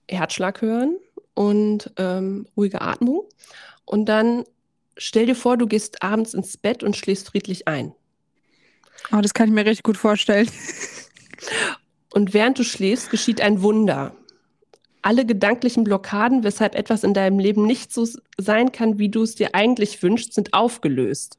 Herzschlag 0.07 0.61
hören 0.61 0.97
und 1.35 1.91
ähm, 1.97 2.47
ruhige 2.57 2.81
Atmung. 2.81 3.25
Und 3.85 4.05
dann 4.05 4.45
stell 4.97 5.27
dir 5.27 5.35
vor, 5.35 5.57
du 5.57 5.67
gehst 5.67 6.01
abends 6.01 6.33
ins 6.33 6.57
Bett 6.57 6.83
und 6.83 6.97
schläfst 6.97 7.27
friedlich 7.27 7.67
ein. 7.67 7.93
Oh, 9.11 9.21
das 9.21 9.33
kann 9.33 9.49
ich 9.49 9.55
mir 9.55 9.65
richtig 9.65 9.83
gut 9.83 9.97
vorstellen. 9.97 10.49
Und 12.13 12.33
während 12.33 12.59
du 12.59 12.63
schläfst, 12.63 13.09
geschieht 13.09 13.41
ein 13.41 13.61
Wunder. 13.61 14.15
Alle 15.01 15.25
gedanklichen 15.25 15.83
Blockaden, 15.83 16.43
weshalb 16.43 16.75
etwas 16.75 17.03
in 17.03 17.13
deinem 17.13 17.39
Leben 17.39 17.65
nicht 17.65 17.93
so 17.93 18.07
sein 18.37 18.71
kann, 18.71 18.99
wie 18.99 19.09
du 19.09 19.23
es 19.23 19.35
dir 19.35 19.55
eigentlich 19.55 20.03
wünschst, 20.03 20.33
sind 20.33 20.53
aufgelöst. 20.53 21.37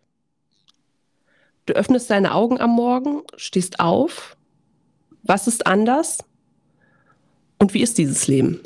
Du 1.66 1.75
öffnest 1.75 2.11
deine 2.11 2.35
Augen 2.35 2.61
am 2.61 2.70
Morgen, 2.70 3.23
stehst 3.37 3.81
auf. 3.81 4.37
Was 5.23 5.46
ist 5.46 5.66
anders? 5.66 6.18
Und 7.59 7.75
wie 7.75 7.83
ist 7.83 7.99
dieses 7.99 8.27
Leben? 8.27 8.61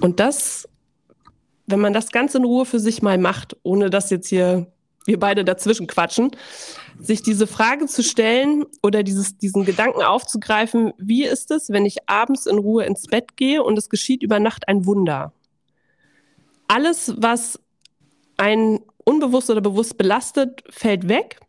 Und 0.00 0.18
das, 0.18 0.68
wenn 1.66 1.78
man 1.78 1.92
das 1.92 2.10
ganz 2.10 2.34
in 2.34 2.44
Ruhe 2.44 2.66
für 2.66 2.80
sich 2.80 3.02
mal 3.02 3.18
macht, 3.18 3.56
ohne 3.62 3.88
dass 3.88 4.10
jetzt 4.10 4.28
hier 4.28 4.71
wir 5.04 5.18
beide 5.18 5.44
dazwischen 5.44 5.86
quatschen, 5.86 6.30
sich 6.98 7.22
diese 7.22 7.46
Frage 7.46 7.86
zu 7.86 8.02
stellen 8.02 8.64
oder 8.82 9.02
dieses, 9.02 9.36
diesen 9.36 9.64
Gedanken 9.64 10.02
aufzugreifen, 10.02 10.92
wie 10.98 11.24
ist 11.24 11.50
es, 11.50 11.70
wenn 11.70 11.86
ich 11.86 12.08
abends 12.08 12.46
in 12.46 12.58
Ruhe 12.58 12.84
ins 12.84 13.06
Bett 13.06 13.36
gehe 13.36 13.62
und 13.62 13.78
es 13.78 13.88
geschieht 13.88 14.22
über 14.22 14.38
Nacht 14.38 14.68
ein 14.68 14.86
Wunder? 14.86 15.32
Alles, 16.68 17.14
was 17.18 17.58
ein 18.36 18.80
unbewusst 19.04 19.50
oder 19.50 19.60
bewusst 19.60 19.98
belastet, 19.98 20.62
fällt 20.70 21.08
weg 21.08 21.40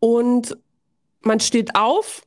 und 0.00 0.56
man 1.22 1.40
steht 1.40 1.74
auf. 1.74 2.22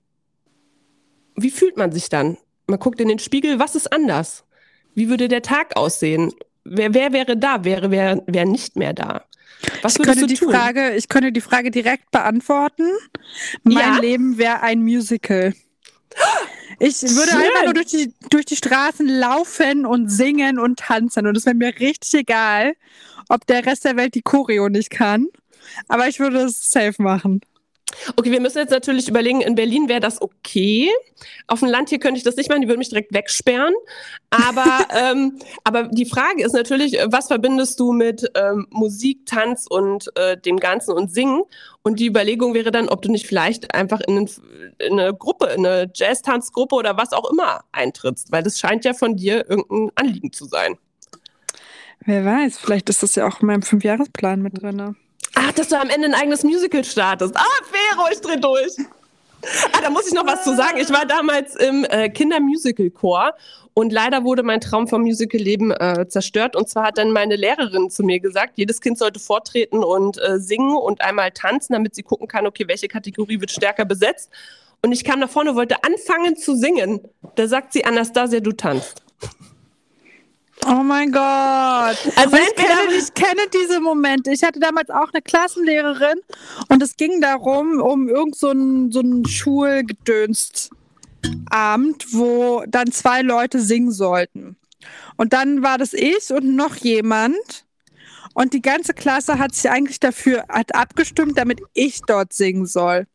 Wie 1.36 1.52
fühlt 1.52 1.78
man 1.78 1.92
sich 1.92 2.10
dann? 2.10 2.38
Man 2.68 2.80
guckt 2.80 3.00
in 3.00 3.08
den 3.08 3.20
Spiegel, 3.20 3.60
was 3.60 3.76
ist 3.76 3.92
anders? 3.92 4.44
Wie 4.94 5.10
würde 5.10 5.28
der 5.28 5.42
Tag 5.42 5.76
aussehen? 5.78 6.34
Wer, 6.64 6.94
wer 6.94 7.14
wäre 7.14 7.38
da? 7.38 7.64
Wer 7.64 7.90
wäre 7.90 8.24
wer 8.28 8.46
nicht 8.46 8.76
mehr 8.76 8.94
da? 8.94 9.24
Was 9.82 9.96
ich 9.96 10.04
könnte 10.04 10.28
die 10.28 10.36
tun? 10.36 10.52
Frage, 10.52 10.96
ich 10.96 11.10
könnte 11.10 11.32
die 11.32 11.42
Frage 11.42 11.72
direkt 11.72 12.12
beantworten. 12.12 12.90
Mein 13.64 13.78
ja? 13.78 14.00
Leben 14.00 14.38
wäre 14.38 14.62
ein 14.62 14.82
Musical. 14.82 15.54
Ich 16.80 17.02
würde 17.02 17.32
Schön. 17.32 17.42
einfach 17.42 17.64
nur 17.66 17.74
durch 17.74 17.88
die, 17.88 18.14
durch 18.30 18.46
die 18.46 18.56
Straßen 18.56 19.06
laufen 19.06 19.86
und 19.86 20.10
singen 20.10 20.60
und 20.60 20.80
tanzen. 20.80 21.28
Und 21.28 21.36
es 21.36 21.46
wäre 21.46 21.56
mir 21.56 21.78
richtig 21.80 22.14
egal, 22.14 22.74
ob 23.28 23.46
der 23.48 23.66
Rest 23.66 23.86
der 23.86 23.98
Welt 23.98 24.16
die 24.16 24.22
Choreo 24.22 24.70
nicht 24.70 24.90
kann. 24.90 25.28
Aber 25.88 26.08
ich 26.08 26.20
würde 26.20 26.44
es 26.44 26.72
safe 26.72 27.02
machen. 27.02 27.42
Okay, 28.16 28.32
wir 28.32 28.40
müssen 28.40 28.60
jetzt 28.60 28.72
natürlich 28.72 29.08
überlegen, 29.08 29.42
in 29.42 29.56
Berlin 29.56 29.90
wäre 29.90 30.00
das 30.00 30.22
okay. 30.22 30.90
Auf 31.48 31.60
dem 31.60 31.70
Land 31.70 31.90
hier 31.90 32.00
könnte 32.00 32.18
ich 32.18 32.24
das 32.24 32.36
nicht 32.36 32.50
machen, 32.50 32.62
die 32.62 32.68
würden 32.68 32.80
mich 32.80 32.90
direkt 32.90 33.14
wegsperren. 33.14 33.74
Aber, 34.30 34.86
ähm, 35.12 35.40
aber 35.64 35.84
die 35.84 36.06
Frage 36.06 36.44
ist 36.44 36.54
natürlich, 36.54 36.98
was 37.08 37.28
verbindest 37.28 37.80
du 37.80 37.92
mit 37.92 38.30
ähm, 38.36 38.68
Musik, 38.70 39.26
Tanz 39.26 39.66
und 39.70 40.16
äh, 40.18 40.38
dem 40.38 40.58
Ganzen 40.58 40.94
und 40.94 41.12
Singen? 41.12 41.44
Und 41.82 42.00
die 42.00 42.08
Überlegung 42.08 42.54
wäre 42.54 42.72
dann, 42.72 42.90
ob 42.90 43.02
du 43.02 43.12
nicht 43.12 43.26
vielleicht 43.26 43.74
einfach 43.74 44.02
in, 44.02 44.30
in 44.80 45.00
eine 45.00 45.14
Gruppe, 45.14 45.48
in 45.48 45.66
eine 45.66 45.92
Jazz-Tanzgruppe 45.94 46.76
oder 46.76 46.98
was 46.98 47.14
auch 47.14 47.30
immer 47.32 47.64
eintrittst, 47.72 48.32
weil 48.32 48.44
das 48.44 48.60
scheint 48.60 48.86
ja 48.86 48.94
von 48.94 49.16
dir 49.16 49.50
irgendein 49.50 49.92
Anliegen 49.96 50.32
zu 50.32 50.46
sein. 50.46 50.78
Wer 52.06 52.24
weiß, 52.24 52.58
vielleicht 52.58 52.90
ist 52.90 53.04
das 53.04 53.16
ja 53.16 53.28
auch 53.28 53.42
in 53.42 53.48
meinem 53.48 53.62
Fünfjahresplan 53.62 54.42
mit 54.42 54.62
drin. 54.62 54.96
Ach, 55.36 55.52
dass 55.52 55.70
du 55.70 55.80
am 55.80 55.90
Ende 55.90 56.08
ein 56.08 56.14
eigenes 56.14 56.44
Musical 56.44 56.84
startest. 56.84 57.36
Ah, 57.36 57.44
Vero, 57.72 58.08
ich 58.12 58.22
dreh 58.22 58.38
durch. 58.38 58.76
Ah, 59.72 59.82
da 59.82 59.90
muss 59.90 60.08
ich 60.08 60.14
noch 60.14 60.28
was 60.28 60.44
zu 60.44 60.56
sagen. 60.56 60.78
Ich 60.80 60.90
war 60.90 61.06
damals 61.06 61.56
im 61.56 61.86
äh, 61.86 62.10
Kindermusical-Chor 62.10 63.34
und 63.74 63.94
leider 63.94 64.24
wurde 64.26 64.44
mein 64.44 64.60
Traum 64.60 64.88
vom 64.88 65.02
Musical-Leben 65.02 65.72
äh, 65.72 66.08
zerstört. 66.10 66.56
Und 66.56 66.68
zwar 66.68 66.88
hat 66.88 66.98
dann 66.98 67.12
meine 67.12 67.38
Lehrerin 67.38 67.90
zu 67.90 68.04
mir 68.04 68.20
gesagt, 68.20 68.58
jedes 68.58 68.82
Kind 68.82 68.98
sollte 68.98 69.20
vortreten 69.20 69.84
und 69.84 70.18
äh, 70.18 70.40
singen 70.40 70.76
und 70.76 71.02
einmal 71.02 71.32
tanzen, 71.32 71.74
damit 71.74 71.96
sie 71.96 72.04
gucken 72.04 72.28
kann, 72.28 72.46
okay, 72.46 72.68
welche 72.68 72.90
Kategorie 72.90 73.40
wird 73.40 73.52
stärker 73.52 73.86
besetzt. 73.86 74.30
Und 74.82 74.92
ich 74.92 75.04
kam 75.04 75.20
nach 75.20 75.30
vorne, 75.30 75.56
wollte 75.56 75.84
anfangen 75.84 76.36
zu 76.36 76.56
singen. 76.56 77.02
Da 77.36 77.48
sagt 77.48 77.74
sie, 77.74 77.86
Anastasia, 77.86 78.40
du 78.40 78.52
tanzt. 78.52 79.04
Oh 80.68 80.84
mein 80.84 81.12
Gott. 81.12 81.98
Also 82.16 82.36
ich 82.36 82.56
kenne, 82.56 82.94
ich 82.98 83.14
kenne 83.14 83.42
diese 83.54 83.80
Momente. 83.80 84.32
Ich 84.32 84.44
hatte 84.44 84.60
damals 84.60 84.90
auch 84.90 85.12
eine 85.14 85.22
Klassenlehrerin 85.22 86.20
und 86.68 86.84
es 86.84 86.98
ging 86.98 87.22
darum, 87.22 87.80
um 87.80 88.08
irgend 88.10 88.36
so 88.36 88.52
ein, 88.52 88.92
so 88.92 89.02
Schulgedönst 89.26 90.72
wo 92.12 92.64
dann 92.68 92.92
zwei 92.92 93.22
Leute 93.22 93.60
singen 93.60 93.92
sollten. 93.92 94.58
Und 95.18 95.34
dann 95.34 95.64
war 95.64 95.78
das 95.78 95.94
ich 95.94 96.32
und 96.32 96.56
noch 96.56 96.76
jemand. 96.76 97.66
Und 98.34 98.54
die 98.54 98.62
ganze 98.62 98.94
Klasse 98.94 99.40
hat 99.40 99.56
sich 99.56 99.70
eigentlich 99.70 100.00
dafür 100.00 100.46
hat 100.48 100.74
abgestimmt, 100.74 101.38
damit 101.38 101.62
ich 101.74 102.02
dort 102.08 102.32
singen 102.32 102.68
soll. 102.68 103.08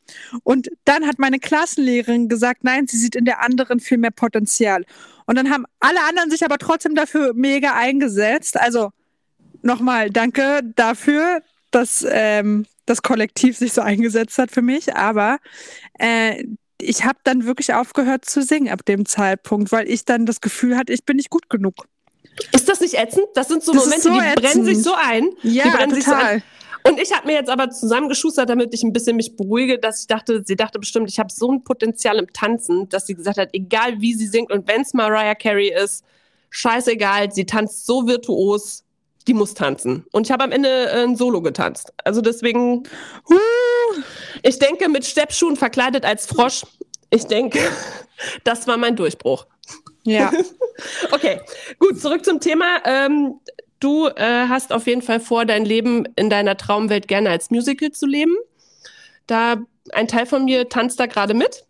Und 0.42 0.68
dann 0.84 1.06
hat 1.06 1.18
meine 1.18 1.38
Klassenlehrerin 1.38 2.28
gesagt, 2.28 2.64
nein, 2.64 2.86
sie 2.88 2.98
sieht 2.98 3.16
in 3.16 3.24
der 3.24 3.42
anderen 3.42 3.80
viel 3.80 3.98
mehr 3.98 4.10
Potenzial. 4.10 4.84
Und 5.26 5.36
dann 5.36 5.50
haben 5.50 5.64
alle 5.80 6.02
anderen 6.02 6.30
sich 6.30 6.44
aber 6.44 6.58
trotzdem 6.58 6.94
dafür 6.94 7.32
mega 7.34 7.74
eingesetzt. 7.74 8.58
Also 8.58 8.90
nochmal 9.62 10.10
danke 10.10 10.60
dafür, 10.76 11.42
dass 11.70 12.06
ähm, 12.08 12.66
das 12.86 13.02
Kollektiv 13.02 13.56
sich 13.56 13.72
so 13.72 13.80
eingesetzt 13.80 14.38
hat 14.38 14.50
für 14.50 14.62
mich. 14.62 14.94
Aber 14.94 15.38
äh, 15.98 16.44
ich 16.80 17.04
habe 17.04 17.18
dann 17.24 17.46
wirklich 17.46 17.72
aufgehört 17.74 18.24
zu 18.24 18.42
singen 18.42 18.68
ab 18.68 18.84
dem 18.84 19.06
Zeitpunkt, 19.06 19.72
weil 19.72 19.88
ich 19.88 20.04
dann 20.04 20.26
das 20.26 20.40
Gefühl 20.40 20.76
hatte, 20.76 20.92
ich 20.92 21.04
bin 21.04 21.16
nicht 21.16 21.30
gut 21.30 21.48
genug. 21.48 21.86
Ist 22.52 22.68
das 22.68 22.80
nicht 22.80 22.94
ätzend? 22.94 23.26
Das 23.34 23.48
sind 23.48 23.62
so 23.62 23.72
das 23.72 23.84
Momente, 23.84 24.02
so 24.02 24.12
die 24.12 24.18
ätzend. 24.18 24.42
brennen 24.42 24.64
sich 24.64 24.82
so 24.82 24.94
ein. 24.94 25.30
Ja, 25.42 25.64
total. 25.64 25.94
Sich 25.94 26.04
so 26.04 26.12
ein. 26.12 26.42
Und 26.86 27.00
ich 27.00 27.12
habe 27.12 27.26
mir 27.26 27.32
jetzt 27.32 27.48
aber 27.48 27.70
zusammengeschustert, 27.70 28.48
damit 28.48 28.74
ich 28.74 28.82
ein 28.82 28.92
bisschen 28.92 29.16
mich 29.16 29.36
beruhige, 29.36 29.78
dass 29.78 30.02
ich 30.02 30.06
dachte, 30.06 30.42
sie 30.44 30.54
dachte 30.54 30.78
bestimmt, 30.78 31.08
ich 31.08 31.18
habe 31.18 31.32
so 31.32 31.50
ein 31.50 31.64
Potenzial 31.64 32.18
im 32.18 32.30
Tanzen, 32.32 32.88
dass 32.90 33.06
sie 33.06 33.14
gesagt 33.14 33.38
hat, 33.38 33.48
egal 33.52 34.00
wie 34.00 34.14
sie 34.14 34.26
singt 34.26 34.52
und 34.52 34.68
wenn 34.68 34.82
es 34.82 34.92
Mariah 34.92 35.34
Carey 35.34 35.72
ist, 35.72 36.04
scheißegal, 36.50 37.32
sie 37.32 37.46
tanzt 37.46 37.86
so 37.86 38.06
virtuos, 38.06 38.84
die 39.26 39.32
muss 39.32 39.54
tanzen. 39.54 40.04
Und 40.12 40.26
ich 40.26 40.30
habe 40.30 40.44
am 40.44 40.52
Ende 40.52 40.68
äh, 40.68 41.04
ein 41.04 41.16
Solo 41.16 41.40
getanzt. 41.40 41.92
Also 42.04 42.20
deswegen, 42.20 42.82
ich 44.42 44.58
denke, 44.58 44.90
mit 44.90 45.06
Steppschuhen 45.06 45.56
verkleidet 45.56 46.04
als 46.04 46.26
Frosch, 46.26 46.64
ich 47.08 47.24
denke, 47.24 47.60
das 48.44 48.66
war 48.66 48.76
mein 48.76 48.94
Durchbruch. 48.94 49.46
Ja. 50.04 50.30
okay, 51.12 51.40
gut, 51.78 51.98
zurück 51.98 52.24
zum 52.24 52.40
Thema. 52.40 52.82
Ähm, 52.84 53.40
du 53.80 54.08
äh, 54.08 54.48
hast 54.48 54.72
auf 54.72 54.86
jeden 54.86 55.02
Fall 55.02 55.20
vor, 55.20 55.44
dein 55.44 55.64
Leben 55.64 56.06
in 56.16 56.30
deiner 56.30 56.56
Traumwelt 56.56 57.08
gerne 57.08 57.30
als 57.30 57.50
Musical 57.50 57.92
zu 57.92 58.06
leben. 58.06 58.34
Da 59.26 59.56
ein 59.92 60.08
Teil 60.08 60.26
von 60.26 60.44
mir 60.44 60.68
tanzt 60.68 61.00
da 61.00 61.06
gerade 61.06 61.34
mit. 61.34 61.64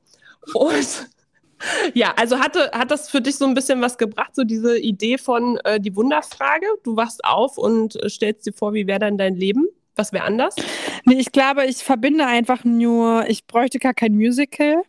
Und 0.54 1.08
ja, 1.94 2.14
also 2.16 2.38
hatte, 2.38 2.70
hat 2.72 2.90
das 2.90 3.10
für 3.10 3.20
dich 3.20 3.36
so 3.36 3.44
ein 3.46 3.54
bisschen 3.54 3.80
was 3.80 3.98
gebracht, 3.98 4.34
so 4.34 4.44
diese 4.44 4.78
Idee 4.78 5.18
von 5.18 5.58
äh, 5.64 5.80
die 5.80 5.94
Wunderfrage? 5.96 6.66
Du 6.82 6.96
wachst 6.96 7.24
auf 7.24 7.58
und 7.58 8.02
äh, 8.02 8.08
stellst 8.08 8.46
dir 8.46 8.52
vor, 8.52 8.74
wie 8.74 8.86
wäre 8.86 9.00
dann 9.00 9.18
dein 9.18 9.34
Leben? 9.34 9.66
Was 9.96 10.12
wäre 10.12 10.24
anders? 10.24 10.56
Nee, 11.04 11.20
ich 11.20 11.30
glaube, 11.30 11.66
ich 11.66 11.78
verbinde 11.78 12.26
einfach 12.26 12.64
nur, 12.64 13.26
ich 13.28 13.46
bräuchte 13.46 13.78
gar 13.78 13.94
kein 13.94 14.14
Musical. 14.14 14.82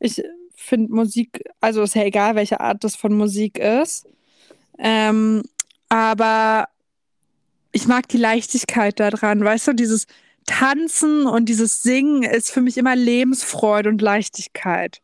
Ich 0.00 0.22
finde 0.54 0.92
Musik, 0.92 1.42
also 1.60 1.82
ist 1.82 1.94
ja 1.94 2.04
egal, 2.04 2.34
welche 2.34 2.60
Art 2.60 2.84
das 2.84 2.94
von 2.96 3.16
Musik 3.16 3.58
ist. 3.58 4.06
Ähm, 4.78 5.42
aber 5.94 6.66
ich 7.70 7.86
mag 7.86 8.08
die 8.08 8.16
Leichtigkeit 8.16 8.98
daran, 8.98 9.44
weißt 9.44 9.68
du, 9.68 9.72
dieses 9.74 10.08
Tanzen 10.44 11.24
und 11.28 11.48
dieses 11.48 11.82
Singen 11.82 12.24
ist 12.24 12.50
für 12.50 12.60
mich 12.60 12.78
immer 12.78 12.96
Lebensfreude 12.96 13.90
und 13.90 14.02
Leichtigkeit. 14.02 15.00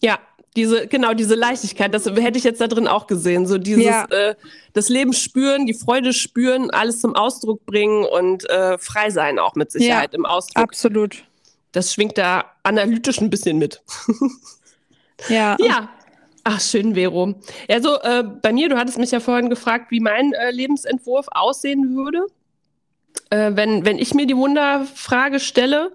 Ja, 0.00 0.20
diese, 0.54 0.86
genau, 0.86 1.14
diese 1.14 1.34
Leichtigkeit, 1.34 1.92
das 1.92 2.06
hätte 2.06 2.38
ich 2.38 2.44
jetzt 2.44 2.60
da 2.60 2.68
drin 2.68 2.86
auch 2.86 3.08
gesehen. 3.08 3.48
So 3.48 3.58
dieses, 3.58 3.84
ja. 3.84 4.04
äh, 4.04 4.36
das 4.72 4.88
Leben 4.88 5.12
spüren, 5.14 5.66
die 5.66 5.74
Freude 5.74 6.12
spüren, 6.12 6.70
alles 6.70 7.00
zum 7.00 7.16
Ausdruck 7.16 7.66
bringen 7.66 8.04
und 8.04 8.48
äh, 8.50 8.78
frei 8.78 9.10
sein 9.10 9.40
auch 9.40 9.56
mit 9.56 9.72
Sicherheit 9.72 10.12
ja, 10.12 10.16
im 10.16 10.26
Ausdruck. 10.26 10.62
Absolut. 10.62 11.24
Das 11.72 11.92
schwingt 11.92 12.18
da 12.18 12.52
analytisch 12.62 13.20
ein 13.20 13.30
bisschen 13.30 13.58
mit. 13.58 13.82
ja. 15.28 15.56
Ja. 15.58 15.88
Ach, 16.44 16.60
schön, 16.60 16.94
Vero. 16.94 17.34
Also 17.68 18.00
äh, 18.00 18.24
bei 18.24 18.52
mir, 18.52 18.68
du 18.68 18.76
hattest 18.76 18.98
mich 18.98 19.12
ja 19.12 19.20
vorhin 19.20 19.48
gefragt, 19.48 19.90
wie 19.90 20.00
mein 20.00 20.32
äh, 20.32 20.50
Lebensentwurf 20.50 21.26
aussehen 21.30 21.94
würde, 21.94 22.26
äh, 23.30 23.52
wenn, 23.54 23.84
wenn 23.84 23.98
ich 23.98 24.14
mir 24.14 24.26
die 24.26 24.36
Wunderfrage 24.36 25.38
stelle. 25.38 25.92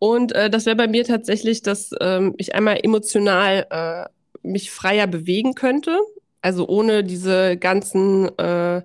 Und 0.00 0.32
äh, 0.32 0.50
das 0.50 0.66
wäre 0.66 0.76
bei 0.76 0.88
mir 0.88 1.04
tatsächlich, 1.04 1.62
dass 1.62 1.90
ähm, 2.00 2.34
ich 2.36 2.54
einmal 2.54 2.80
emotional 2.82 3.66
äh, 3.70 4.46
mich 4.46 4.72
freier 4.72 5.06
bewegen 5.06 5.54
könnte. 5.54 5.98
Also 6.42 6.66
ohne 6.66 7.04
diese 7.04 7.56
ganzen 7.56 8.36
äh, 8.38 8.82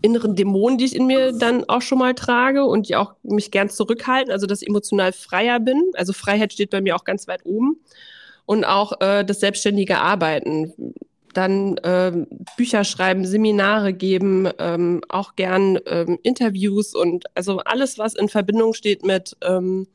inneren 0.00 0.36
Dämonen, 0.36 0.78
die 0.78 0.84
ich 0.84 0.94
in 0.94 1.06
mir 1.06 1.32
dann 1.32 1.68
auch 1.68 1.82
schon 1.82 1.98
mal 1.98 2.14
trage 2.14 2.64
und 2.64 2.88
die 2.88 2.96
auch 2.96 3.14
mich 3.24 3.50
gern 3.50 3.68
zurückhalten. 3.68 4.30
Also 4.32 4.46
dass 4.46 4.62
ich 4.62 4.68
emotional 4.68 5.12
freier 5.12 5.58
bin. 5.58 5.82
Also 5.94 6.12
Freiheit 6.12 6.52
steht 6.52 6.70
bei 6.70 6.80
mir 6.80 6.94
auch 6.94 7.04
ganz 7.04 7.26
weit 7.26 7.44
oben. 7.44 7.80
Und 8.46 8.64
auch 8.64 9.00
äh, 9.00 9.24
das 9.24 9.40
selbstständige 9.40 9.98
Arbeiten 9.98 10.94
dann 11.36 11.78
ähm, 11.84 12.26
Bücher 12.56 12.84
schreiben, 12.84 13.26
Seminare 13.26 13.92
geben, 13.92 14.48
ähm, 14.58 15.02
auch 15.08 15.36
gern 15.36 15.78
ähm, 15.86 16.18
Interviews 16.22 16.94
und 16.94 17.24
also 17.34 17.58
alles, 17.58 17.98
was 17.98 18.14
in 18.14 18.28
Verbindung 18.28 18.72
steht 18.72 19.04
mit 19.04 19.36
ähm, 19.42 19.86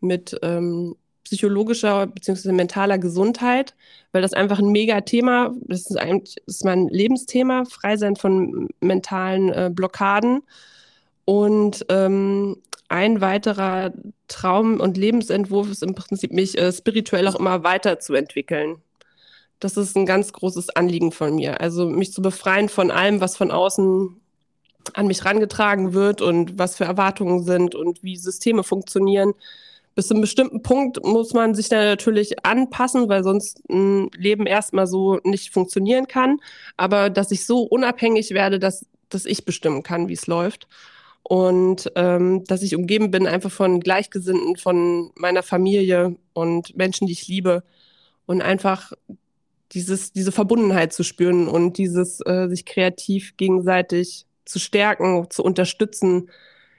mit 0.00 0.38
ähm, 0.42 0.96
psychologischer 1.24 2.06
bzw. 2.06 2.52
mentaler 2.52 2.98
Gesundheit, 2.98 3.74
weil 4.12 4.22
das 4.22 4.32
einfach 4.32 4.58
ein 4.58 4.70
mega 4.70 5.00
Thema, 5.00 5.54
das 5.62 5.90
ist 5.90 5.96
eigentlich 5.96 6.36
das 6.46 6.56
ist 6.56 6.64
mein 6.64 6.88
Lebensthema, 6.88 7.64
frei 7.64 7.96
sein 7.96 8.16
von 8.16 8.68
mentalen 8.80 9.48
äh, 9.48 9.70
Blockaden. 9.72 10.42
Und 11.24 11.84
ähm, 11.88 12.58
ein 12.88 13.20
weiterer 13.20 13.92
Traum 14.28 14.80
und 14.80 14.96
Lebensentwurf 14.96 15.70
ist 15.70 15.82
im 15.82 15.94
Prinzip, 15.94 16.32
mich 16.32 16.58
äh, 16.58 16.72
spirituell 16.72 17.26
auch 17.28 17.34
immer 17.34 17.64
weiterzuentwickeln. 17.64 18.82
Das 19.60 19.76
ist 19.76 19.96
ein 19.96 20.06
ganz 20.06 20.32
großes 20.32 20.70
Anliegen 20.70 21.12
von 21.12 21.34
mir. 21.34 21.60
Also 21.60 21.88
mich 21.88 22.12
zu 22.12 22.22
befreien 22.22 22.68
von 22.68 22.90
allem, 22.90 23.20
was 23.20 23.36
von 23.36 23.50
außen 23.50 24.20
an 24.94 25.06
mich 25.06 25.24
rangetragen 25.24 25.94
wird 25.94 26.20
und 26.20 26.58
was 26.58 26.76
für 26.76 26.84
Erwartungen 26.84 27.42
sind 27.42 27.74
und 27.74 28.02
wie 28.02 28.16
Systeme 28.16 28.62
funktionieren 28.62 29.34
bis 29.96 30.08
zu 30.08 30.14
einem 30.14 30.20
bestimmten 30.20 30.62
Punkt 30.62 31.02
muss 31.04 31.32
man 31.32 31.54
sich 31.54 31.70
da 31.70 31.82
natürlich 31.82 32.44
anpassen, 32.44 33.08
weil 33.08 33.24
sonst 33.24 33.62
ein 33.70 34.10
Leben 34.14 34.46
erstmal 34.46 34.86
so 34.86 35.18
nicht 35.24 35.52
funktionieren 35.52 36.06
kann. 36.06 36.38
Aber 36.76 37.08
dass 37.08 37.32
ich 37.32 37.46
so 37.46 37.62
unabhängig 37.62 38.32
werde, 38.32 38.58
dass, 38.58 38.84
dass 39.08 39.24
ich 39.24 39.46
bestimmen 39.46 39.82
kann, 39.82 40.08
wie 40.08 40.12
es 40.12 40.26
läuft. 40.26 40.68
Und 41.28 41.90
ähm, 41.96 42.44
dass 42.44 42.62
ich 42.62 42.76
umgeben 42.76 43.10
bin 43.10 43.26
einfach 43.26 43.50
von 43.50 43.80
Gleichgesinnten, 43.80 44.56
von 44.56 45.10
meiner 45.16 45.42
Familie 45.42 46.16
und 46.34 46.76
Menschen, 46.76 47.06
die 47.06 47.14
ich 47.14 47.26
liebe. 47.26 47.64
Und 48.26 48.42
einfach 48.42 48.92
dieses, 49.72 50.12
diese 50.12 50.32
Verbundenheit 50.32 50.92
zu 50.92 51.02
spüren 51.02 51.48
und 51.48 51.78
dieses 51.78 52.20
äh, 52.24 52.48
sich 52.48 52.64
kreativ 52.64 53.36
gegenseitig 53.36 54.26
zu 54.44 54.60
stärken, 54.60 55.26
zu 55.30 55.42
unterstützen. 55.42 56.30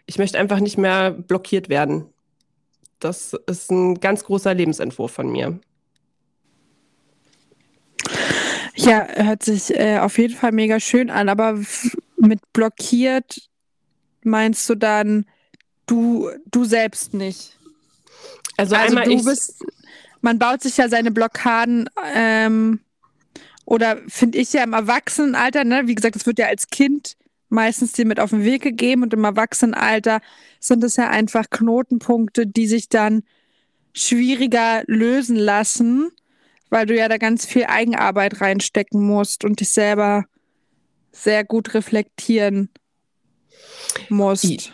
Ich 0.05 0.17
möchte 0.17 0.39
einfach 0.39 0.61
nicht 0.61 0.77
mehr 0.77 1.11
blockiert 1.11 1.67
werden 1.67 2.05
das 2.99 3.35
ist 3.47 3.71
ein 3.71 3.99
ganz 3.99 4.23
großer 4.23 4.53
Lebensentwurf 4.53 5.11
von 5.11 5.31
mir. 5.31 5.59
Ja, 8.75 9.07
hört 9.07 9.43
sich 9.43 9.75
äh, 9.75 9.99
auf 9.99 10.17
jeden 10.17 10.35
Fall 10.35 10.51
mega 10.51 10.79
schön 10.79 11.09
an, 11.09 11.29
aber 11.29 11.59
mit 12.17 12.39
blockiert 12.53 13.49
meinst 14.23 14.69
du 14.69 14.75
dann 14.75 15.25
du, 15.85 16.29
du 16.51 16.65
selbst 16.65 17.13
nicht? 17.13 17.57
Also, 18.57 18.75
also 18.75 18.87
einmal 18.87 19.05
du 19.05 19.11
ich 19.11 19.23
bist, 19.23 19.63
man 20.21 20.39
baut 20.39 20.61
sich 20.61 20.77
ja 20.77 20.89
seine 20.89 21.11
Blockaden 21.11 21.89
ähm, 22.13 22.79
oder 23.65 23.97
finde 24.07 24.37
ich 24.37 24.53
ja 24.53 24.63
im 24.63 24.73
Erwachsenenalter, 24.73 25.63
ne? 25.63 25.83
Wie 25.85 25.95
gesagt, 25.95 26.15
das 26.15 26.25
wird 26.25 26.39
ja 26.39 26.47
als 26.47 26.67
Kind 26.67 27.15
meistens 27.49 27.93
dir 27.93 28.05
mit 28.05 28.19
auf 28.19 28.31
den 28.31 28.43
Weg 28.43 28.61
gegeben 28.61 29.03
und 29.03 29.13
im 29.13 29.23
Erwachsenenalter 29.23 30.19
sind 30.59 30.83
es 30.83 30.97
ja 30.97 31.09
einfach 31.09 31.49
Knotenpunkte, 31.49 32.45
die 32.45 32.67
sich 32.67 32.89
dann 32.89 33.23
schwieriger 33.93 34.83
lösen 34.85 35.35
lassen, 35.35 36.09
weil 36.69 36.85
du 36.85 36.95
ja 36.95 37.07
da 37.07 37.17
ganz 37.17 37.45
viel 37.45 37.65
Eigenarbeit 37.65 38.41
reinstecken 38.41 39.01
musst 39.01 39.45
und 39.45 39.59
dich 39.59 39.69
selber 39.69 40.25
sehr 41.11 41.43
gut 41.43 41.73
reflektieren 41.73 42.69
musst. 44.09 44.71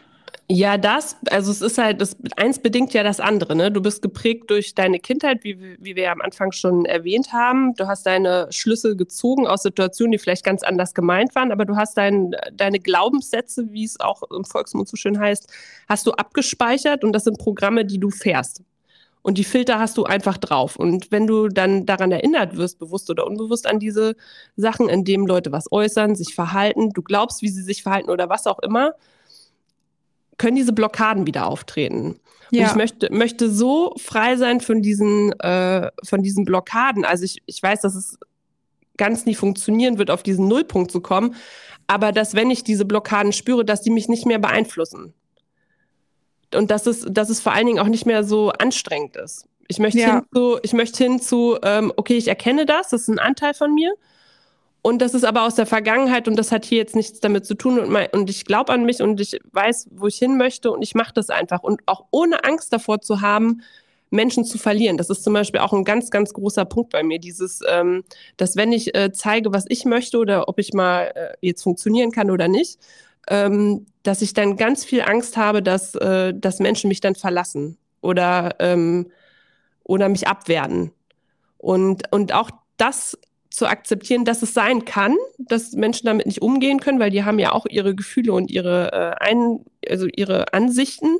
Ja, 0.49 0.77
das, 0.77 1.15
also 1.29 1.51
es 1.51 1.61
ist 1.61 1.77
halt, 1.77 2.01
das 2.01 2.17
eins 2.35 2.59
bedingt 2.59 2.93
ja 2.93 3.01
das 3.01 3.21
andere, 3.21 3.55
ne? 3.55 3.71
Du 3.71 3.81
bist 3.81 4.01
geprägt 4.01 4.49
durch 4.49 4.75
deine 4.75 4.99
Kindheit, 4.99 5.43
wie, 5.43 5.77
wie 5.79 5.95
wir 5.95 6.03
ja 6.03 6.11
am 6.11 6.21
Anfang 6.21 6.51
schon 6.51 6.85
erwähnt 6.85 7.31
haben. 7.31 7.73
Du 7.75 7.87
hast 7.87 8.05
deine 8.05 8.47
Schlüsse 8.51 8.97
gezogen 8.97 9.47
aus 9.47 9.63
Situationen, 9.63 10.11
die 10.11 10.17
vielleicht 10.17 10.43
ganz 10.43 10.61
anders 10.61 10.93
gemeint 10.93 11.33
waren, 11.33 11.53
aber 11.53 11.63
du 11.65 11.77
hast 11.77 11.97
dein, 11.97 12.35
deine 12.53 12.79
Glaubenssätze, 12.79 13.71
wie 13.71 13.85
es 13.85 13.99
auch 14.01 14.21
im 14.31 14.43
Volksmund 14.43 14.89
so 14.89 14.97
schön 14.97 15.17
heißt, 15.17 15.47
hast 15.87 16.05
du 16.07 16.11
abgespeichert 16.11 17.05
und 17.05 17.13
das 17.13 17.23
sind 17.23 17.39
Programme, 17.39 17.85
die 17.85 17.99
du 17.99 18.09
fährst. 18.09 18.63
Und 19.23 19.37
die 19.37 19.45
Filter 19.45 19.79
hast 19.79 19.97
du 19.97 20.03
einfach 20.03 20.37
drauf. 20.37 20.75
Und 20.75 21.11
wenn 21.11 21.25
du 21.25 21.47
dann 21.47 21.85
daran 21.85 22.11
erinnert 22.11 22.57
wirst, 22.57 22.77
bewusst 22.77 23.09
oder 23.09 23.25
unbewusst 23.25 23.65
an 23.65 23.79
diese 23.79 24.15
Sachen, 24.57 24.89
in 24.89 25.05
denen 25.05 25.25
Leute 25.25 25.51
was 25.51 25.71
äußern, 25.71 26.15
sich 26.15 26.35
verhalten, 26.35 26.91
du 26.91 27.01
glaubst, 27.01 27.41
wie 27.41 27.49
sie 27.49 27.63
sich 27.63 27.83
verhalten 27.83 28.09
oder 28.09 28.29
was 28.29 28.45
auch 28.45 28.59
immer, 28.59 28.93
können 30.37 30.57
diese 30.57 30.73
Blockaden 30.73 31.25
wieder 31.25 31.47
auftreten. 31.47 32.19
Ja. 32.51 32.63
Und 32.63 32.71
ich 32.71 32.75
möchte, 32.75 33.13
möchte 33.13 33.49
so 33.49 33.95
frei 33.97 34.35
sein 34.35 34.59
von 34.59 34.81
diesen, 34.81 35.31
äh, 35.39 35.89
von 36.03 36.21
diesen 36.21 36.43
Blockaden. 36.43 37.05
Also 37.05 37.23
ich, 37.23 37.41
ich 37.45 37.63
weiß, 37.63 37.81
dass 37.81 37.95
es 37.95 38.19
ganz 38.97 39.25
nie 39.25 39.35
funktionieren 39.35 39.97
wird, 39.97 40.11
auf 40.11 40.21
diesen 40.21 40.49
Nullpunkt 40.49 40.91
zu 40.91 40.99
kommen, 40.99 41.35
aber 41.87 42.11
dass, 42.11 42.35
wenn 42.35 42.51
ich 42.51 42.63
diese 42.63 42.85
Blockaden 42.85 43.31
spüre, 43.31 43.63
dass 43.63 43.81
die 43.81 43.89
mich 43.89 44.09
nicht 44.09 44.25
mehr 44.25 44.39
beeinflussen. 44.39 45.13
Und 46.55 46.71
dass 46.71 46.85
es, 46.87 47.05
dass 47.09 47.29
es 47.29 47.39
vor 47.39 47.53
allen 47.53 47.65
Dingen 47.65 47.79
auch 47.79 47.87
nicht 47.87 48.05
mehr 48.05 48.23
so 48.23 48.49
anstrengend 48.51 49.15
ist. 49.15 49.45
Ich 49.67 49.79
möchte 49.79 49.99
Ja. 49.99 50.15
hin 50.15 50.21
zu, 50.33 50.59
ich 50.61 50.73
möchte 50.73 51.03
hin 51.03 51.19
zu, 51.21 51.57
ähm, 51.63 51.91
okay, 51.95 52.17
ich 52.17 52.27
erkenne 52.27 52.65
das, 52.65 52.89
das 52.89 53.03
ist 53.03 53.07
ein 53.07 53.19
Anteil 53.19 53.53
von 53.53 53.73
mir. 53.73 53.93
Und 54.81 55.01
das 55.01 55.13
ist 55.13 55.23
aber 55.23 55.43
aus 55.43 55.55
der 55.55 55.65
Vergangenheit 55.65 56.27
und 56.27 56.35
das 56.35 56.51
hat 56.51 56.65
hier 56.65 56.77
jetzt 56.79 56.95
nichts 56.95 57.21
damit 57.21 57.45
zu 57.45 57.55
tun. 57.55 57.79
Und, 57.79 57.89
mein, 57.89 58.07
und 58.11 58.29
ich 58.29 58.43
glaube 58.43 58.73
an 58.73 58.83
mich 58.83 59.01
und 59.01 59.21
ich 59.21 59.39
weiß, 59.53 59.87
wo 59.91 60.07
ich 60.07 60.17
hin 60.17 60.35
möchte 60.37 60.71
und 60.71 60.81
ich 60.81 60.93
mache 60.93 61.13
das 61.13 61.29
einfach. 61.29 61.63
Und 61.63 61.81
auch 61.85 62.05
ohne 62.11 62.43
Angst 62.43 62.73
davor 62.73 62.99
zu 62.99 63.21
haben, 63.21 63.61
Menschen 64.09 64.43
zu 64.43 64.57
verlieren. 64.57 64.97
Das 64.97 65.09
ist 65.09 65.23
zum 65.23 65.33
Beispiel 65.33 65.61
auch 65.61 65.71
ein 65.71 65.85
ganz, 65.85 66.11
ganz 66.11 66.33
großer 66.33 66.65
Punkt 66.65 66.91
bei 66.91 67.01
mir. 67.01 67.17
Dieses, 67.17 67.61
ähm, 67.67 68.03
dass 68.35 68.57
wenn 68.57 68.73
ich 68.73 68.93
äh, 68.93 69.11
zeige, 69.13 69.53
was 69.53 69.63
ich 69.69 69.85
möchte 69.85 70.17
oder 70.17 70.49
ob 70.49 70.59
ich 70.59 70.73
mal 70.73 71.11
äh, 71.15 71.33
jetzt 71.39 71.63
funktionieren 71.63 72.11
kann 72.11 72.29
oder 72.29 72.49
nicht, 72.49 72.77
ähm, 73.27 73.85
dass 74.03 74.21
ich 74.21 74.33
dann 74.33 74.57
ganz 74.57 74.83
viel 74.83 75.01
Angst 75.01 75.37
habe, 75.37 75.63
dass, 75.63 75.95
äh, 75.95 76.33
dass 76.35 76.59
Menschen 76.59 76.89
mich 76.89 77.01
dann 77.01 77.15
verlassen 77.15 77.77
oder, 78.01 78.55
ähm, 78.59 79.11
oder 79.83 80.09
mich 80.09 80.27
abwerten. 80.27 80.91
Und, 81.57 82.11
und 82.11 82.33
auch 82.33 82.51
das 82.77 83.17
zu 83.49 83.67
akzeptieren, 83.67 84.25
dass 84.25 84.41
es 84.41 84.53
sein 84.53 84.83
kann, 84.83 85.15
dass 85.37 85.73
Menschen 85.73 86.07
damit 86.07 86.25
nicht 86.25 86.41
umgehen 86.41 86.79
können, 86.79 86.99
weil 86.99 87.11
die 87.11 87.23
haben 87.23 87.39
ja 87.39 87.51
auch 87.51 87.65
ihre 87.69 87.95
Gefühle 87.95 88.33
und 88.33 88.49
ihre, 88.49 88.91
äh, 88.91 89.23
ein, 89.23 89.63
also 89.87 90.07
ihre 90.07 90.53
Ansichten, 90.53 91.17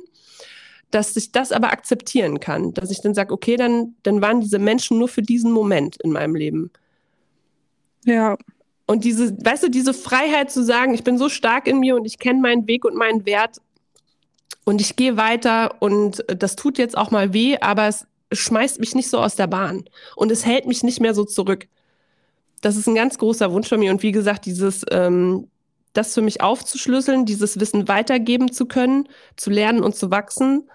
dass 0.90 1.16
ich 1.16 1.32
das 1.32 1.52
aber 1.52 1.70
akzeptieren 1.70 2.40
kann, 2.40 2.74
dass 2.74 2.90
ich 2.90 3.00
dann 3.00 3.14
sage, 3.14 3.32
okay, 3.32 3.56
dann, 3.56 3.94
dann 4.02 4.20
waren 4.20 4.40
diese 4.40 4.58
Menschen 4.58 4.98
nur 4.98 5.08
für 5.08 5.22
diesen 5.22 5.52
Moment 5.52 5.96
in 6.02 6.12
meinem 6.12 6.34
Leben. 6.34 6.70
Ja. 8.04 8.36
Und 8.86 9.04
diese, 9.04 9.36
weißt 9.44 9.64
du, 9.64 9.70
diese 9.70 9.94
Freiheit 9.94 10.50
zu 10.50 10.62
sagen, 10.62 10.94
ich 10.94 11.04
bin 11.04 11.16
so 11.16 11.28
stark 11.28 11.66
in 11.66 11.80
mir 11.80 11.96
und 11.96 12.04
ich 12.04 12.18
kenne 12.18 12.40
meinen 12.40 12.66
Weg 12.66 12.84
und 12.84 12.96
meinen 12.96 13.24
Wert 13.24 13.58
und 14.64 14.80
ich 14.80 14.96
gehe 14.96 15.16
weiter 15.16 15.80
und 15.80 16.24
das 16.26 16.56
tut 16.56 16.78
jetzt 16.78 16.96
auch 16.96 17.10
mal 17.10 17.32
weh, 17.32 17.56
aber 17.60 17.88
es 17.88 18.06
schmeißt 18.32 18.80
mich 18.80 18.94
nicht 18.94 19.08
so 19.08 19.18
aus 19.18 19.36
der 19.36 19.46
Bahn 19.46 19.84
und 20.16 20.30
es 20.30 20.44
hält 20.44 20.66
mich 20.66 20.82
nicht 20.82 21.00
mehr 21.00 21.14
so 21.14 21.24
zurück. 21.24 21.66
Das 22.60 22.76
ist 22.76 22.86
ein 22.86 22.94
ganz 22.94 23.18
großer 23.18 23.52
Wunsch 23.52 23.68
von 23.68 23.80
mir 23.80 23.90
und 23.90 24.02
wie 24.02 24.12
gesagt, 24.12 24.44
dieses, 24.44 24.84
ähm, 24.90 25.48
das 25.94 26.12
für 26.12 26.22
mich 26.22 26.42
aufzuschlüsseln, 26.42 27.24
dieses 27.24 27.60
Wissen 27.60 27.88
weitergeben 27.88 28.52
zu 28.52 28.66
können, 28.66 29.08
zu 29.36 29.50
lernen 29.50 29.82
und 29.82 29.94
zu 29.94 30.10
wachsen, 30.10 30.68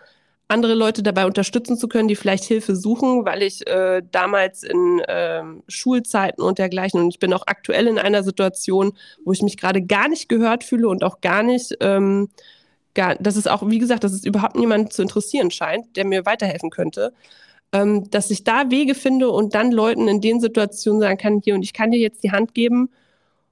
andere 0.50 0.74
Leute 0.74 1.04
dabei 1.04 1.26
unterstützen 1.28 1.78
zu 1.78 1.88
können, 1.88 2.08
die 2.08 2.16
vielleicht 2.16 2.44
Hilfe 2.44 2.76
suchen, 2.76 3.24
weil 3.24 3.44
ich 3.44 3.66
äh, 3.68 4.02
damals 4.12 4.64
in 4.64 5.02
ähm, 5.08 5.64
Schulzeiten 5.68 6.42
und 6.42 6.58
dergleichen 6.58 7.00
und 7.00 7.10
ich 7.10 7.20
bin 7.20 7.34
auch 7.34 7.44
aktuell 7.46 7.88
in 7.88 8.00
einer 8.00 8.24
Situation, 8.24 8.94
wo 9.24 9.32
ich 9.32 9.44
mich 9.44 9.58
gerade 9.58 9.84
gar 9.84 10.10
nicht 10.10 10.28
gehört 10.28 10.64
fühle 10.64 10.90
und 10.90 11.04
auch 11.04 11.22
gar 11.22 11.44
nicht, 11.44 11.78
ähm, 11.82 12.30
gar, 12.96 13.16
dass 13.16 13.36
es 13.36 13.46
auch, 13.46 13.70
wie 13.70 13.78
gesagt, 13.78 14.04
dass 14.04 14.12
es 14.12 14.26
überhaupt 14.26 14.56
niemand 14.56 14.92
zu 14.92 15.04
interessieren 15.04 15.52
scheint, 15.52 15.96
der 15.96 16.06
mir 16.06 16.26
weiterhelfen 16.26 16.72
könnte, 16.72 17.14
ähm, 17.72 18.10
dass 18.10 18.32
ich 18.32 18.44
da 18.44 18.72
Wege 18.72 18.96
finde 18.96 19.30
und 19.30 19.54
dann 19.54 19.72
Leuten 19.72 20.08
in 20.08 20.20
den 20.20 20.42
Situationen 20.42 21.00
sagen 21.00 21.20
kann, 21.20 21.42
hier 21.44 21.54
und 21.54 21.62
ich 21.62 21.74
kann 21.74 21.92
dir 21.92 22.00
jetzt 22.00 22.24
die 22.24 22.32
Hand 22.32 22.56
geben 22.56 22.90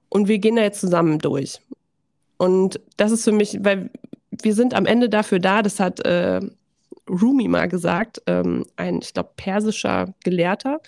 und 0.09 0.27
wir 0.27 0.39
gehen 0.39 0.55
da 0.55 0.63
jetzt 0.63 0.81
zusammen 0.81 1.19
durch. 1.19 1.59
Und 2.37 2.79
das 2.97 3.11
ist 3.11 3.23
für 3.23 3.31
mich, 3.31 3.59
weil 3.61 3.91
wir 4.31 4.55
sind 4.55 4.73
am 4.73 4.87
Ende 4.87 5.09
dafür 5.09 5.39
da, 5.39 5.61
das 5.61 5.79
hat 5.79 6.03
äh, 6.05 6.41
Rumi 7.09 7.47
mal 7.47 7.67
gesagt, 7.67 8.21
ähm, 8.27 8.65
ein, 8.75 8.99
ich 9.01 9.13
glaube, 9.13 9.31
persischer 9.35 10.13
Gelehrter, 10.23 10.79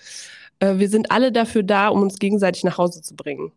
äh, 0.59 0.77
wir 0.77 0.89
sind 0.89 1.11
alle 1.11 1.31
dafür 1.31 1.63
da, 1.63 1.87
um 1.89 2.01
uns 2.01 2.19
gegenseitig 2.19 2.63
nach 2.63 2.77
Hause 2.77 3.01
zu 3.01 3.15
bringen. 3.15 3.51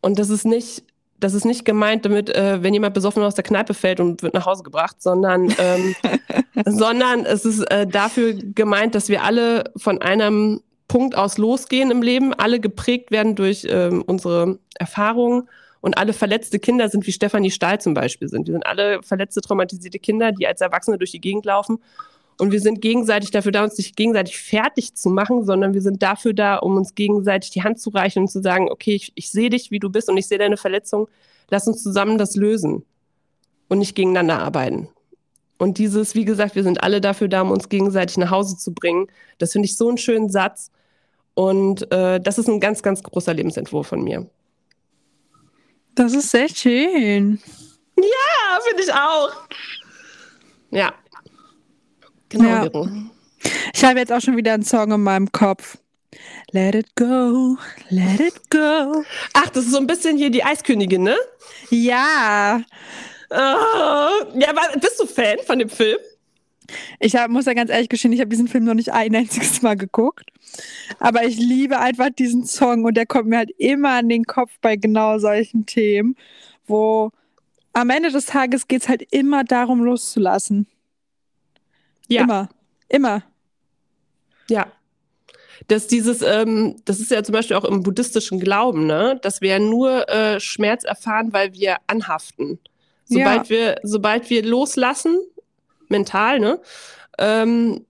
Und 0.00 0.18
das 0.18 0.30
ist 0.30 0.44
nicht, 0.44 0.84
das 1.18 1.34
ist 1.34 1.44
nicht 1.44 1.64
gemeint 1.64 2.04
damit, 2.04 2.28
äh, 2.28 2.62
wenn 2.62 2.74
jemand 2.74 2.94
besoffen 2.94 3.22
aus 3.22 3.34
der 3.34 3.44
Kneipe 3.44 3.74
fällt 3.74 4.00
und 4.00 4.22
wird 4.22 4.34
nach 4.34 4.46
Hause 4.46 4.62
gebracht, 4.62 5.00
sondern, 5.00 5.54
ähm, 5.58 5.94
sondern 6.66 7.24
es 7.24 7.44
ist 7.44 7.60
äh, 7.70 7.86
dafür 7.86 8.34
gemeint, 8.34 8.94
dass 8.94 9.08
wir 9.08 9.22
alle 9.22 9.72
von 9.76 10.02
einem 10.02 10.60
Punkt 10.88 11.16
aus 11.16 11.38
losgehen 11.38 11.90
im 11.90 12.02
Leben, 12.02 12.34
alle 12.34 12.60
geprägt 12.60 13.10
werden 13.10 13.34
durch 13.34 13.66
ähm, 13.68 14.02
unsere 14.06 14.58
Erfahrungen 14.78 15.48
und 15.84 15.98
alle 15.98 16.14
verletzte 16.14 16.58
Kinder 16.58 16.88
sind, 16.88 17.06
wie 17.06 17.12
Stefanie 17.12 17.50
Stahl 17.50 17.78
zum 17.78 17.92
Beispiel 17.92 18.26
sind. 18.26 18.48
Wir 18.48 18.54
sind 18.54 18.64
alle 18.64 19.02
verletzte, 19.02 19.42
traumatisierte 19.42 19.98
Kinder, 19.98 20.32
die 20.32 20.46
als 20.46 20.62
Erwachsene 20.62 20.96
durch 20.96 21.10
die 21.10 21.20
Gegend 21.20 21.44
laufen. 21.44 21.78
Und 22.38 22.52
wir 22.52 22.60
sind 22.62 22.80
gegenseitig 22.80 23.32
dafür 23.32 23.52
da, 23.52 23.62
uns 23.62 23.76
nicht 23.76 23.94
gegenseitig 23.94 24.38
fertig 24.38 24.94
zu 24.94 25.10
machen, 25.10 25.44
sondern 25.44 25.74
wir 25.74 25.82
sind 25.82 26.02
dafür 26.02 26.32
da, 26.32 26.56
um 26.56 26.78
uns 26.78 26.94
gegenseitig 26.94 27.50
die 27.50 27.64
Hand 27.64 27.80
zu 27.80 27.90
reichen 27.90 28.20
und 28.20 28.28
zu 28.28 28.40
sagen, 28.40 28.70
okay, 28.70 28.94
ich, 28.94 29.12
ich 29.14 29.28
sehe 29.28 29.50
dich, 29.50 29.70
wie 29.70 29.78
du 29.78 29.90
bist 29.90 30.08
und 30.08 30.16
ich 30.16 30.26
sehe 30.26 30.38
deine 30.38 30.56
Verletzung. 30.56 31.06
Lass 31.50 31.68
uns 31.68 31.82
zusammen 31.82 32.16
das 32.16 32.34
lösen 32.34 32.82
und 33.68 33.78
nicht 33.78 33.94
gegeneinander 33.94 34.38
arbeiten. 34.38 34.88
Und 35.58 35.76
dieses, 35.76 36.14
wie 36.14 36.24
gesagt, 36.24 36.54
wir 36.54 36.62
sind 36.62 36.82
alle 36.82 37.02
dafür 37.02 37.28
da, 37.28 37.42
um 37.42 37.50
uns 37.50 37.68
gegenseitig 37.68 38.16
nach 38.16 38.30
Hause 38.30 38.56
zu 38.56 38.72
bringen. 38.72 39.08
Das 39.36 39.52
finde 39.52 39.66
ich 39.66 39.76
so 39.76 39.88
einen 39.88 39.98
schönen 39.98 40.30
Satz. 40.30 40.70
Und 41.34 41.92
äh, 41.92 42.20
das 42.20 42.38
ist 42.38 42.48
ein 42.48 42.58
ganz, 42.58 42.82
ganz 42.82 43.02
großer 43.02 43.34
Lebensentwurf 43.34 43.86
von 43.86 44.02
mir. 44.02 44.30
Das 45.94 46.12
ist 46.12 46.30
sehr 46.30 46.48
schön. 46.48 47.40
Ja, 47.96 48.58
finde 48.68 48.82
ich 48.82 48.92
auch. 48.92 49.32
Ja. 50.70 50.94
Genau. 52.28 52.64
Ja. 52.64 53.50
Ich 53.72 53.84
habe 53.84 53.98
jetzt 54.00 54.12
auch 54.12 54.20
schon 54.20 54.36
wieder 54.36 54.54
einen 54.54 54.64
Song 54.64 54.90
in 54.92 55.02
meinem 55.02 55.30
Kopf. 55.30 55.78
Let 56.52 56.74
it 56.74 56.94
go, 56.96 57.56
let 57.90 58.20
it 58.20 58.50
go. 58.50 59.04
Ach, 59.32 59.48
das 59.50 59.64
ist 59.64 59.72
so 59.72 59.78
ein 59.78 59.86
bisschen 59.86 60.16
hier 60.16 60.30
die 60.30 60.44
Eiskönigin, 60.44 61.02
ne? 61.02 61.16
Ja, 61.70 62.62
Ah, 63.30 64.10
ja, 64.34 64.50
aber 64.50 64.78
bist 64.78 65.00
du 65.00 65.06
Fan 65.06 65.38
von 65.44 65.58
dem 65.58 65.68
Film? 65.68 65.98
Ich 66.98 67.16
hab, 67.16 67.30
muss 67.30 67.46
ja 67.46 67.54
ganz 67.54 67.70
ehrlich 67.70 67.88
gestehen, 67.88 68.12
ich 68.12 68.20
habe 68.20 68.30
diesen 68.30 68.48
Film 68.48 68.64
noch 68.64 68.74
nicht 68.74 68.92
ein 68.92 69.14
einziges 69.14 69.62
Mal 69.62 69.76
geguckt. 69.76 70.30
Aber 70.98 71.24
ich 71.24 71.36
liebe 71.36 71.78
einfach 71.78 72.10
diesen 72.10 72.44
Song 72.44 72.84
und 72.84 72.96
der 72.96 73.06
kommt 73.06 73.28
mir 73.28 73.38
halt 73.38 73.50
immer 73.58 73.90
an 73.90 74.08
den 74.08 74.24
Kopf 74.24 74.52
bei 74.60 74.76
genau 74.76 75.18
solchen 75.18 75.66
Themen, 75.66 76.16
wo 76.66 77.10
am 77.72 77.90
Ende 77.90 78.10
des 78.10 78.26
Tages 78.26 78.68
geht 78.68 78.82
es 78.82 78.88
halt 78.88 79.02
immer 79.10 79.44
darum, 79.44 79.82
loszulassen. 79.82 80.66
Ja. 82.08 82.22
Immer. 82.22 82.48
Immer. 82.88 83.24
Ja. 84.48 84.66
Dass 85.68 85.86
dieses, 85.86 86.22
ähm, 86.22 86.76
das 86.84 87.00
ist 87.00 87.10
ja 87.10 87.22
zum 87.22 87.32
Beispiel 87.32 87.56
auch 87.56 87.64
im 87.64 87.82
buddhistischen 87.82 88.38
Glauben, 88.38 88.86
ne, 88.86 89.18
dass 89.22 89.40
wir 89.40 89.50
ja 89.50 89.58
nur 89.58 90.08
äh, 90.08 90.38
Schmerz 90.38 90.84
erfahren, 90.84 91.32
weil 91.32 91.54
wir 91.54 91.78
anhaften. 91.86 92.58
Sobald 93.06 93.50
wir, 93.50 93.76
sobald 93.82 94.30
wir 94.30 94.44
loslassen, 94.44 95.18
mental, 95.88 96.40
ne, 96.40 96.60
ähm, 97.18 97.84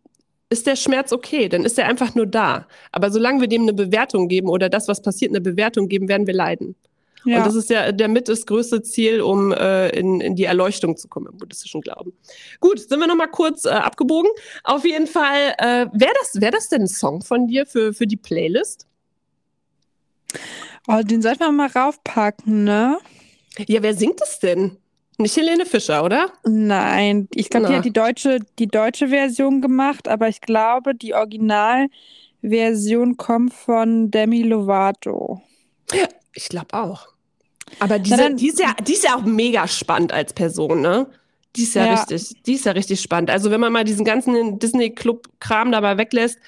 ist 0.51 0.67
der 0.67 0.77
Schmerz 0.77 1.13
okay, 1.13 1.49
dann 1.49 1.65
ist 1.65 1.79
er 1.79 1.87
einfach 1.87 2.15
nur 2.15 2.27
da. 2.27 2.67
Aber 2.93 3.11
solange 3.11 3.41
wir 3.41 3.49
dem 3.49 3.63
eine 3.63 3.73
Bewertung 3.73 4.29
geben 4.29 4.49
oder 4.49 4.69
das, 4.69 4.89
was 4.89 5.03
passiert, 5.03 5.33
eine 5.33 5.41
Bewertung 5.41 5.89
geben, 5.89 6.09
werden 6.09 6.27
wir 6.27 6.35
leiden. 6.35 6.77
Ja. 7.25 7.39
Und 7.39 7.47
das 7.47 7.55
ist 7.55 7.71
ja 7.71 7.91
damit 7.91 8.29
das 8.29 8.45
größte 8.45 8.83
Ziel, 8.83 9.23
um 9.23 9.51
äh, 9.53 9.89
in, 9.91 10.21
in 10.21 10.37
die 10.37 10.45
Erleuchtung 10.45 10.97
zu 10.97 11.09
kommen 11.09 11.29
im 11.33 11.39
buddhistischen 11.39 11.81
Glauben. 11.81 12.13
Gut, 12.61 12.79
sind 12.79 13.01
wir 13.01 13.07
nochmal 13.07 13.31
kurz 13.31 13.65
äh, 13.65 13.71
abgebogen. 13.71 14.31
Auf 14.63 14.85
jeden 14.85 15.07
Fall, 15.07 15.55
äh, 15.59 15.87
wäre 15.93 16.13
das, 16.21 16.41
wär 16.41 16.51
das 16.51 16.69
denn 16.69 16.83
ein 16.83 16.89
Song 16.89 17.23
von 17.23 17.47
dir 17.47 17.67
für, 17.67 17.95
für 17.95 18.07
die 18.07 18.19
Playlist? 18.19 18.87
oh, 20.89 21.01
den 21.03 21.23
sollten 21.23 21.41
wir 21.41 21.53
mal 21.53 21.69
raufpacken, 21.69 22.65
ne? 22.65 22.99
Ja, 23.67 23.83
wer 23.83 23.95
singt 23.95 24.21
es 24.23 24.39
denn? 24.41 24.77
Nicht 25.19 25.37
Helene 25.37 25.65
Fischer, 25.65 26.05
oder? 26.05 26.33
Nein, 26.45 27.29
ich 27.35 27.49
glaube, 27.51 27.69
die 27.69 27.75
hat 27.77 27.85
die 27.85 27.93
deutsche, 27.93 28.41
die 28.59 28.67
deutsche 28.67 29.09
Version 29.09 29.61
gemacht, 29.61 30.09
aber 30.09 30.29
ich 30.29 30.41
glaube, 30.41 30.95
die 30.95 31.15
Originalversion 31.15 33.17
kommt 33.17 33.55
von 33.55 34.11
Demi 34.11 34.43
Lovato. 34.43 35.43
Ich 36.35 36.49
glaube 36.49 36.75
auch. 36.75 37.09
Aber 37.81 37.99
diese, 37.99 38.17
dann- 38.17 38.37
die, 38.37 38.49
ist 38.49 38.59
ja, 38.59 38.75
die 38.87 38.93
ist 38.93 39.05
ja 39.05 39.17
auch 39.17 39.25
mega 39.25 39.67
spannend 39.69 40.13
als 40.13 40.33
Person, 40.33 40.81
ne? 40.81 41.07
Die 41.57 41.63
ist 41.63 41.75
ja, 41.75 41.87
Ja. 41.87 41.95
richtig, 41.95 42.43
die 42.45 42.55
ist 42.55 42.65
ja 42.67 42.73
richtig 42.73 43.01
spannend. 43.01 43.31
Also 43.31 43.51
wenn 43.53 43.61
man 43.61 43.73
mal 43.73 43.85
diesen 43.85 44.05
ganzen 44.05 44.59
Disney-Club-Kram 44.59 45.71
dabei 45.71 45.97
weglässt, 45.97 46.39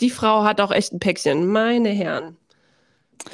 die 0.00 0.10
Frau 0.10 0.44
hat 0.44 0.60
auch 0.60 0.70
echt 0.70 0.92
ein 0.92 1.00
Päckchen. 1.00 1.46
Meine 1.46 1.88
Herren. 1.88 2.36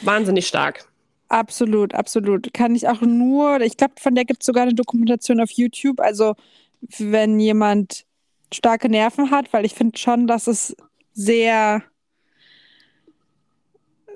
Wahnsinnig 0.02 0.46
stark. 0.46 0.86
Absolut, 1.28 1.94
absolut. 1.94 2.52
Kann 2.54 2.74
ich 2.74 2.88
auch 2.88 3.02
nur, 3.02 3.60
ich 3.60 3.76
glaube, 3.76 3.94
von 4.00 4.14
der 4.14 4.24
gibt 4.24 4.42
es 4.42 4.46
sogar 4.46 4.62
eine 4.62 4.74
Dokumentation 4.74 5.40
auf 5.40 5.50
YouTube. 5.50 6.00
Also, 6.00 6.34
wenn 6.98 7.38
jemand 7.38 8.06
starke 8.52 8.88
Nerven 8.88 9.30
hat, 9.30 9.52
weil 9.52 9.66
ich 9.66 9.74
finde 9.74 9.98
schon, 9.98 10.26
dass 10.26 10.46
es 10.46 10.74
sehr, 11.12 11.82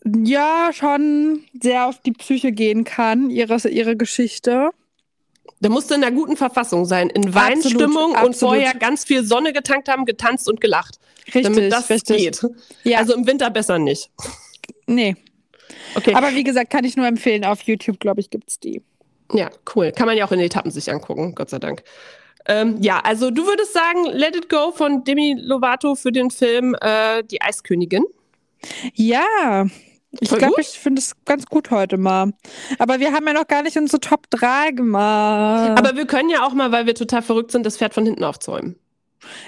ja, 0.04 0.70
schon 0.72 1.44
sehr 1.60 1.86
auf 1.86 2.00
die 2.00 2.12
Psyche 2.12 2.52
gehen 2.52 2.84
kann, 2.84 3.28
ihre, 3.28 3.68
ihre 3.68 3.96
Geschichte. 3.96 4.70
Da 5.60 5.68
musste 5.68 5.94
in 5.94 6.02
einer 6.02 6.16
guten 6.16 6.36
Verfassung 6.36 6.86
sein, 6.86 7.10
in 7.10 7.34
Weinstimmung 7.34 8.10
und 8.10 8.16
absolut. 8.16 8.38
vorher 8.38 8.74
ganz 8.74 9.04
viel 9.04 9.24
Sonne 9.24 9.52
getankt 9.52 9.88
haben, 9.88 10.06
getanzt 10.06 10.48
und 10.48 10.60
gelacht. 10.60 10.98
Richtig, 11.26 11.42
damit 11.42 11.72
das 11.72 11.90
richtig. 11.90 12.16
geht. 12.16 12.46
Ja, 12.84 12.98
Also 12.98 13.14
im 13.14 13.26
Winter 13.26 13.50
besser 13.50 13.78
nicht. 13.78 14.10
nee. 14.86 15.14
Okay. 15.94 16.14
Aber 16.14 16.32
wie 16.34 16.44
gesagt, 16.44 16.70
kann 16.70 16.84
ich 16.84 16.96
nur 16.96 17.06
empfehlen. 17.06 17.44
Auf 17.44 17.62
YouTube, 17.62 18.00
glaube 18.00 18.20
ich, 18.20 18.30
gibt 18.30 18.48
es 18.48 18.60
die. 18.60 18.82
Ja, 19.32 19.50
cool. 19.74 19.92
Kann 19.92 20.06
man 20.06 20.16
ja 20.16 20.26
auch 20.26 20.32
in 20.32 20.40
Etappen 20.40 20.70
sich 20.70 20.90
angucken, 20.90 21.34
Gott 21.34 21.50
sei 21.50 21.58
Dank. 21.58 21.82
Ähm, 22.46 22.78
ja, 22.80 23.00
also 23.00 23.30
du 23.30 23.46
würdest 23.46 23.72
sagen, 23.72 24.04
Let 24.06 24.36
It 24.36 24.48
Go 24.48 24.72
von 24.72 25.04
Demi 25.04 25.36
Lovato 25.38 25.94
für 25.94 26.10
den 26.10 26.30
Film 26.30 26.74
äh, 26.80 27.22
Die 27.24 27.40
Eiskönigin. 27.40 28.04
Ja, 28.94 29.66
ich 30.20 30.28
glaube, 30.28 30.60
ich 30.60 30.78
finde 30.78 31.00
es 31.00 31.14
ganz 31.24 31.46
gut 31.46 31.70
heute 31.70 31.96
mal. 31.96 32.32
Aber 32.78 33.00
wir 33.00 33.12
haben 33.12 33.26
ja 33.26 33.32
noch 33.32 33.46
gar 33.46 33.62
nicht 33.62 33.76
unsere 33.76 34.00
Top 34.00 34.28
3 34.30 34.72
gemacht. 34.72 35.78
Aber 35.78 35.96
wir 35.96 36.06
können 36.06 36.28
ja 36.28 36.44
auch 36.46 36.52
mal, 36.52 36.70
weil 36.70 36.86
wir 36.86 36.94
total 36.94 37.22
verrückt 37.22 37.50
sind, 37.50 37.64
das 37.64 37.78
Pferd 37.78 37.94
von 37.94 38.04
hinten 38.04 38.22
aufzäumen. 38.22 38.76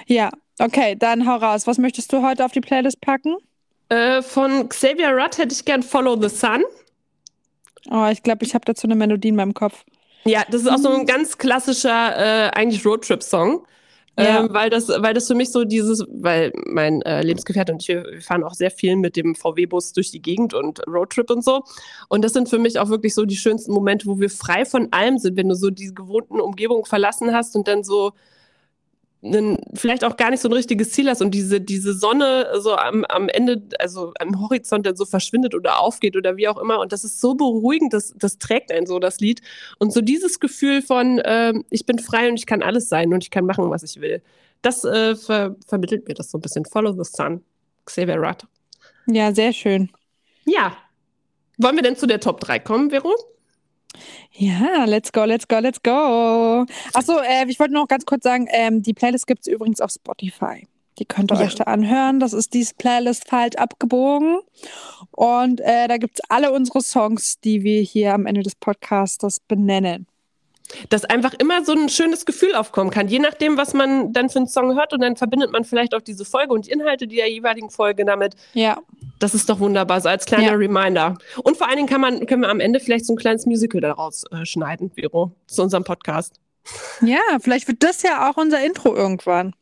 Ja, 0.07 0.31
okay, 0.59 0.95
dann 0.97 1.27
hau 1.27 1.35
raus. 1.35 1.67
Was 1.67 1.77
möchtest 1.77 2.11
du 2.11 2.23
heute 2.23 2.43
auf 2.43 2.51
die 2.51 2.61
Playlist 2.61 2.99
packen? 2.99 3.35
Äh, 3.89 4.21
von 4.21 4.69
Xavier 4.69 5.11
Rudd 5.11 5.37
hätte 5.37 5.53
ich 5.53 5.65
gern 5.65 5.83
Follow 5.83 6.19
the 6.21 6.29
Sun. 6.29 6.63
Oh, 7.89 8.07
ich 8.11 8.23
glaube, 8.23 8.45
ich 8.45 8.55
habe 8.55 8.65
dazu 8.65 8.87
eine 8.87 8.95
Melodie 8.95 9.29
in 9.29 9.35
meinem 9.35 9.53
Kopf. 9.53 9.83
Ja, 10.23 10.43
das 10.49 10.61
ist 10.61 10.67
auch 10.67 10.77
so 10.77 10.89
ein 10.89 11.05
ganz 11.05 11.37
klassischer, 11.37 12.17
äh, 12.17 12.49
eigentlich 12.49 12.83
Roadtrip-Song. 12.83 13.65
Ja. 14.17 14.39
Ähm, 14.39 14.49
weil 14.51 14.69
das, 14.69 14.87
weil 14.87 15.13
das 15.13 15.27
für 15.27 15.35
mich 15.35 15.51
so 15.51 15.65
dieses, 15.65 16.05
weil 16.09 16.53
mein 16.65 17.01
äh, 17.01 17.21
Lebensgefährte 17.21 17.73
und 17.73 17.81
ich, 17.81 17.89
wir 17.89 18.21
fahren 18.21 18.43
auch 18.43 18.53
sehr 18.53 18.71
viel 18.71 18.95
mit 18.95 19.17
dem 19.17 19.35
VW-Bus 19.35 19.91
durch 19.91 20.09
die 20.09 20.21
Gegend 20.21 20.53
und 20.53 20.79
Roadtrip 20.87 21.29
und 21.29 21.43
so. 21.43 21.63
Und 22.07 22.23
das 22.23 22.31
sind 22.31 22.47
für 22.47 22.57
mich 22.57 22.79
auch 22.79 22.87
wirklich 22.87 23.13
so 23.13 23.25
die 23.25 23.35
schönsten 23.35 23.73
Momente, 23.73 24.07
wo 24.07 24.17
wir 24.17 24.29
frei 24.29 24.63
von 24.63 24.87
allem 24.91 25.17
sind, 25.17 25.35
wenn 25.35 25.49
du 25.49 25.55
so 25.55 25.69
diese 25.69 25.93
gewohnten 25.93 26.39
Umgebungen 26.39 26.85
verlassen 26.85 27.33
hast 27.33 27.57
und 27.57 27.67
dann 27.67 27.83
so 27.83 28.13
einen, 29.25 29.57
vielleicht 29.73 30.03
auch 30.03 30.17
gar 30.17 30.29
nicht 30.29 30.41
so 30.41 30.49
ein 30.49 30.53
richtiges 30.53 30.91
Ziel 30.91 31.09
hast 31.09 31.21
und 31.21 31.31
diese, 31.31 31.59
diese 31.59 31.93
Sonne 31.93 32.47
so 32.59 32.75
am, 32.75 33.03
am 33.05 33.27
Ende, 33.29 33.63
also 33.79 34.13
am 34.19 34.39
Horizont 34.39 34.85
dann 34.85 34.95
so 34.95 35.05
verschwindet 35.05 35.55
oder 35.55 35.79
aufgeht 35.79 36.15
oder 36.15 36.37
wie 36.37 36.47
auch 36.47 36.57
immer. 36.57 36.79
Und 36.79 36.91
das 36.91 37.03
ist 37.03 37.19
so 37.19 37.35
beruhigend, 37.35 37.93
das, 37.93 38.13
das 38.17 38.37
trägt 38.37 38.71
einen 38.71 38.85
so, 38.85 38.99
das 38.99 39.19
Lied. 39.19 39.41
Und 39.79 39.91
so 39.91 40.01
dieses 40.01 40.39
Gefühl 40.39 40.81
von, 40.81 41.19
äh, 41.19 41.53
ich 41.69 41.85
bin 41.85 41.99
frei 41.99 42.29
und 42.29 42.35
ich 42.35 42.45
kann 42.45 42.61
alles 42.61 42.87
sein 42.87 43.13
und 43.13 43.23
ich 43.23 43.31
kann 43.31 43.45
machen, 43.45 43.69
was 43.69 43.83
ich 43.83 43.99
will. 43.99 44.21
Das 44.61 44.83
äh, 44.83 45.15
ver 45.15 45.55
vermittelt 45.67 46.07
mir 46.07 46.13
das 46.13 46.31
so 46.31 46.37
ein 46.37 46.41
bisschen. 46.41 46.65
Follow 46.65 46.91
the 46.91 47.09
Sun, 47.09 47.43
Xavier 47.85 48.17
Rudd. 48.17 48.45
Ja, 49.07 49.33
sehr 49.33 49.53
schön. 49.53 49.89
Ja. 50.45 50.77
Wollen 51.57 51.75
wir 51.75 51.83
denn 51.83 51.95
zu 51.95 52.07
der 52.07 52.19
Top 52.19 52.39
3 52.39 52.59
kommen, 52.59 52.89
Vero? 52.89 53.13
Ja, 54.31 54.85
let's 54.85 55.11
go, 55.11 55.23
let's 55.25 55.47
go, 55.47 55.59
let's 55.59 55.81
go. 55.81 56.65
Achso, 56.93 57.19
äh, 57.19 57.45
ich 57.47 57.59
wollte 57.59 57.73
noch 57.73 57.87
ganz 57.87 58.05
kurz 58.05 58.23
sagen, 58.23 58.47
ähm, 58.51 58.81
die 58.81 58.93
Playlist 58.93 59.27
gibt 59.27 59.41
es 59.41 59.47
übrigens 59.47 59.81
auf 59.81 59.91
Spotify. 59.91 60.67
Die 60.99 61.05
könnt 61.05 61.31
ihr 61.31 61.37
ja. 61.37 61.45
euch 61.45 61.55
da 61.55 61.65
anhören. 61.65 62.19
Das 62.19 62.33
ist 62.33 62.53
diese 62.53 62.73
Playlist 62.75 63.27
falsch 63.27 63.55
abgebogen. 63.55 64.39
Und 65.11 65.59
äh, 65.61 65.87
da 65.87 65.97
gibt 65.97 66.19
es 66.19 66.29
alle 66.29 66.51
unsere 66.51 66.81
Songs, 66.81 67.39
die 67.39 67.63
wir 67.63 67.81
hier 67.81 68.13
am 68.13 68.25
Ende 68.25 68.43
des 68.43 68.55
Podcasts 68.55 69.39
benennen 69.41 70.07
dass 70.89 71.05
einfach 71.05 71.33
immer 71.35 71.63
so 71.63 71.73
ein 71.73 71.89
schönes 71.89 72.25
Gefühl 72.25 72.55
aufkommen 72.55 72.91
kann, 72.91 73.07
je 73.07 73.19
nachdem, 73.19 73.57
was 73.57 73.73
man 73.73 74.13
dann 74.13 74.29
für 74.29 74.39
einen 74.39 74.47
Song 74.47 74.75
hört 74.75 74.93
und 74.93 75.01
dann 75.01 75.15
verbindet 75.15 75.51
man 75.51 75.63
vielleicht 75.63 75.95
auch 75.95 76.01
diese 76.01 76.25
Folge 76.25 76.53
und 76.53 76.67
die 76.67 76.71
Inhalte 76.71 77.07
der 77.07 77.29
jeweiligen 77.29 77.69
Folge 77.69 78.05
damit. 78.05 78.35
Ja. 78.53 78.77
Das 79.19 79.33
ist 79.33 79.49
doch 79.49 79.59
wunderbar, 79.59 80.01
so 80.01 80.09
als 80.09 80.25
kleiner 80.25 80.51
ja. 80.51 80.53
Reminder. 80.53 81.17
Und 81.43 81.57
vor 81.57 81.67
allen 81.67 81.77
Dingen 81.77 81.89
kann 81.89 82.01
man, 82.01 82.25
können 82.25 82.41
wir 82.41 82.49
am 82.49 82.59
Ende 82.59 82.79
vielleicht 82.79 83.05
so 83.05 83.13
ein 83.13 83.17
kleines 83.17 83.45
Musical 83.45 83.79
daraus 83.79 84.25
äh, 84.31 84.45
schneiden, 84.45 84.91
Vero, 84.91 85.31
zu 85.47 85.63
unserem 85.63 85.83
Podcast. 85.83 86.39
Ja, 87.01 87.19
vielleicht 87.39 87.67
wird 87.67 87.83
das 87.83 88.01
ja 88.01 88.29
auch 88.29 88.37
unser 88.37 88.65
Intro 88.65 88.95
irgendwann. 88.95 89.53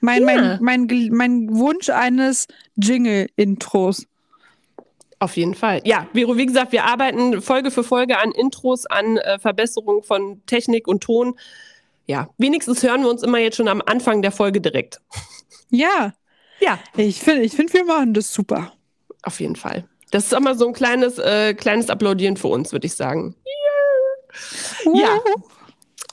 Mein, 0.00 0.26
ja. 0.26 0.58
mein, 0.60 0.86
mein, 0.86 1.08
mein 1.10 1.54
Wunsch 1.56 1.88
eines 1.88 2.46
Jingle-Intros. 2.76 4.06
Auf 5.22 5.36
jeden 5.36 5.54
Fall. 5.54 5.80
Ja, 5.84 6.08
Vero, 6.12 6.36
wie 6.36 6.46
gesagt, 6.46 6.72
wir 6.72 6.84
arbeiten 6.84 7.40
Folge 7.42 7.70
für 7.70 7.84
Folge 7.84 8.18
an 8.18 8.32
Intros, 8.32 8.86
an 8.86 9.18
äh, 9.18 9.38
Verbesserung 9.38 10.02
von 10.02 10.44
Technik 10.46 10.88
und 10.88 11.04
Ton. 11.04 11.38
Ja, 12.06 12.28
wenigstens 12.38 12.82
hören 12.82 13.02
wir 13.02 13.08
uns 13.08 13.22
immer 13.22 13.38
jetzt 13.38 13.56
schon 13.56 13.68
am 13.68 13.80
Anfang 13.86 14.20
der 14.22 14.32
Folge 14.32 14.60
direkt. 14.60 15.00
Ja. 15.70 16.12
Ja. 16.58 16.80
Ich 16.96 17.20
finde, 17.20 17.42
ich 17.42 17.52
find, 17.52 17.72
wir 17.72 17.84
machen 17.84 18.14
das 18.14 18.34
super. 18.34 18.72
Auf 19.22 19.38
jeden 19.38 19.54
Fall. 19.54 19.84
Das 20.10 20.24
ist 20.24 20.32
immer 20.32 20.56
so 20.56 20.66
ein 20.66 20.72
kleines, 20.72 21.18
äh, 21.18 21.54
kleines 21.54 21.88
Applaudieren 21.88 22.36
für 22.36 22.48
uns, 22.48 22.72
würde 22.72 22.88
ich 22.88 22.94
sagen. 22.94 23.36
Ja. 24.84 24.92
ja. 24.92 25.20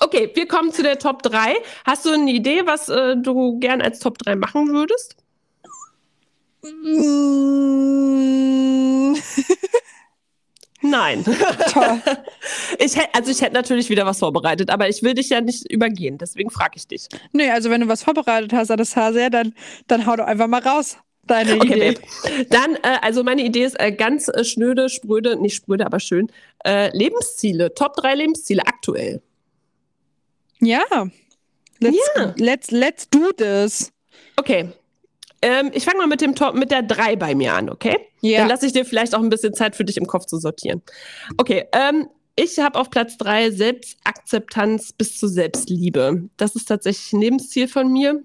Okay, 0.01 0.29
wir 0.35 0.47
kommen 0.47 0.71
zu 0.71 0.83
der 0.83 0.99
Top 0.99 1.23
3. 1.23 1.55
Hast 1.83 2.05
du 2.05 2.11
eine 2.11 2.29
Idee, 2.29 2.61
was 2.65 2.89
äh, 2.89 3.17
du 3.17 3.59
gern 3.59 3.81
als 3.81 3.97
Top 3.97 4.19
3 4.19 4.35
machen 4.35 4.69
würdest? 4.71 5.17
Nein. 10.89 11.23
Toll. 11.71 12.01
Ich 12.79 12.95
hätte, 12.95 13.13
also 13.13 13.29
ich 13.29 13.41
hätte 13.41 13.53
natürlich 13.53 13.89
wieder 13.89 14.05
was 14.05 14.19
vorbereitet, 14.19 14.69
aber 14.69 14.87
ich 14.87 15.03
will 15.03 15.13
dich 15.13 15.29
ja 15.29 15.41
nicht 15.41 15.69
übergehen, 15.69 16.17
deswegen 16.17 16.49
frage 16.49 16.73
ich 16.75 16.87
dich. 16.87 17.07
Nee, 17.33 17.49
also 17.49 17.69
wenn 17.69 17.81
du 17.81 17.87
was 17.87 18.03
vorbereitet 18.03 18.53
hast, 18.53 18.71
Anastasia, 18.71 19.29
dann, 19.29 19.53
dann 19.87 20.05
hau 20.05 20.15
doch 20.15 20.25
einfach 20.25 20.47
mal 20.47 20.61
raus. 20.61 20.97
Deine 21.27 21.55
okay, 21.55 21.91
Idee. 21.91 21.91
Babe. 21.93 22.45
Dann, 22.49 22.75
äh, 22.75 22.97
also 23.01 23.23
meine 23.23 23.43
Idee 23.43 23.65
ist 23.65 23.79
äh, 23.79 23.91
ganz 23.91 24.29
äh, 24.29 24.43
schnöde, 24.43 24.89
spröde, 24.89 25.35
nicht 25.35 25.55
spröde, 25.55 25.85
aber 25.85 25.99
schön. 25.99 26.31
Äh, 26.63 26.95
Lebensziele, 26.97 27.73
Top 27.73 27.95
3 27.97 28.15
Lebensziele 28.15 28.65
aktuell. 28.65 29.21
Ja. 30.59 30.81
Let's, 31.79 31.97
ja. 32.15 32.33
let's, 32.37 32.71
let's 32.71 33.09
do 33.09 33.31
this. 33.33 33.91
Okay, 34.37 34.69
ähm, 35.41 35.71
ich 35.73 35.85
fange 35.85 35.99
mal 35.99 36.07
mit 36.07 36.21
dem 36.21 36.35
Top, 36.35 36.55
mit 36.55 36.71
der 36.71 36.83
3 36.83 37.15
bei 37.15 37.35
mir 37.35 37.53
an, 37.53 37.69
okay? 37.69 37.97
Ja. 38.21 38.39
Dann 38.39 38.49
lasse 38.49 38.65
ich 38.65 38.73
dir 38.73 38.85
vielleicht 38.85 39.15
auch 39.15 39.21
ein 39.21 39.29
bisschen 39.29 39.53
Zeit 39.53 39.75
für 39.75 39.85
dich 39.85 39.97
im 39.97 40.07
Kopf 40.07 40.25
zu 40.25 40.37
sortieren. 40.37 40.81
Okay, 41.37 41.65
ähm, 41.71 42.07
ich 42.35 42.59
habe 42.59 42.79
auf 42.79 42.89
Platz 42.89 43.17
3 43.17 43.51
Selbstakzeptanz 43.51 44.93
bis 44.93 45.17
zur 45.17 45.29
Selbstliebe. 45.29 46.29
Das 46.37 46.55
ist 46.55 46.65
tatsächlich 46.65 47.11
ein 47.11 47.21
Lebensziel 47.21 47.67
von 47.67 47.91
mir, 47.91 48.23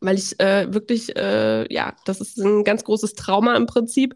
weil 0.00 0.16
ich 0.16 0.38
äh, 0.38 0.72
wirklich, 0.72 1.16
äh, 1.16 1.72
ja, 1.72 1.94
das 2.04 2.20
ist 2.20 2.38
ein 2.38 2.62
ganz 2.62 2.84
großes 2.84 3.14
Trauma 3.14 3.56
im 3.56 3.66
Prinzip. 3.66 4.14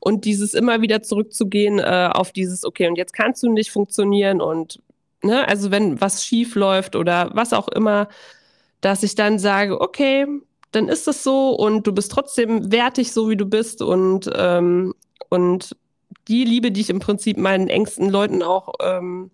Und 0.00 0.24
dieses 0.24 0.54
immer 0.54 0.82
wieder 0.82 1.02
zurückzugehen 1.02 1.80
äh, 1.80 2.10
auf 2.12 2.32
dieses, 2.32 2.64
okay, 2.64 2.88
und 2.88 2.96
jetzt 2.96 3.12
kannst 3.12 3.42
du 3.42 3.52
nicht 3.52 3.72
funktionieren 3.72 4.40
und, 4.40 4.80
ne, 5.22 5.48
also 5.48 5.70
wenn 5.70 6.00
was 6.00 6.24
schief 6.24 6.54
läuft 6.54 6.96
oder 6.96 7.30
was 7.34 7.52
auch 7.52 7.68
immer, 7.68 8.08
dass 8.80 9.02
ich 9.02 9.16
dann 9.16 9.38
sage, 9.38 9.80
okay, 9.80 10.26
dann 10.76 10.88
ist 10.88 11.06
das 11.06 11.22
so 11.22 11.52
und 11.52 11.86
du 11.86 11.92
bist 11.92 12.12
trotzdem 12.12 12.70
wertig, 12.70 13.10
so 13.12 13.30
wie 13.30 13.36
du 13.36 13.46
bist 13.46 13.80
und, 13.80 14.30
ähm, 14.36 14.94
und 15.30 15.74
die 16.28 16.44
Liebe, 16.44 16.70
die 16.70 16.82
ich 16.82 16.90
im 16.90 17.00
Prinzip 17.00 17.38
meinen 17.38 17.68
engsten 17.68 18.10
Leuten 18.10 18.42
auch 18.42 18.74
ähm, 18.82 19.30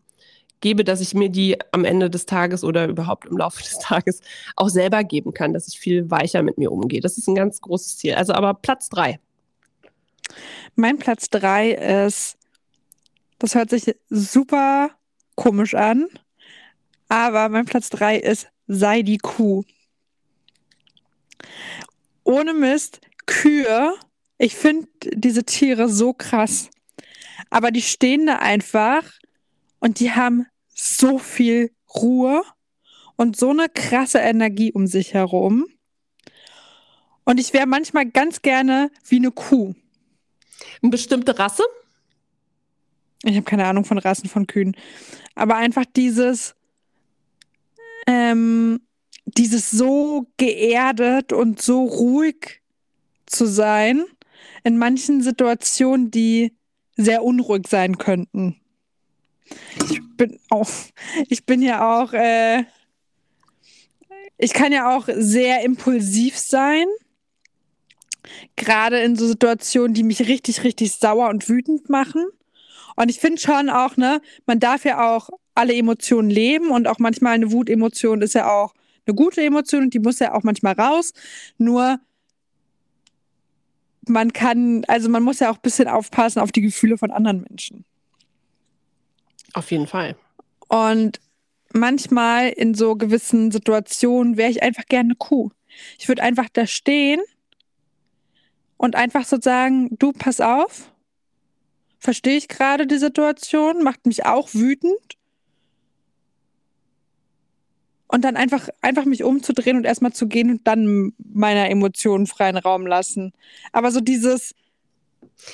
gebe, 0.61 0.84
dass 0.84 1.01
ich 1.01 1.14
mir 1.14 1.30
die 1.30 1.59
am 1.72 1.84
Ende 1.84 2.11
des 2.11 2.26
Tages 2.26 2.62
oder 2.62 2.86
überhaupt 2.86 3.26
im 3.26 3.36
Laufe 3.36 3.61
des 3.62 3.80
Tages 3.80 4.20
auch 4.55 4.68
selber 4.68 5.03
geben 5.03 5.34
kann, 5.34 5.53
dass 5.53 5.66
ich 5.66 5.80
viel 5.80 6.09
weicher 6.12 6.45
mit 6.45 6.59
mir 6.59 6.70
umgehe. 6.70 7.01
Das 7.01 7.18
ist 7.18 7.26
ein 7.26 7.34
ganz 7.34 7.61
großes 7.61 7.99
Ziel. 7.99 8.14
Also 8.14 8.34
aber 8.34 8.55
Platz 8.55 8.88
drei. 8.88 9.18
Mein 10.76 10.97
Platz 10.99 11.28
drei 11.28 11.72
ist, 11.72 12.38
das 13.40 13.57
hört 13.57 13.70
sich 13.70 13.97
super 14.11 14.90
komisch 15.34 15.74
an, 15.74 16.07
aber 17.09 17.49
mein 17.49 17.64
Platz 17.64 17.90
drei 17.90 18.16
ist, 18.16 18.47
sei 18.68 19.03
die 19.03 19.18
Kuh 19.18 19.64
ohne 22.24 22.55
Mist, 22.55 23.01
Kühe, 23.26 23.95
ich 24.38 24.57
finde 24.57 24.88
diese 25.05 25.45
Tiere 25.45 25.88
so 25.88 26.12
krass. 26.12 26.70
Aber 27.51 27.70
die 27.70 27.82
stehen 27.82 28.26
da 28.26 28.36
einfach 28.36 29.05
und 29.78 30.01
die 30.01 30.12
haben 30.12 30.47
so 30.68 31.18
viel 31.18 31.70
Ruhe 31.95 32.43
und 33.16 33.36
so 33.36 33.51
eine 33.51 33.68
krasse 33.68 34.18
Energie 34.18 34.72
um 34.72 34.86
sich 34.86 35.14
herum. 35.14 35.66
Und 37.24 37.38
ich 37.38 37.53
wäre 37.53 37.66
manchmal 37.66 38.07
ganz 38.07 38.43
gerne 38.43 38.90
wie 39.07 39.16
eine 39.16 39.30
Kuh. 39.30 39.74
Eine 40.82 40.90
bestimmte 40.90 41.38
Rasse? 41.38 41.62
Ich 43.24 43.36
habe 43.36 43.45
keine 43.45 43.66
Ahnung 43.66 43.84
von 43.84 43.99
Rassen 43.99 44.28
von 44.28 44.47
Kühen. 44.47 44.76
Aber 45.34 45.57
einfach 45.57 45.84
dieses, 45.84 46.57
ähm, 48.07 48.80
dieses 49.24 49.70
so 49.70 50.26
geerdet 50.36 51.32
und 51.32 51.60
so 51.62 51.84
ruhig 51.84 52.62
zu 53.26 53.46
sein 53.46 54.04
in 54.64 54.78
manchen 54.78 55.22
Situationen, 55.22 56.10
die 56.10 56.52
sehr 56.96 57.24
unruhig 57.24 57.66
sein 57.68 57.98
könnten. 57.98 58.56
Ich 59.90 60.00
bin 60.16 60.38
auch, 60.50 60.68
ich 61.28 61.44
bin 61.46 61.62
ja 61.62 62.02
auch, 62.02 62.12
äh, 62.12 62.64
ich 64.38 64.52
kann 64.52 64.72
ja 64.72 64.96
auch 64.96 65.08
sehr 65.14 65.62
impulsiv 65.62 66.38
sein. 66.38 66.86
Gerade 68.56 69.00
in 69.00 69.16
so 69.16 69.26
Situationen, 69.26 69.94
die 69.94 70.04
mich 70.04 70.26
richtig, 70.28 70.64
richtig 70.64 70.92
sauer 70.92 71.28
und 71.28 71.48
wütend 71.48 71.88
machen. 71.88 72.24
Und 72.96 73.10
ich 73.10 73.18
finde 73.18 73.40
schon 73.40 73.68
auch, 73.68 73.96
ne, 73.96 74.20
man 74.46 74.60
darf 74.60 74.84
ja 74.84 75.14
auch 75.14 75.30
alle 75.54 75.74
Emotionen 75.74 76.30
leben 76.30 76.70
und 76.70 76.86
auch 76.86 76.98
manchmal 76.98 77.34
eine 77.34 77.52
Wutemotion 77.52 78.22
ist 78.22 78.34
ja 78.34 78.50
auch 78.50 78.74
eine 79.07 79.14
gute 79.14 79.42
Emotion 79.42 79.84
und 79.84 79.94
die 79.94 79.98
muss 79.98 80.18
ja 80.18 80.34
auch 80.34 80.42
manchmal 80.42 80.74
raus. 80.74 81.12
Nur 81.59 81.98
man 84.09 84.32
kann, 84.32 84.84
also 84.88 85.09
man 85.09 85.22
muss 85.22 85.40
ja 85.40 85.50
auch 85.50 85.57
ein 85.57 85.62
bisschen 85.62 85.88
aufpassen 85.88 86.40
auf 86.40 86.53
die 86.53 86.62
Gefühle 86.62 86.98
von 86.98 87.11
anderen 87.11 87.42
Menschen. 87.42 87.84
Auf 89.55 89.70
jeden 89.70 89.86
Fall. 89.86 90.16
Und 90.68 91.20
manchmal 91.72 92.48
in 92.48 92.74
so 92.74 92.96
gewissen 92.96 93.50
Situationen 93.50 94.36
wäre 94.36 94.50
ich 94.50 94.62
einfach 94.62 94.86
gerne 94.86 95.09
eine 95.09 95.16
Kuh. 95.16 95.50
Ich 95.98 96.09
würde 96.09 96.22
einfach 96.22 96.48
da 96.53 96.66
stehen 96.66 97.20
und 98.76 98.96
einfach 98.96 99.24
so 99.24 99.40
sagen, 99.40 99.96
du, 99.98 100.12
pass 100.12 100.40
auf, 100.40 100.92
verstehe 101.98 102.36
ich 102.36 102.48
gerade 102.48 102.86
die 102.86 102.98
Situation, 102.98 103.82
macht 103.82 104.07
mich 104.07 104.26
auch 104.26 104.55
wütend. 104.55 105.18
Und 108.12 108.22
dann 108.24 108.36
einfach, 108.36 108.68
einfach 108.82 109.06
mich 109.06 109.24
umzudrehen 109.24 109.76
und 109.78 109.84
erstmal 109.84 110.12
zu 110.12 110.28
gehen 110.28 110.50
und 110.50 110.60
dann 110.66 111.12
meiner 111.32 111.70
Emotionen 111.70 112.26
freien 112.26 112.58
Raum 112.58 112.86
lassen. 112.86 113.32
Aber 113.72 113.90
so 113.90 114.00
dieses, 114.00 114.54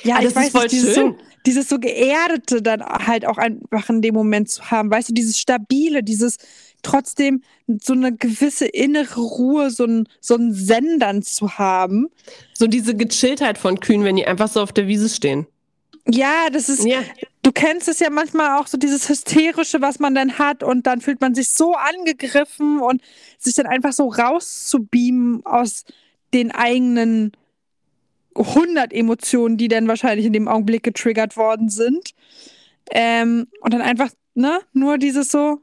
ja, 0.02 0.16
Ah, 0.16 0.22
ich 0.22 0.34
weiß 0.34 0.46
ist 0.46 0.52
voll 0.52 0.62
nicht, 0.64 0.72
dieses 0.72 0.94
schön. 0.94 1.12
so, 1.12 1.18
dieses 1.46 1.68
so 1.68 1.78
geerdete 1.78 2.60
dann 2.60 2.82
halt 2.82 3.24
auch 3.26 3.38
einfach 3.38 3.88
in 3.90 4.02
dem 4.02 4.14
Moment 4.14 4.50
zu 4.50 4.70
haben, 4.70 4.90
weißt 4.90 5.10
du, 5.10 5.14
dieses 5.14 5.38
stabile, 5.38 6.02
dieses 6.02 6.36
trotzdem 6.82 7.42
so 7.82 7.92
eine 7.92 8.14
gewisse 8.14 8.66
innere 8.66 9.20
Ruhe, 9.20 9.70
so 9.70 9.84
ein, 9.84 10.08
so 10.20 10.34
ein 10.34 10.52
Sendern 10.52 11.22
zu 11.22 11.58
haben. 11.58 12.08
So 12.54 12.66
diese 12.66 12.94
Gechilltheit 12.96 13.56
von 13.58 13.80
Kühen, 13.80 14.04
wenn 14.04 14.16
die 14.16 14.26
einfach 14.26 14.48
so 14.48 14.60
auf 14.60 14.72
der 14.72 14.88
Wiese 14.88 15.08
stehen. 15.08 15.46
Ja, 16.10 16.48
das 16.52 16.68
ist, 16.68 16.84
Ja. 16.84 17.02
Kennst 17.58 17.88
es 17.88 17.98
ja 17.98 18.08
manchmal 18.08 18.56
auch 18.56 18.68
so 18.68 18.78
dieses 18.78 19.08
Hysterische, 19.08 19.80
was 19.80 19.98
man 19.98 20.14
dann 20.14 20.38
hat 20.38 20.62
und 20.62 20.86
dann 20.86 21.00
fühlt 21.00 21.20
man 21.20 21.34
sich 21.34 21.50
so 21.50 21.74
angegriffen 21.74 22.78
und 22.78 23.02
sich 23.36 23.56
dann 23.56 23.66
einfach 23.66 23.92
so 23.92 24.06
rauszubeamen 24.06 25.44
aus 25.44 25.84
den 26.32 26.52
eigenen 26.52 27.32
100 28.36 28.92
Emotionen, 28.92 29.56
die 29.56 29.66
dann 29.66 29.88
wahrscheinlich 29.88 30.26
in 30.26 30.32
dem 30.32 30.46
Augenblick 30.46 30.84
getriggert 30.84 31.36
worden 31.36 31.68
sind. 31.68 32.14
Ähm, 32.92 33.48
und 33.60 33.74
dann 33.74 33.82
einfach, 33.82 34.10
ne, 34.34 34.60
nur 34.72 34.96
dieses 34.96 35.32
so, 35.32 35.60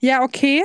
ja, 0.00 0.22
okay. 0.22 0.64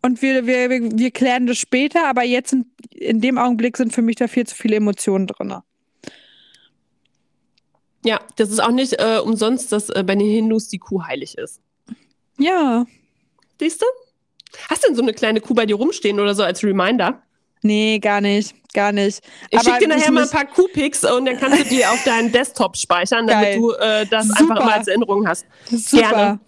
Und 0.00 0.22
wir, 0.22 0.46
wir, 0.46 0.70
wir, 0.70 0.98
wir 0.98 1.10
klären 1.10 1.46
das 1.46 1.58
später, 1.58 2.08
aber 2.08 2.22
jetzt 2.22 2.54
in, 2.54 2.70
in 2.92 3.20
dem 3.20 3.36
Augenblick 3.36 3.76
sind 3.76 3.92
für 3.92 4.00
mich 4.00 4.16
da 4.16 4.28
viel 4.28 4.46
zu 4.46 4.54
viele 4.54 4.76
Emotionen 4.76 5.26
drin. 5.26 5.56
Ja, 8.06 8.20
das 8.36 8.50
ist 8.50 8.60
auch 8.60 8.70
nicht 8.70 8.94
äh, 9.00 9.18
umsonst, 9.18 9.72
dass 9.72 9.90
äh, 9.90 10.04
bei 10.06 10.14
den 10.14 10.28
Hindus 10.28 10.68
die 10.68 10.78
Kuh 10.78 11.02
heilig 11.02 11.36
ist. 11.36 11.60
Ja. 12.38 12.86
Siehst 13.58 13.82
du? 13.82 13.86
Hast 14.68 14.84
du 14.84 14.88
denn 14.88 14.96
so 14.96 15.02
eine 15.02 15.12
kleine 15.12 15.40
Kuh 15.40 15.54
bei 15.54 15.66
dir 15.66 15.76
rumstehen 15.76 16.20
oder 16.20 16.34
so 16.34 16.42
als 16.42 16.62
Reminder? 16.62 17.22
Nee, 17.62 17.98
gar 17.98 18.20
nicht. 18.20 18.54
Gar 18.72 18.92
nicht. 18.92 19.22
Ich 19.50 19.60
schicke 19.60 19.78
dir 19.78 19.88
nachher 19.88 20.12
mal 20.12 20.24
ein 20.24 20.30
paar 20.30 20.44
Kuhpics 20.44 21.02
und 21.04 21.24
dann 21.24 21.38
kannst 21.38 21.58
du 21.60 21.64
die 21.64 21.84
auf 21.84 22.04
deinen 22.04 22.30
Desktop 22.30 22.76
speichern, 22.76 23.26
damit 23.26 23.44
Geil. 23.44 23.58
du 23.58 23.72
äh, 23.72 24.06
das 24.06 24.28
Super. 24.28 24.40
einfach 24.40 24.60
immer 24.60 24.74
als 24.74 24.88
Erinnerung 24.88 25.26
hast. 25.26 25.46
Super. 25.70 26.08
Gerne. 26.08 26.40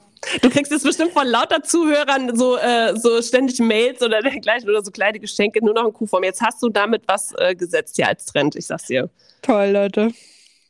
Du 0.42 0.50
kriegst 0.50 0.70
jetzt 0.70 0.84
bestimmt 0.84 1.12
von 1.12 1.26
lauter 1.26 1.62
Zuhörern 1.62 2.36
so, 2.36 2.56
äh, 2.56 2.94
so 2.96 3.22
ständig 3.22 3.58
Mails 3.60 4.02
oder 4.02 4.20
dergleichen 4.22 4.68
oder 4.68 4.82
so 4.82 4.90
kleine 4.90 5.18
Geschenke, 5.18 5.64
nur 5.64 5.74
noch 5.74 5.86
in 5.86 5.92
Kuhform. 5.92 6.24
Jetzt 6.24 6.42
hast 6.42 6.62
du 6.62 6.68
damit 6.68 7.02
was 7.06 7.32
äh, 7.38 7.54
gesetzt 7.54 7.96
hier 7.96 8.08
als 8.08 8.26
Trend, 8.26 8.56
ich 8.56 8.66
sag's 8.66 8.86
dir. 8.86 9.08
Toll, 9.42 9.70
Leute. 9.70 10.12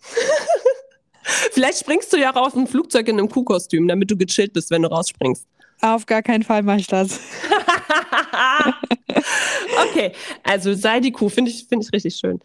Vielleicht 1.52 1.78
springst 1.78 2.12
du 2.12 2.16
ja 2.16 2.34
auch 2.34 2.46
aus 2.46 2.54
dem 2.54 2.66
Flugzeug 2.66 3.08
in 3.08 3.18
einem 3.18 3.28
Kuhkostüm, 3.28 3.86
damit 3.86 4.10
du 4.10 4.16
gechillt 4.16 4.52
bist, 4.52 4.70
wenn 4.70 4.82
du 4.82 4.88
rausspringst. 4.88 5.46
Auf 5.80 6.06
gar 6.06 6.22
keinen 6.22 6.42
Fall 6.42 6.62
mache 6.62 6.80
ich 6.80 6.86
das. 6.86 7.20
okay, 9.90 10.12
also 10.42 10.74
sei 10.74 11.00
die 11.00 11.12
Kuh, 11.12 11.28
finde 11.28 11.50
ich, 11.50 11.66
finde 11.68 11.84
ich 11.84 11.92
richtig 11.92 12.16
schön. 12.16 12.40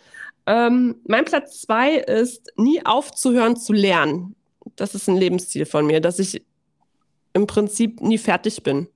Ähm, 0.46 0.96
mein 1.08 1.26
Platz 1.26 1.62
zwei 1.62 1.96
ist, 1.96 2.52
nie 2.58 2.86
aufzuhören 2.86 3.56
zu 3.56 3.74
lernen. 3.74 4.36
Das 4.76 4.94
ist 4.94 5.08
ein 5.08 5.18
Lebensziel 5.18 5.66
von 5.66 5.86
mir, 5.86 6.02
dass 6.02 6.20
ich 6.20 6.44
im 7.34 7.48
Prinzip 7.48 8.02
nie 8.02 8.18
fertig 8.18 8.64
bin. 8.64 8.88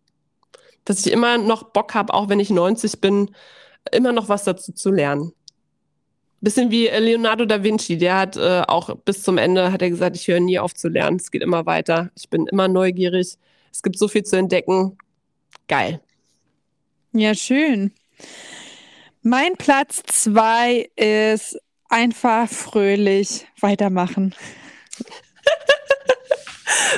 Dass 0.85 1.05
ich 1.05 1.11
immer 1.11 1.37
noch 1.37 1.71
Bock 1.71 1.93
habe, 1.93 2.13
auch 2.13 2.29
wenn 2.29 2.39
ich 2.39 2.49
90 2.49 3.01
bin, 3.01 3.31
immer 3.91 4.11
noch 4.11 4.29
was 4.29 4.43
dazu 4.43 4.71
zu 4.71 4.91
lernen. 4.91 5.33
Bisschen 6.47 6.71
wie 6.71 6.87
äh, 6.87 6.99
Leonardo 6.99 7.43
da 7.43 7.61
Vinci, 7.61 7.97
der 7.97 8.17
hat 8.17 8.37
äh, 8.37 8.61
auch 8.69 8.95
bis 9.03 9.21
zum 9.21 9.37
Ende 9.37 9.73
hat 9.73 9.81
er 9.81 9.89
gesagt, 9.89 10.15
ich 10.15 10.29
höre 10.29 10.39
nie 10.39 10.59
auf 10.59 10.73
zu 10.73 10.87
lernen. 10.87 11.17
Es 11.17 11.29
geht 11.29 11.43
immer 11.43 11.65
weiter. 11.65 12.09
Ich 12.15 12.29
bin 12.29 12.47
immer 12.47 12.69
neugierig. 12.69 13.35
Es 13.69 13.83
gibt 13.83 13.97
so 13.97 14.07
viel 14.07 14.23
zu 14.23 14.37
entdecken. 14.37 14.97
Geil. 15.67 15.99
Ja, 17.11 17.35
schön. 17.35 17.91
Mein 19.23 19.57
Platz 19.57 20.03
zwei 20.03 20.89
ist 20.95 21.59
einfach 21.89 22.47
fröhlich 22.47 23.45
weitermachen. 23.59 24.33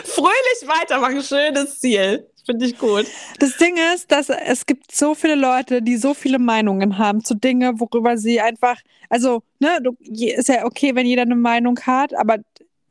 Fröhlich 0.04 0.68
weitermachen, 0.68 1.24
schönes 1.24 1.80
Ziel. 1.80 2.30
Finde 2.50 2.66
ich 2.66 2.80
gut. 2.80 3.06
Das 3.38 3.58
Ding 3.58 3.78
ist, 3.93 4.12
dass 4.12 4.30
es 4.30 4.66
gibt 4.66 4.91
so 4.91 5.14
viele 5.14 5.36
Leute, 5.36 5.84
die 5.84 5.97
so 5.97 6.16
viele 6.16 6.39
Meinungen 6.39 6.97
haben 6.97 7.24
zu 7.24 7.36
Dingen, 7.36 7.80
worüber 7.80 8.18
sie 8.18 8.41
einfach, 8.41 8.78
also, 9.08 9.43
ne, 9.60 9.78
du, 9.84 9.95
ist 10.02 10.50
ja 10.50 10.66
okay, 10.66 10.95
wenn 10.95 11.06
jeder 11.06 11.22
eine 11.22 11.36
Meinung 11.36 11.80
hat, 11.82 12.16
aber 12.16 12.38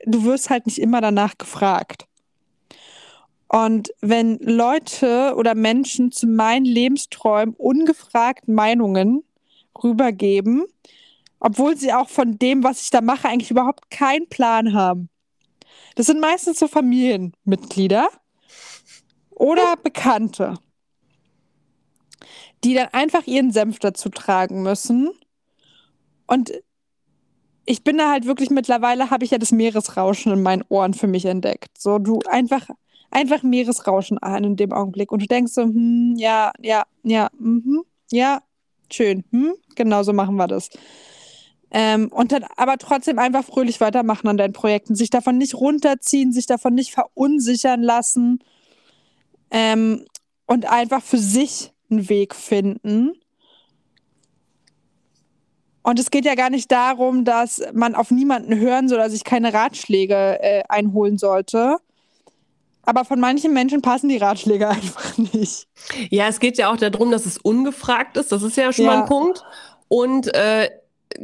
du 0.07 0.23
wirst 0.23 0.49
halt 0.49 0.67
nicht 0.67 0.79
immer 0.79 1.01
danach 1.01 1.37
gefragt. 1.39 2.07
Und 3.49 3.91
wenn 4.01 4.39
Leute 4.39 5.35
oder 5.35 5.57
Menschen 5.57 6.13
zu 6.13 6.29
meinen 6.29 6.65
Lebensträumen 6.65 7.57
ungefragt 7.59 8.47
Meinungen 8.47 9.25
rübergeben, 9.83 10.67
obwohl 11.41 11.77
sie 11.77 11.93
auch 11.93 12.09
von 12.09 12.39
dem, 12.39 12.63
was 12.63 12.83
ich 12.83 12.91
da 12.91 13.01
mache, 13.01 13.29
eigentlich 13.29 13.51
überhaupt 13.51 13.91
keinen 13.91 14.29
Plan 14.29 14.73
haben. 14.73 15.09
Das 15.97 16.07
sind 16.07 16.21
meistens 16.21 16.61
so 16.61 16.69
Familienmitglieder 16.69 18.09
oder 19.39 19.77
Bekannte, 19.77 20.55
die 22.65 22.75
dann 22.75 22.89
einfach 22.93 23.27
ihren 23.27 23.53
Senf 23.53 23.79
dazu 23.79 24.09
tragen 24.09 24.63
müssen. 24.63 25.11
Und 26.27 26.53
ich 27.65 27.85
bin 27.85 27.99
da 27.99 28.11
halt 28.11 28.27
wirklich 28.27 28.51
mittlerweile, 28.51 29.11
habe 29.11 29.25
ich 29.25 29.31
ja 29.31 29.39
das 29.39 29.53
Meeresrauschen 29.53 30.33
in 30.33 30.43
meinen 30.43 30.65
Ohren 30.69 30.95
für 30.95 31.07
mich 31.07 31.25
entdeckt. 31.25 31.79
So, 31.79 31.99
du 31.99 32.21
einfach, 32.29 32.69
einfach 33.11 33.43
Meeresrauschen 33.43 34.19
an 34.19 34.45
in 34.45 34.57
dem 34.57 34.73
Augenblick. 34.73 35.13
Und 35.13 35.23
du 35.23 35.27
denkst 35.27 35.53
so, 35.53 35.63
hm, 35.63 36.15
ja, 36.17 36.53
ja, 36.61 36.85
ja, 37.05 37.29
mhm, 37.39 37.85
ja, 38.11 38.43
schön, 38.91 39.25
hm, 39.31 39.55
genau 39.77 40.03
so 40.03 40.13
machen 40.13 40.37
wir 40.37 40.49
das. 40.49 40.71
Ähm, 41.71 42.09
und 42.11 42.33
dann 42.33 42.45
aber 42.57 42.79
trotzdem 42.79 43.19
einfach 43.19 43.45
fröhlich 43.45 43.81
weitermachen 43.81 44.27
an 44.29 44.39
deinen 44.39 44.55
Projekten, 44.55 44.95
sich 44.95 45.11
davon 45.11 45.37
nicht 45.37 45.55
runterziehen, 45.55 46.33
sich 46.33 46.47
davon 46.47 46.75
nicht 46.75 46.93
verunsichern 46.93 47.83
lassen 47.83 48.43
ähm, 49.51 50.05
und 50.47 50.67
einfach 50.71 51.03
für 51.03 51.19
sich 51.19 51.73
einen 51.91 52.09
Weg 52.09 52.35
finden. 52.35 53.13
Und 55.83 55.99
es 55.99 56.11
geht 56.11 56.25
ja 56.27 56.35
gar 56.35 56.51
nicht 56.51 56.71
darum, 56.71 57.25
dass 57.25 57.63
man 57.73 57.95
auf 57.95 58.11
niemanden 58.11 58.59
hören 58.59 58.89
soll 58.89 58.99
oder 58.99 59.09
sich 59.11 59.25
keine 59.25 59.55
Ratschläge 59.55 60.39
äh, 60.43 60.63
einholen 60.69 61.17
sollte. 61.17 61.79
Aber 62.83 63.05
von 63.05 63.21
manchen 63.21 63.53
Menschen 63.55 63.81
passen 63.83 64.09
die 64.09 64.17
Ratschläge 64.19 64.69
einfach 64.69 65.17
nicht. 65.17 65.67
Ja, 66.11 66.29
es 66.29 66.41
geht 66.41 66.59
ja 66.59 66.71
auch 66.71 66.77
darum, 66.77 67.11
dass 67.11 67.27
es 67.27 67.39
ungefragt 67.39 68.17
ist. 68.17 68.33
Das 68.33 68.43
ist 68.43 68.57
ja 68.57 68.73
schon 68.73 68.87
mal 68.87 68.95
Ja. 68.97 69.03
ein 69.03 69.09
Punkt. 69.09 69.43
Und 69.89 70.35
äh, 70.35 70.69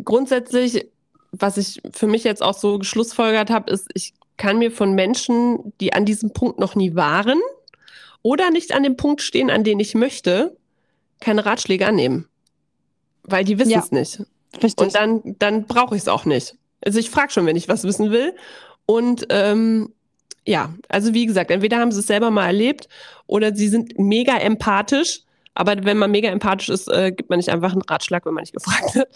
grundsätzlich, 0.02 0.88
was 1.32 1.58
ich 1.58 1.82
für 1.92 2.06
mich 2.06 2.24
jetzt 2.24 2.42
auch 2.42 2.56
so 2.56 2.78
geschlussfolgert 2.78 3.50
habe, 3.50 3.70
ist, 3.70 3.88
ich 3.94 4.14
kann 4.38 4.58
mir 4.58 4.70
von 4.70 4.94
Menschen, 4.94 5.74
die 5.80 5.92
an 5.92 6.06
diesem 6.06 6.32
Punkt 6.32 6.58
noch 6.58 6.74
nie 6.74 6.94
waren 6.94 7.38
oder 8.24 8.50
nicht 8.50 8.72
an 8.74 8.82
dem 8.82 8.96
Punkt 8.96 9.20
stehen, 9.22 9.50
an 9.50 9.62
den 9.62 9.78
ich 9.78 9.94
möchte, 9.94 10.56
keine 11.20 11.44
Ratschläge 11.46 11.86
annehmen. 11.86 12.26
Weil 13.22 13.44
die 13.44 13.58
wissen 13.58 13.70
Ja. 13.70 13.80
es 13.80 13.92
nicht. 13.92 14.22
Richtig. 14.62 14.78
Und 14.84 14.94
dann, 14.94 15.36
dann 15.38 15.66
brauche 15.66 15.94
ich 15.94 16.02
es 16.02 16.08
auch 16.08 16.24
nicht. 16.24 16.56
Also 16.84 16.98
ich 16.98 17.10
frage 17.10 17.30
schon, 17.30 17.44
wenn 17.46 17.54
ich 17.56 17.68
was 17.68 17.84
wissen 17.84 18.10
will. 18.10 18.34
Und 18.86 19.26
ähm, 19.28 19.92
ja, 20.46 20.74
also 20.88 21.12
wie 21.14 21.26
gesagt, 21.26 21.50
entweder 21.50 21.78
haben 21.78 21.92
sie 21.92 22.00
es 22.00 22.06
selber 22.06 22.30
mal 22.30 22.46
erlebt 22.46 22.88
oder 23.26 23.54
sie 23.54 23.68
sind 23.68 23.98
mega 23.98 24.36
empathisch. 24.38 25.20
Aber 25.54 25.84
wenn 25.84 25.98
man 25.98 26.10
mega 26.10 26.30
empathisch 26.30 26.68
ist, 26.70 26.88
äh, 26.88 27.12
gibt 27.12 27.28
man 27.30 27.36
nicht 27.38 27.50
einfach 27.50 27.72
einen 27.72 27.82
Ratschlag, 27.82 28.24
wenn 28.26 28.34
man 28.34 28.42
nicht 28.42 28.54
gefragt 28.54 28.94
wird. 28.94 29.08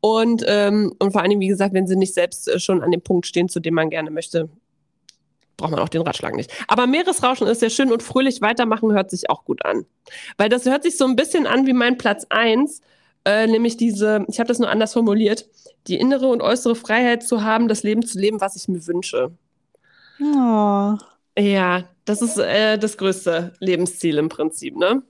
Und, 0.00 0.44
ähm, 0.46 0.94
und 1.00 1.12
vor 1.12 1.20
allen 1.20 1.30
Dingen, 1.30 1.40
wie 1.42 1.48
gesagt, 1.48 1.74
wenn 1.74 1.86
sie 1.86 1.96
nicht 1.96 2.14
selbst 2.14 2.48
äh, 2.48 2.58
schon 2.60 2.80
an 2.82 2.92
dem 2.92 3.02
Punkt 3.02 3.26
stehen, 3.26 3.48
zu 3.48 3.60
dem 3.60 3.74
man 3.74 3.90
gerne 3.90 4.10
möchte, 4.10 4.48
braucht 5.62 5.70
man 5.70 5.80
auch 5.80 5.88
den 5.88 6.02
Ratschlag 6.02 6.34
nicht. 6.34 6.52
Aber 6.66 6.86
Meeresrauschen 6.86 7.46
ist 7.46 7.60
sehr 7.60 7.70
schön 7.70 7.92
und 7.92 8.02
fröhlich 8.02 8.42
weitermachen 8.42 8.92
hört 8.92 9.10
sich 9.10 9.30
auch 9.30 9.44
gut 9.44 9.64
an. 9.64 9.86
Weil 10.36 10.48
das 10.48 10.66
hört 10.66 10.82
sich 10.82 10.96
so 10.96 11.04
ein 11.06 11.16
bisschen 11.16 11.46
an 11.46 11.66
wie 11.66 11.72
mein 11.72 11.98
Platz 11.98 12.26
eins, 12.30 12.80
äh, 13.24 13.46
nämlich 13.46 13.76
diese, 13.76 14.24
ich 14.28 14.40
habe 14.40 14.48
das 14.48 14.58
nur 14.58 14.68
anders 14.68 14.92
formuliert, 14.92 15.46
die 15.86 15.98
innere 15.98 16.26
und 16.26 16.42
äußere 16.42 16.74
Freiheit 16.74 17.22
zu 17.22 17.44
haben, 17.44 17.68
das 17.68 17.84
Leben 17.84 18.04
zu 18.04 18.18
leben, 18.18 18.40
was 18.40 18.56
ich 18.56 18.68
mir 18.68 18.86
wünsche. 18.86 19.30
oh. 20.20 20.96
Ja, 21.38 21.84
das 22.04 22.20
ist 22.20 22.36
äh, 22.36 22.76
das 22.76 22.98
größte 22.98 23.54
Lebensziel 23.58 24.18
im 24.18 24.28
Prinzip, 24.28 24.76
ne? 24.76 25.02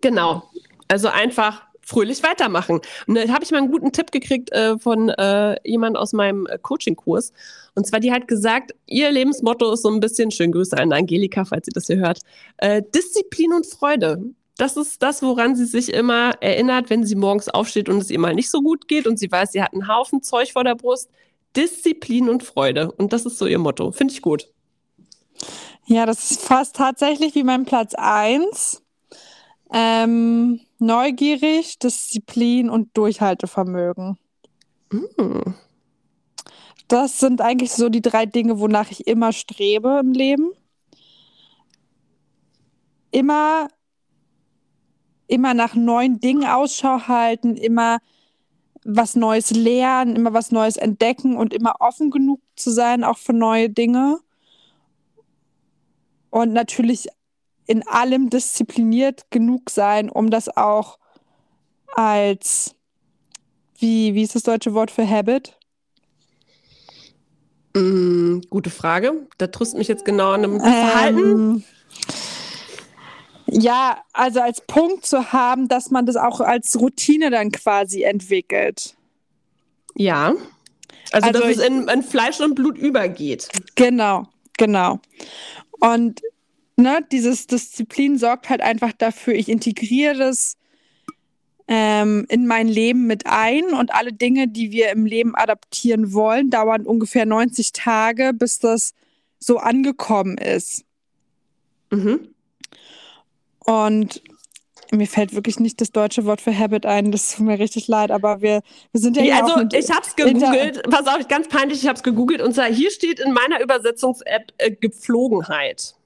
Genau. 0.00 0.44
Also 0.86 1.08
einfach 1.08 1.67
fröhlich 1.88 2.22
weitermachen. 2.22 2.80
Und 3.06 3.14
da 3.14 3.26
habe 3.28 3.44
ich 3.44 3.50
mal 3.50 3.58
einen 3.58 3.70
guten 3.70 3.92
Tipp 3.92 4.12
gekriegt 4.12 4.52
äh, 4.52 4.78
von 4.78 5.08
äh, 5.08 5.56
jemand 5.64 5.96
aus 5.96 6.12
meinem 6.12 6.46
äh, 6.46 6.58
Coaching-Kurs. 6.58 7.32
Und 7.74 7.86
zwar, 7.86 7.98
die 7.98 8.12
hat 8.12 8.28
gesagt, 8.28 8.74
ihr 8.86 9.10
Lebensmotto 9.10 9.72
ist 9.72 9.82
so 9.82 9.90
ein 9.90 10.00
bisschen, 10.00 10.30
schön 10.30 10.52
Grüße 10.52 10.76
an 10.76 10.92
Angelika, 10.92 11.46
falls 11.46 11.66
ihr 11.66 11.72
das 11.72 11.86
hier 11.86 11.96
hört, 11.96 12.20
äh, 12.58 12.82
Disziplin 12.94 13.54
und 13.54 13.66
Freude. 13.66 14.22
Das 14.58 14.76
ist 14.76 15.02
das, 15.02 15.22
woran 15.22 15.56
sie 15.56 15.64
sich 15.64 15.92
immer 15.92 16.32
erinnert, 16.40 16.90
wenn 16.90 17.06
sie 17.06 17.14
morgens 17.14 17.48
aufsteht 17.48 17.88
und 17.88 17.98
es 17.98 18.10
ihr 18.10 18.18
mal 18.18 18.34
nicht 18.34 18.50
so 18.50 18.60
gut 18.60 18.86
geht 18.86 19.06
und 19.06 19.18
sie 19.18 19.30
weiß, 19.30 19.52
sie 19.52 19.62
hat 19.62 19.72
einen 19.72 19.88
Haufen 19.88 20.22
Zeug 20.22 20.52
vor 20.52 20.64
der 20.64 20.74
Brust. 20.74 21.08
Disziplin 21.56 22.28
und 22.28 22.42
Freude. 22.42 22.92
Und 22.92 23.14
das 23.14 23.24
ist 23.24 23.38
so 23.38 23.46
ihr 23.46 23.58
Motto. 23.58 23.92
Finde 23.92 24.12
ich 24.12 24.20
gut. 24.20 24.48
Ja, 25.86 26.04
das 26.04 26.32
ist 26.32 26.42
fast 26.42 26.76
tatsächlich 26.76 27.34
wie 27.34 27.44
mein 27.44 27.64
Platz 27.64 27.94
1. 27.96 28.82
Ähm, 29.72 30.60
neugierig, 30.78 31.78
Disziplin 31.78 32.70
und 32.70 32.96
Durchhaltevermögen. 32.96 34.18
Mm. 34.90 35.54
Das 36.88 37.20
sind 37.20 37.42
eigentlich 37.42 37.72
so 37.72 37.90
die 37.90 38.00
drei 38.00 38.24
Dinge, 38.24 38.58
wonach 38.60 38.90
ich 38.90 39.06
immer 39.06 39.32
strebe 39.32 39.98
im 40.00 40.12
Leben. 40.12 40.52
Immer, 43.10 43.68
immer 45.26 45.52
nach 45.52 45.74
neuen 45.74 46.20
Dingen 46.20 46.44
Ausschau 46.44 47.06
halten, 47.08 47.56
immer 47.56 47.98
was 48.84 49.16
Neues 49.16 49.50
lernen, 49.50 50.16
immer 50.16 50.32
was 50.32 50.50
Neues 50.50 50.78
entdecken 50.78 51.36
und 51.36 51.52
immer 51.52 51.74
offen 51.80 52.10
genug 52.10 52.40
zu 52.56 52.70
sein, 52.70 53.04
auch 53.04 53.18
für 53.18 53.34
neue 53.34 53.68
Dinge. 53.68 54.20
Und 56.30 56.52
natürlich 56.52 57.08
in 57.68 57.86
allem 57.86 58.30
diszipliniert 58.30 59.30
genug 59.30 59.70
sein, 59.70 60.08
um 60.08 60.30
das 60.30 60.48
auch 60.48 60.98
als, 61.94 62.74
wie, 63.78 64.14
wie 64.14 64.22
ist 64.22 64.34
das 64.34 64.42
deutsche 64.42 64.72
Wort 64.72 64.90
für 64.90 65.08
Habit? 65.08 65.54
Mm, 67.74 68.40
gute 68.48 68.70
Frage. 68.70 69.28
Da 69.36 69.48
tröst 69.48 69.76
mich 69.76 69.86
jetzt 69.86 70.06
genau 70.06 70.30
an 70.30 70.44
einem 70.44 70.60
Verhalten. 70.60 71.18
Ähm, 71.18 71.64
ja, 73.46 74.02
also 74.14 74.40
als 74.40 74.62
Punkt 74.62 75.04
zu 75.04 75.32
haben, 75.32 75.68
dass 75.68 75.90
man 75.90 76.06
das 76.06 76.16
auch 76.16 76.40
als 76.40 76.80
Routine 76.80 77.30
dann 77.30 77.52
quasi 77.52 78.02
entwickelt. 78.02 78.96
Ja. 79.94 80.34
Also, 81.12 81.28
also 81.28 81.40
dass 81.40 81.56
es 81.56 81.58
in, 81.58 81.86
in 81.86 82.02
Fleisch 82.02 82.40
und 82.40 82.54
Blut 82.54 82.78
übergeht. 82.78 83.48
Genau, 83.74 84.26
genau. 84.56 85.00
Und 85.80 86.22
ne, 86.78 87.04
dieses 87.12 87.46
Disziplin 87.46 88.18
sorgt 88.18 88.48
halt 88.48 88.60
einfach 88.60 88.92
dafür, 88.92 89.34
ich 89.34 89.48
integriere 89.48 90.16
das 90.16 90.56
ähm, 91.66 92.24
in 92.30 92.46
mein 92.46 92.66
Leben 92.66 93.06
mit 93.06 93.26
ein 93.26 93.74
und 93.74 93.92
alle 93.92 94.12
Dinge, 94.12 94.48
die 94.48 94.70
wir 94.70 94.90
im 94.90 95.04
Leben 95.04 95.34
adaptieren 95.34 96.14
wollen, 96.14 96.48
dauern 96.48 96.86
ungefähr 96.86 97.26
90 97.26 97.72
Tage, 97.72 98.32
bis 98.32 98.58
das 98.58 98.94
so 99.38 99.58
angekommen 99.58 100.38
ist. 100.38 100.84
Mhm. 101.90 102.28
Und 103.58 104.22
mir 104.90 105.06
fällt 105.06 105.34
wirklich 105.34 105.60
nicht 105.60 105.82
das 105.82 105.90
deutsche 105.90 106.24
Wort 106.24 106.40
für 106.40 106.56
Habit 106.56 106.86
ein. 106.86 107.12
Das 107.12 107.36
tut 107.36 107.44
mir 107.44 107.58
richtig 107.58 107.88
leid, 107.88 108.10
aber 108.10 108.40
wir, 108.40 108.62
wir 108.92 109.00
sind 109.00 109.18
ja, 109.18 109.24
ja 109.24 109.44
Also 109.44 109.76
ich 109.76 109.90
habe 109.90 110.06
es 110.06 110.16
gegoogelt. 110.16 110.82
Pass 110.88 111.06
auf, 111.06 111.28
ganz 111.28 111.48
peinlich. 111.48 111.82
Ich 111.82 111.88
habe 111.88 111.96
es 111.96 112.02
gegoogelt 112.02 112.40
und 112.40 112.54
zwar 112.54 112.72
hier 112.72 112.90
steht 112.90 113.20
in 113.20 113.32
meiner 113.32 113.60
Übersetzungs-App 113.60 114.52
äh, 114.56 114.70
Gepflogenheit. 114.70 115.97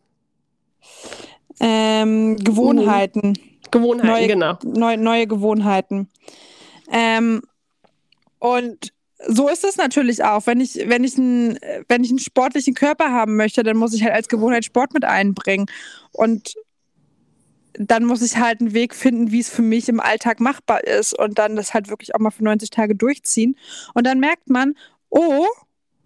Ähm, 1.61 2.37
Gewohnheiten. 2.37 3.39
Gewohnheiten, 3.71 4.07
neue, 4.07 4.27
genau. 4.27 4.59
Neu, 4.65 4.97
neue 4.97 5.27
Gewohnheiten. 5.27 6.09
Ähm, 6.91 7.43
und 8.39 8.93
so 9.29 9.49
ist 9.49 9.65
es 9.65 9.77
natürlich 9.77 10.25
auch. 10.25 10.47
Wenn 10.47 10.61
ich, 10.61 10.77
wenn, 10.87 11.05
ich 11.05 11.17
ein, 11.17 11.59
wenn 11.89 12.05
ich 12.05 12.11
einen 12.11 12.19
sportlichen 12.19 12.75
Körper 12.75 13.13
haben 13.13 13.37
möchte, 13.37 13.63
dann 13.63 13.77
muss 13.77 13.95
ich 13.95 14.03
halt 14.03 14.15
als 14.15 14.29
Gewohnheit 14.29 14.65
Sport 14.65 14.95
mit 14.95 15.05
einbringen. 15.05 15.67
Und 16.13 16.55
dann 17.75 18.05
muss 18.05 18.23
ich 18.23 18.37
halt 18.37 18.61
einen 18.61 18.75
Weg 18.75 18.95
finden, 18.95 19.33
wie 19.33 19.41
es 19.41 19.49
für 19.49 19.63
mich 19.63 19.89
im 19.89 20.01
Alltag 20.01 20.41
machbar 20.41 20.85
ist 20.85 21.19
und 21.19 21.39
dann 21.39 21.57
das 21.57 21.73
halt 21.73 21.89
wirklich 21.89 22.15
auch 22.15 22.19
mal 22.19 22.31
für 22.31 22.45
90 22.45 22.71
Tage 22.71 22.95
durchziehen. 22.95 23.57
Und 23.95 24.07
dann 24.07 24.21
merkt 24.21 24.51
man, 24.51 24.75
oh, 25.09 25.47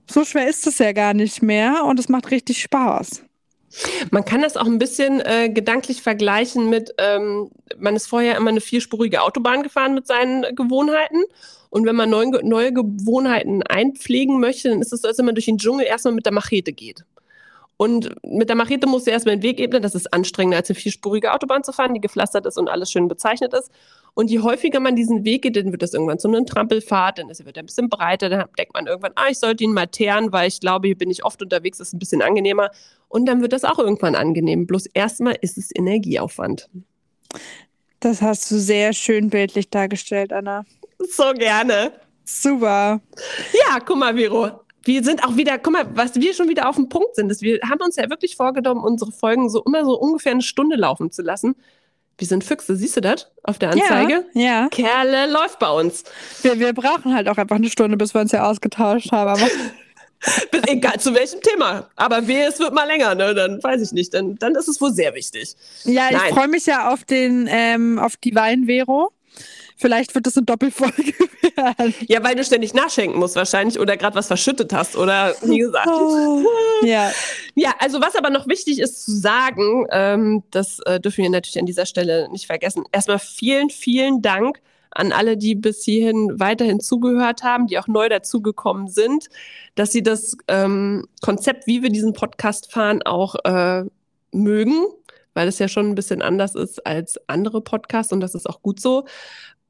so 0.09 0.25
schwer 0.25 0.49
ist 0.49 0.67
es 0.67 0.79
ja 0.79 0.93
gar 0.93 1.15
nicht 1.15 1.43
mehr 1.43 1.85
und 1.85 1.99
es 1.99 2.09
macht 2.09 2.31
richtig 2.31 2.63
Spaß. 2.63 3.26
Man 4.11 4.25
kann 4.25 4.43
das 4.43 4.57
auch 4.57 4.67
ein 4.67 4.79
bisschen 4.79 5.21
äh, 5.21 5.49
gedanklich 5.49 6.03
vergleichen 6.03 6.71
mit, 6.71 6.95
ähm, 6.99 7.51
man 7.79 7.97
ist 7.97 8.07
vorher 8.07 8.37
immer 8.37 8.51
eine 8.51 8.61
vierspurige 8.61 9.23
Autobahn 9.23 9.63
gefahren 9.63 9.95
mit 9.95 10.07
seinen 10.07 10.43
Gewohnheiten. 10.55 11.25
Und 11.71 11.85
wenn 11.85 11.97
man 11.97 12.09
neue, 12.09 12.31
neue 12.47 12.73
Gewohnheiten 12.73 13.63
einpflegen 13.63 14.41
möchte, 14.41 14.71
dann 14.71 14.81
ist 14.81 14.93
es 14.93 15.03
so, 15.03 15.09
als 15.09 15.19
wenn 15.19 15.27
man 15.27 15.35
durch 15.35 15.47
den 15.47 15.59
Dschungel 15.59 15.87
erstmal 15.87 16.15
mit 16.15 16.25
der 16.25 16.33
Machete 16.33 16.73
geht. 16.73 17.05
Und 17.77 18.15
mit 18.25 18.49
der 18.49 18.57
Machete 18.57 18.87
musst 18.87 19.07
du 19.07 19.11
erstmal 19.11 19.37
den 19.37 19.43
Weg 19.43 19.61
ebnen. 19.61 19.83
Das 19.83 19.95
ist 19.95 20.13
anstrengender, 20.13 20.57
als 20.57 20.71
eine 20.71 20.79
vierspurige 20.79 21.33
Autobahn 21.33 21.63
zu 21.63 21.73
fahren, 21.73 21.93
die 21.93 22.01
gepflastert 22.01 22.47
ist 22.47 22.57
und 22.57 22.69
alles 22.69 22.91
schön 22.91 23.09
bezeichnet 23.09 23.53
ist. 23.53 23.71
Und 24.17 24.31
je 24.31 24.39
häufiger 24.39 24.81
man 24.81 24.97
diesen 24.97 25.27
Weg 25.27 25.43
geht, 25.43 25.57
dann 25.57 25.73
wird 25.73 25.83
das 25.83 25.93
irgendwann 25.93 26.19
zu 26.19 26.29
einem 26.29 26.47
Trampelfahrt, 26.47 27.19
dann 27.19 27.29
ist, 27.29 27.45
wird 27.45 27.59
er 27.59 27.63
ein 27.63 27.67
bisschen 27.67 27.91
breiter, 27.91 28.31
dann 28.31 28.47
denkt 28.59 28.73
man 28.73 28.87
irgendwann, 28.87 29.13
ah, 29.15 29.27
ich 29.31 29.39
sollte 29.39 29.63
ihn 29.63 29.75
mal 29.75 29.89
teeren, 29.89 30.33
weil 30.33 30.49
ich 30.49 30.59
glaube, 30.59 30.87
hier 30.87 30.97
bin 30.97 31.11
ich 31.11 31.23
oft 31.23 31.43
unterwegs, 31.43 31.77
das 31.77 31.89
ist 31.89 31.93
ein 31.93 31.99
bisschen 31.99 32.23
angenehmer. 32.23 32.71
Und 33.09 33.27
dann 33.27 33.43
wird 33.43 33.53
das 33.53 33.65
auch 33.65 33.79
irgendwann 33.79 34.15
angenehm. 34.15 34.67
Bloß 34.67 34.87
erstmal 34.87 35.37
ist 35.43 35.59
es 35.59 35.71
Energieaufwand. 35.75 36.71
Das 38.01 38.23
hast 38.23 38.51
du 38.51 38.59
sehr 38.59 38.95
schön 38.95 39.29
bildlich 39.29 39.69
dargestellt, 39.69 40.33
Anna. 40.33 40.65
So 40.99 41.35
gerne. 41.35 41.93
Super. 42.25 43.03
Ja, 43.53 43.81
guck 43.85 43.99
mal, 43.99 44.17
Vero 44.17 44.61
wir 44.87 45.03
sind 45.03 45.25
auch 45.25 45.37
wieder, 45.37 45.59
guck 45.59 45.73
mal, 45.73 45.87
was 45.95 46.15
wir 46.15 46.33
schon 46.33 46.49
wieder 46.49 46.69
auf 46.69 46.77
dem 46.77 46.89
Punkt 46.89 47.17
sind, 47.17 47.31
ist, 47.31 47.43
wir 47.43 47.59
haben 47.69 47.81
uns 47.81 47.97
ja 47.97 48.09
wirklich 48.09 48.37
vorgenommen, 48.37 48.83
unsere 48.83 49.11
Folgen 49.11 49.51
so 49.51 49.63
immer 49.65 49.85
so 49.85 49.99
ungefähr 49.99 50.33
eine 50.33 50.43
Stunde 50.43 50.77
laufen 50.77 51.11
zu 51.11 51.23
lassen. 51.23 51.57
Wir 52.19 52.27
sind 52.27 52.45
Füchse, 52.45 52.77
siehst 52.77 52.97
du 52.97 53.01
das 53.03 53.31
auf 53.43 53.59
der 53.59 53.71
Anzeige? 53.73 54.25
Ja, 54.33 54.41
ja. 54.43 54.69
Kerle 54.71 55.31
läuft 55.31 55.59
bei 55.59 55.71
uns. 55.71 56.05
Wir, 56.43 56.59
wir 56.59 56.73
brauchen 56.73 57.15
halt 57.15 57.29
auch 57.29 57.37
einfach 57.37 57.57
eine 57.57 57.69
Stunde, 57.69 57.97
bis 57.97 58.15
wir 58.15 58.23
uns 58.23 58.33
ja 58.33 58.49
ausgetauscht 58.49 59.13
haben. 59.13 59.31
Aber 59.31 59.49
Egal 60.67 60.99
zu 60.99 61.15
welchem 61.15 61.41
Thema. 61.41 61.89
Aber 61.95 62.27
wehe, 62.27 62.49
es 62.49 62.59
wird 62.59 62.73
mal 62.73 62.87
länger, 62.87 63.15
ne? 63.15 63.35
Dann 63.35 63.63
weiß 63.63 63.83
ich 63.83 63.93
nicht. 63.93 64.15
Dann, 64.15 64.37
dann 64.37 64.55
ist 64.55 64.69
es 64.69 64.81
wohl 64.81 64.93
sehr 64.93 65.15
wichtig. 65.15 65.55
Ja, 65.85 66.09
ich 66.11 66.35
freue 66.35 66.49
mich 66.49 66.67
ja 66.67 66.93
auf 66.93 67.05
den, 67.05 67.49
ähm, 67.51 67.99
auf 67.99 68.17
die 68.17 68.35
Weinvero. 68.35 69.13
Vielleicht 69.77 70.15
wird 70.15 70.27
das 70.27 70.37
eine 70.37 70.47
Doppelfolge 70.47 71.13
werden. 71.57 71.95
Ja, 72.09 72.25
weil 72.25 72.35
du 72.35 72.45
ständig 72.45 72.75
nachschenken 72.75 73.19
musst 73.19 73.37
wahrscheinlich 73.37 73.79
oder 73.79 73.97
gerade 73.97 74.17
was 74.17 74.27
verschüttet 74.27 74.73
hast 74.73 74.97
oder 74.97 75.35
wie 75.43 75.59
gesagt. 75.59 75.89
Oh, 75.89 76.43
ja. 76.83 77.13
Ja, 77.55 77.75
also 77.79 78.01
was 78.01 78.17
aber 78.17 78.31
noch 78.31 78.49
wichtig 78.49 78.81
ist 78.81 79.05
zu 79.05 79.13
sagen, 79.13 79.87
ähm, 79.91 80.43
das 80.51 80.81
äh, 80.81 80.99
dürfen 80.99 81.23
wir 81.23 81.31
natürlich 81.31 81.59
an 81.59 81.67
dieser 81.67 81.87
Stelle 81.87 82.29
nicht 82.31 82.47
vergessen. 82.47 82.85
Erstmal 82.93 83.19
vielen, 83.19 83.71
vielen 83.71 84.23
Dank 84.23 84.61
an 84.91 85.13
alle, 85.13 85.37
die 85.37 85.55
bis 85.55 85.85
hierhin 85.85 86.41
weiterhin 86.41 86.81
zugehört 86.81 87.43
haben, 87.43 87.67
die 87.67 87.79
auch 87.79 87.87
neu 87.87 88.09
dazugekommen 88.09 88.89
sind, 88.89 89.29
dass 89.75 89.93
sie 89.93 90.03
das 90.03 90.37
ähm, 90.49 91.07
Konzept, 91.21 91.67
wie 91.67 91.83
wir 91.83 91.91
diesen 91.91 92.15
Podcast 92.15 92.73
fahren, 92.73 93.03
auch 93.03 93.35
äh, 93.45 93.85
mögen, 94.33 94.87
weil 95.35 95.49
es 95.49 95.59
ja 95.59 95.69
schon 95.69 95.91
ein 95.91 95.95
bisschen 95.95 96.23
anders 96.23 96.55
ist 96.55 96.87
als 96.87 97.21
andere 97.29 97.61
Podcasts 97.61 98.13
und 98.13 98.21
das 98.21 98.35
ist 98.35 98.49
auch 98.49 98.63
gut 98.63 98.81
so. 98.81 99.05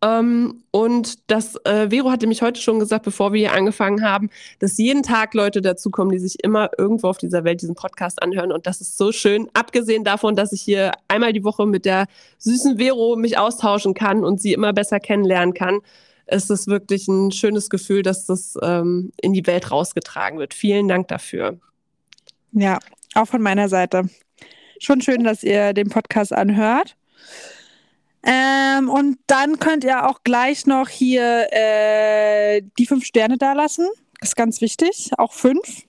Ähm, 0.03 0.63
und 0.71 1.31
das, 1.31 1.57
äh, 1.65 1.89
Vero 1.91 2.11
hatte 2.11 2.27
mich 2.27 2.43
heute 2.43 2.61
schon 2.61 2.79
gesagt, 2.79 3.05
bevor 3.05 3.33
wir 3.33 3.41
hier 3.41 3.57
angefangen 3.57 4.03
haben, 4.03 4.29
dass 4.59 4.77
jeden 4.77 5.03
Tag 5.03 5.33
Leute 5.33 5.63
dazukommen, 5.63 6.13
die 6.13 6.19
sich 6.19 6.43
immer 6.45 6.71
irgendwo 6.77 7.09
auf 7.09 7.19
dieser 7.19 7.45
Welt 7.45 7.63
diesen 7.63 7.75
Podcast 7.75 8.23
anhören. 8.23 8.53
Und 8.53 8.67
das 8.67 8.81
ist 8.81 8.99
so 8.99 9.11
schön. 9.11 9.49
Abgesehen 9.55 10.05
davon, 10.05 10.37
dass 10.37 10.53
ich 10.53 10.61
hier 10.61 10.93
einmal 11.09 11.33
die 11.33 11.45
Woche 11.45 11.67
mit 11.67 11.87
der 11.87 12.07
süßen 12.39 12.79
Vero 12.79 13.17
mich 13.17 13.39
austauschen 13.39 13.95
kann 13.95 14.23
und 14.23 14.41
sie 14.41 14.53
immer 14.53 14.73
besser 14.73 15.01
kennenlernen 15.01 15.55
kann, 15.55 15.81
ist 16.27 16.51
es 16.51 16.67
wirklich 16.67 17.09
ein 17.09 17.31
schönes 17.31 17.71
Gefühl, 17.71 18.03
dass 18.03 18.27
das 18.27 18.59
ähm, 18.63 19.13
in 19.21 19.33
die 19.33 19.47
Welt 19.47 19.71
rausgetragen 19.71 20.39
wird. 20.39 20.55
Vielen 20.55 20.89
Dank 20.89 21.09
dafür. 21.09 21.59
Ja, 22.53 22.79
auch 23.15 23.27
von 23.27 23.41
meiner 23.41 23.69
Seite. 23.69 24.09
Schon 24.79 25.01
schön, 25.01 25.25
dass 25.25 25.43
ihr 25.43 25.73
den 25.73 25.89
Podcast 25.89 26.33
anhört. 26.33 26.97
Ähm, 28.27 28.89
und 28.89 29.19
dann 29.29 29.61
könnt 29.61 29.85
ihr 29.85 30.09
auch 30.09 30.25
gleich 30.25 30.67
noch 30.67 30.89
hier 30.89 31.47
äh, 31.53 32.61
die 32.77 32.87
fünf 32.87 33.05
Sterne 33.05 33.39
da 33.39 33.53
lassen. 33.53 33.89
Ist 34.21 34.35
ganz 34.35 34.61
wichtig. 34.61 35.11
Auch 35.17 35.33
fünf. 35.33 35.85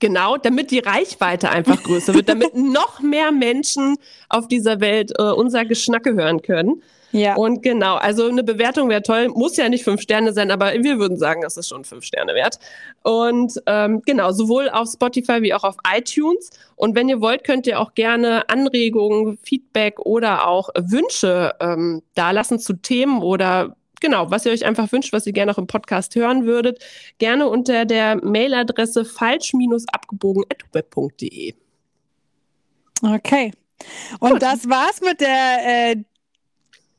Genau, 0.00 0.36
damit 0.36 0.70
die 0.70 0.80
Reichweite 0.80 1.48
einfach 1.48 1.82
größer 1.82 2.12
wird, 2.14 2.28
damit 2.28 2.54
noch 2.54 3.00
mehr 3.00 3.32
Menschen 3.32 3.96
auf 4.28 4.46
dieser 4.46 4.80
Welt 4.80 5.12
äh, 5.18 5.22
unser 5.22 5.64
Geschnacke 5.64 6.14
hören 6.14 6.42
können. 6.42 6.82
Ja. 7.12 7.34
Und 7.34 7.62
genau, 7.62 7.96
also 7.96 8.28
eine 8.28 8.42
Bewertung 8.42 8.90
wäre 8.90 9.02
toll. 9.02 9.28
Muss 9.28 9.56
ja 9.56 9.70
nicht 9.70 9.84
fünf 9.84 10.02
Sterne 10.02 10.34
sein, 10.34 10.50
aber 10.50 10.72
wir 10.74 10.98
würden 10.98 11.16
sagen, 11.16 11.42
es 11.44 11.56
ist 11.56 11.68
schon 11.68 11.84
fünf 11.84 12.04
Sterne 12.04 12.34
wert. 12.34 12.58
Und 13.02 13.54
ähm, 13.66 14.02
genau, 14.04 14.32
sowohl 14.32 14.68
auf 14.68 14.90
Spotify 14.90 15.40
wie 15.40 15.54
auch 15.54 15.64
auf 15.64 15.76
iTunes. 15.96 16.50
Und 16.74 16.94
wenn 16.94 17.08
ihr 17.08 17.22
wollt, 17.22 17.44
könnt 17.44 17.66
ihr 17.66 17.80
auch 17.80 17.94
gerne 17.94 18.48
Anregungen, 18.50 19.38
Feedback 19.42 20.00
oder 20.00 20.46
auch 20.46 20.68
Wünsche 20.76 21.54
ähm, 21.60 22.02
dalassen 22.14 22.58
zu 22.58 22.74
Themen 22.74 23.22
oder 23.22 23.76
genau, 24.00 24.30
was 24.30 24.46
ihr 24.46 24.52
euch 24.52 24.64
einfach 24.64 24.92
wünscht, 24.92 25.12
was 25.12 25.26
ihr 25.26 25.32
gerne 25.32 25.50
auch 25.52 25.58
im 25.58 25.66
Podcast 25.66 26.14
hören 26.14 26.46
würdet, 26.46 26.78
gerne 27.18 27.48
unter 27.48 27.84
der 27.84 28.24
Mailadresse 28.24 29.04
falsch-abgebogen.web.de. 29.04 31.54
Okay. 33.02 33.52
Und 34.20 34.30
Gut. 34.32 34.42
das 34.42 34.68
war's 34.68 35.00
mit 35.00 35.20
der. 35.20 35.92
Äh, 35.92 35.96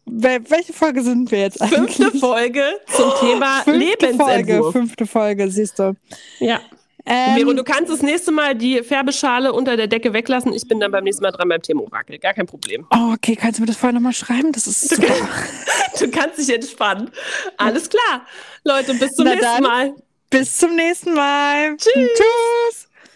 welche 0.09 0.71
Folge 0.71 1.03
sind 1.03 1.29
wir 1.31 1.39
jetzt 1.39 1.61
eigentlich? 1.61 1.97
Fünfte 1.97 2.17
Folge 2.17 2.63
zum 2.95 3.11
Thema 3.19 3.61
fünfte 3.63 3.79
Lebensentwurf. 3.79 4.29
Folge, 4.29 4.71
fünfte 4.71 5.05
Folge, 5.05 5.51
siehst 5.51 5.79
du. 5.79 5.97
Ja. 6.39 6.61
Ähm, 7.07 7.35
Miro, 7.35 7.53
du 7.53 7.63
kannst 7.63 7.91
das 7.91 8.01
nächste 8.01 8.31
Mal 8.31 8.53
die 8.53 8.83
Färbeschale 8.83 9.53
unter 9.53 9.77
der 9.77 9.87
Decke 9.87 10.13
weglassen. 10.13 10.51
Ich 10.53 10.67
bin 10.67 10.79
dann 10.79 10.91
beim 10.91 11.03
nächsten 11.03 11.23
Mal 11.23 11.31
dran 11.31 11.47
beim 11.47 11.61
Thema 11.61 11.83
Orakel. 11.83 12.19
Gar 12.19 12.33
kein 12.33 12.45
Problem. 12.45 12.85
Oh, 12.93 13.13
okay. 13.13 13.35
Kannst 13.35 13.59
du 13.59 13.63
mir 13.63 13.67
das 13.67 13.77
vorher 13.77 13.93
nochmal 13.93 14.13
schreiben? 14.13 14.51
Das 14.51 14.67
ist 14.67 14.89
super. 14.89 15.07
du 15.99 16.11
kannst 16.11 16.37
dich 16.37 16.53
entspannen. 16.53 17.09
Alles 17.57 17.89
klar. 17.89 18.25
Leute, 18.63 18.93
bis 18.95 19.15
zum 19.15 19.25
Na 19.25 19.31
nächsten 19.31 19.45
dann, 19.45 19.63
Mal. 19.63 19.95
Bis 20.29 20.57
zum 20.57 20.75
nächsten 20.75 21.13
Mal. 21.13 21.77
Tschüss. 21.77 21.93
Tschüss. 21.93 22.86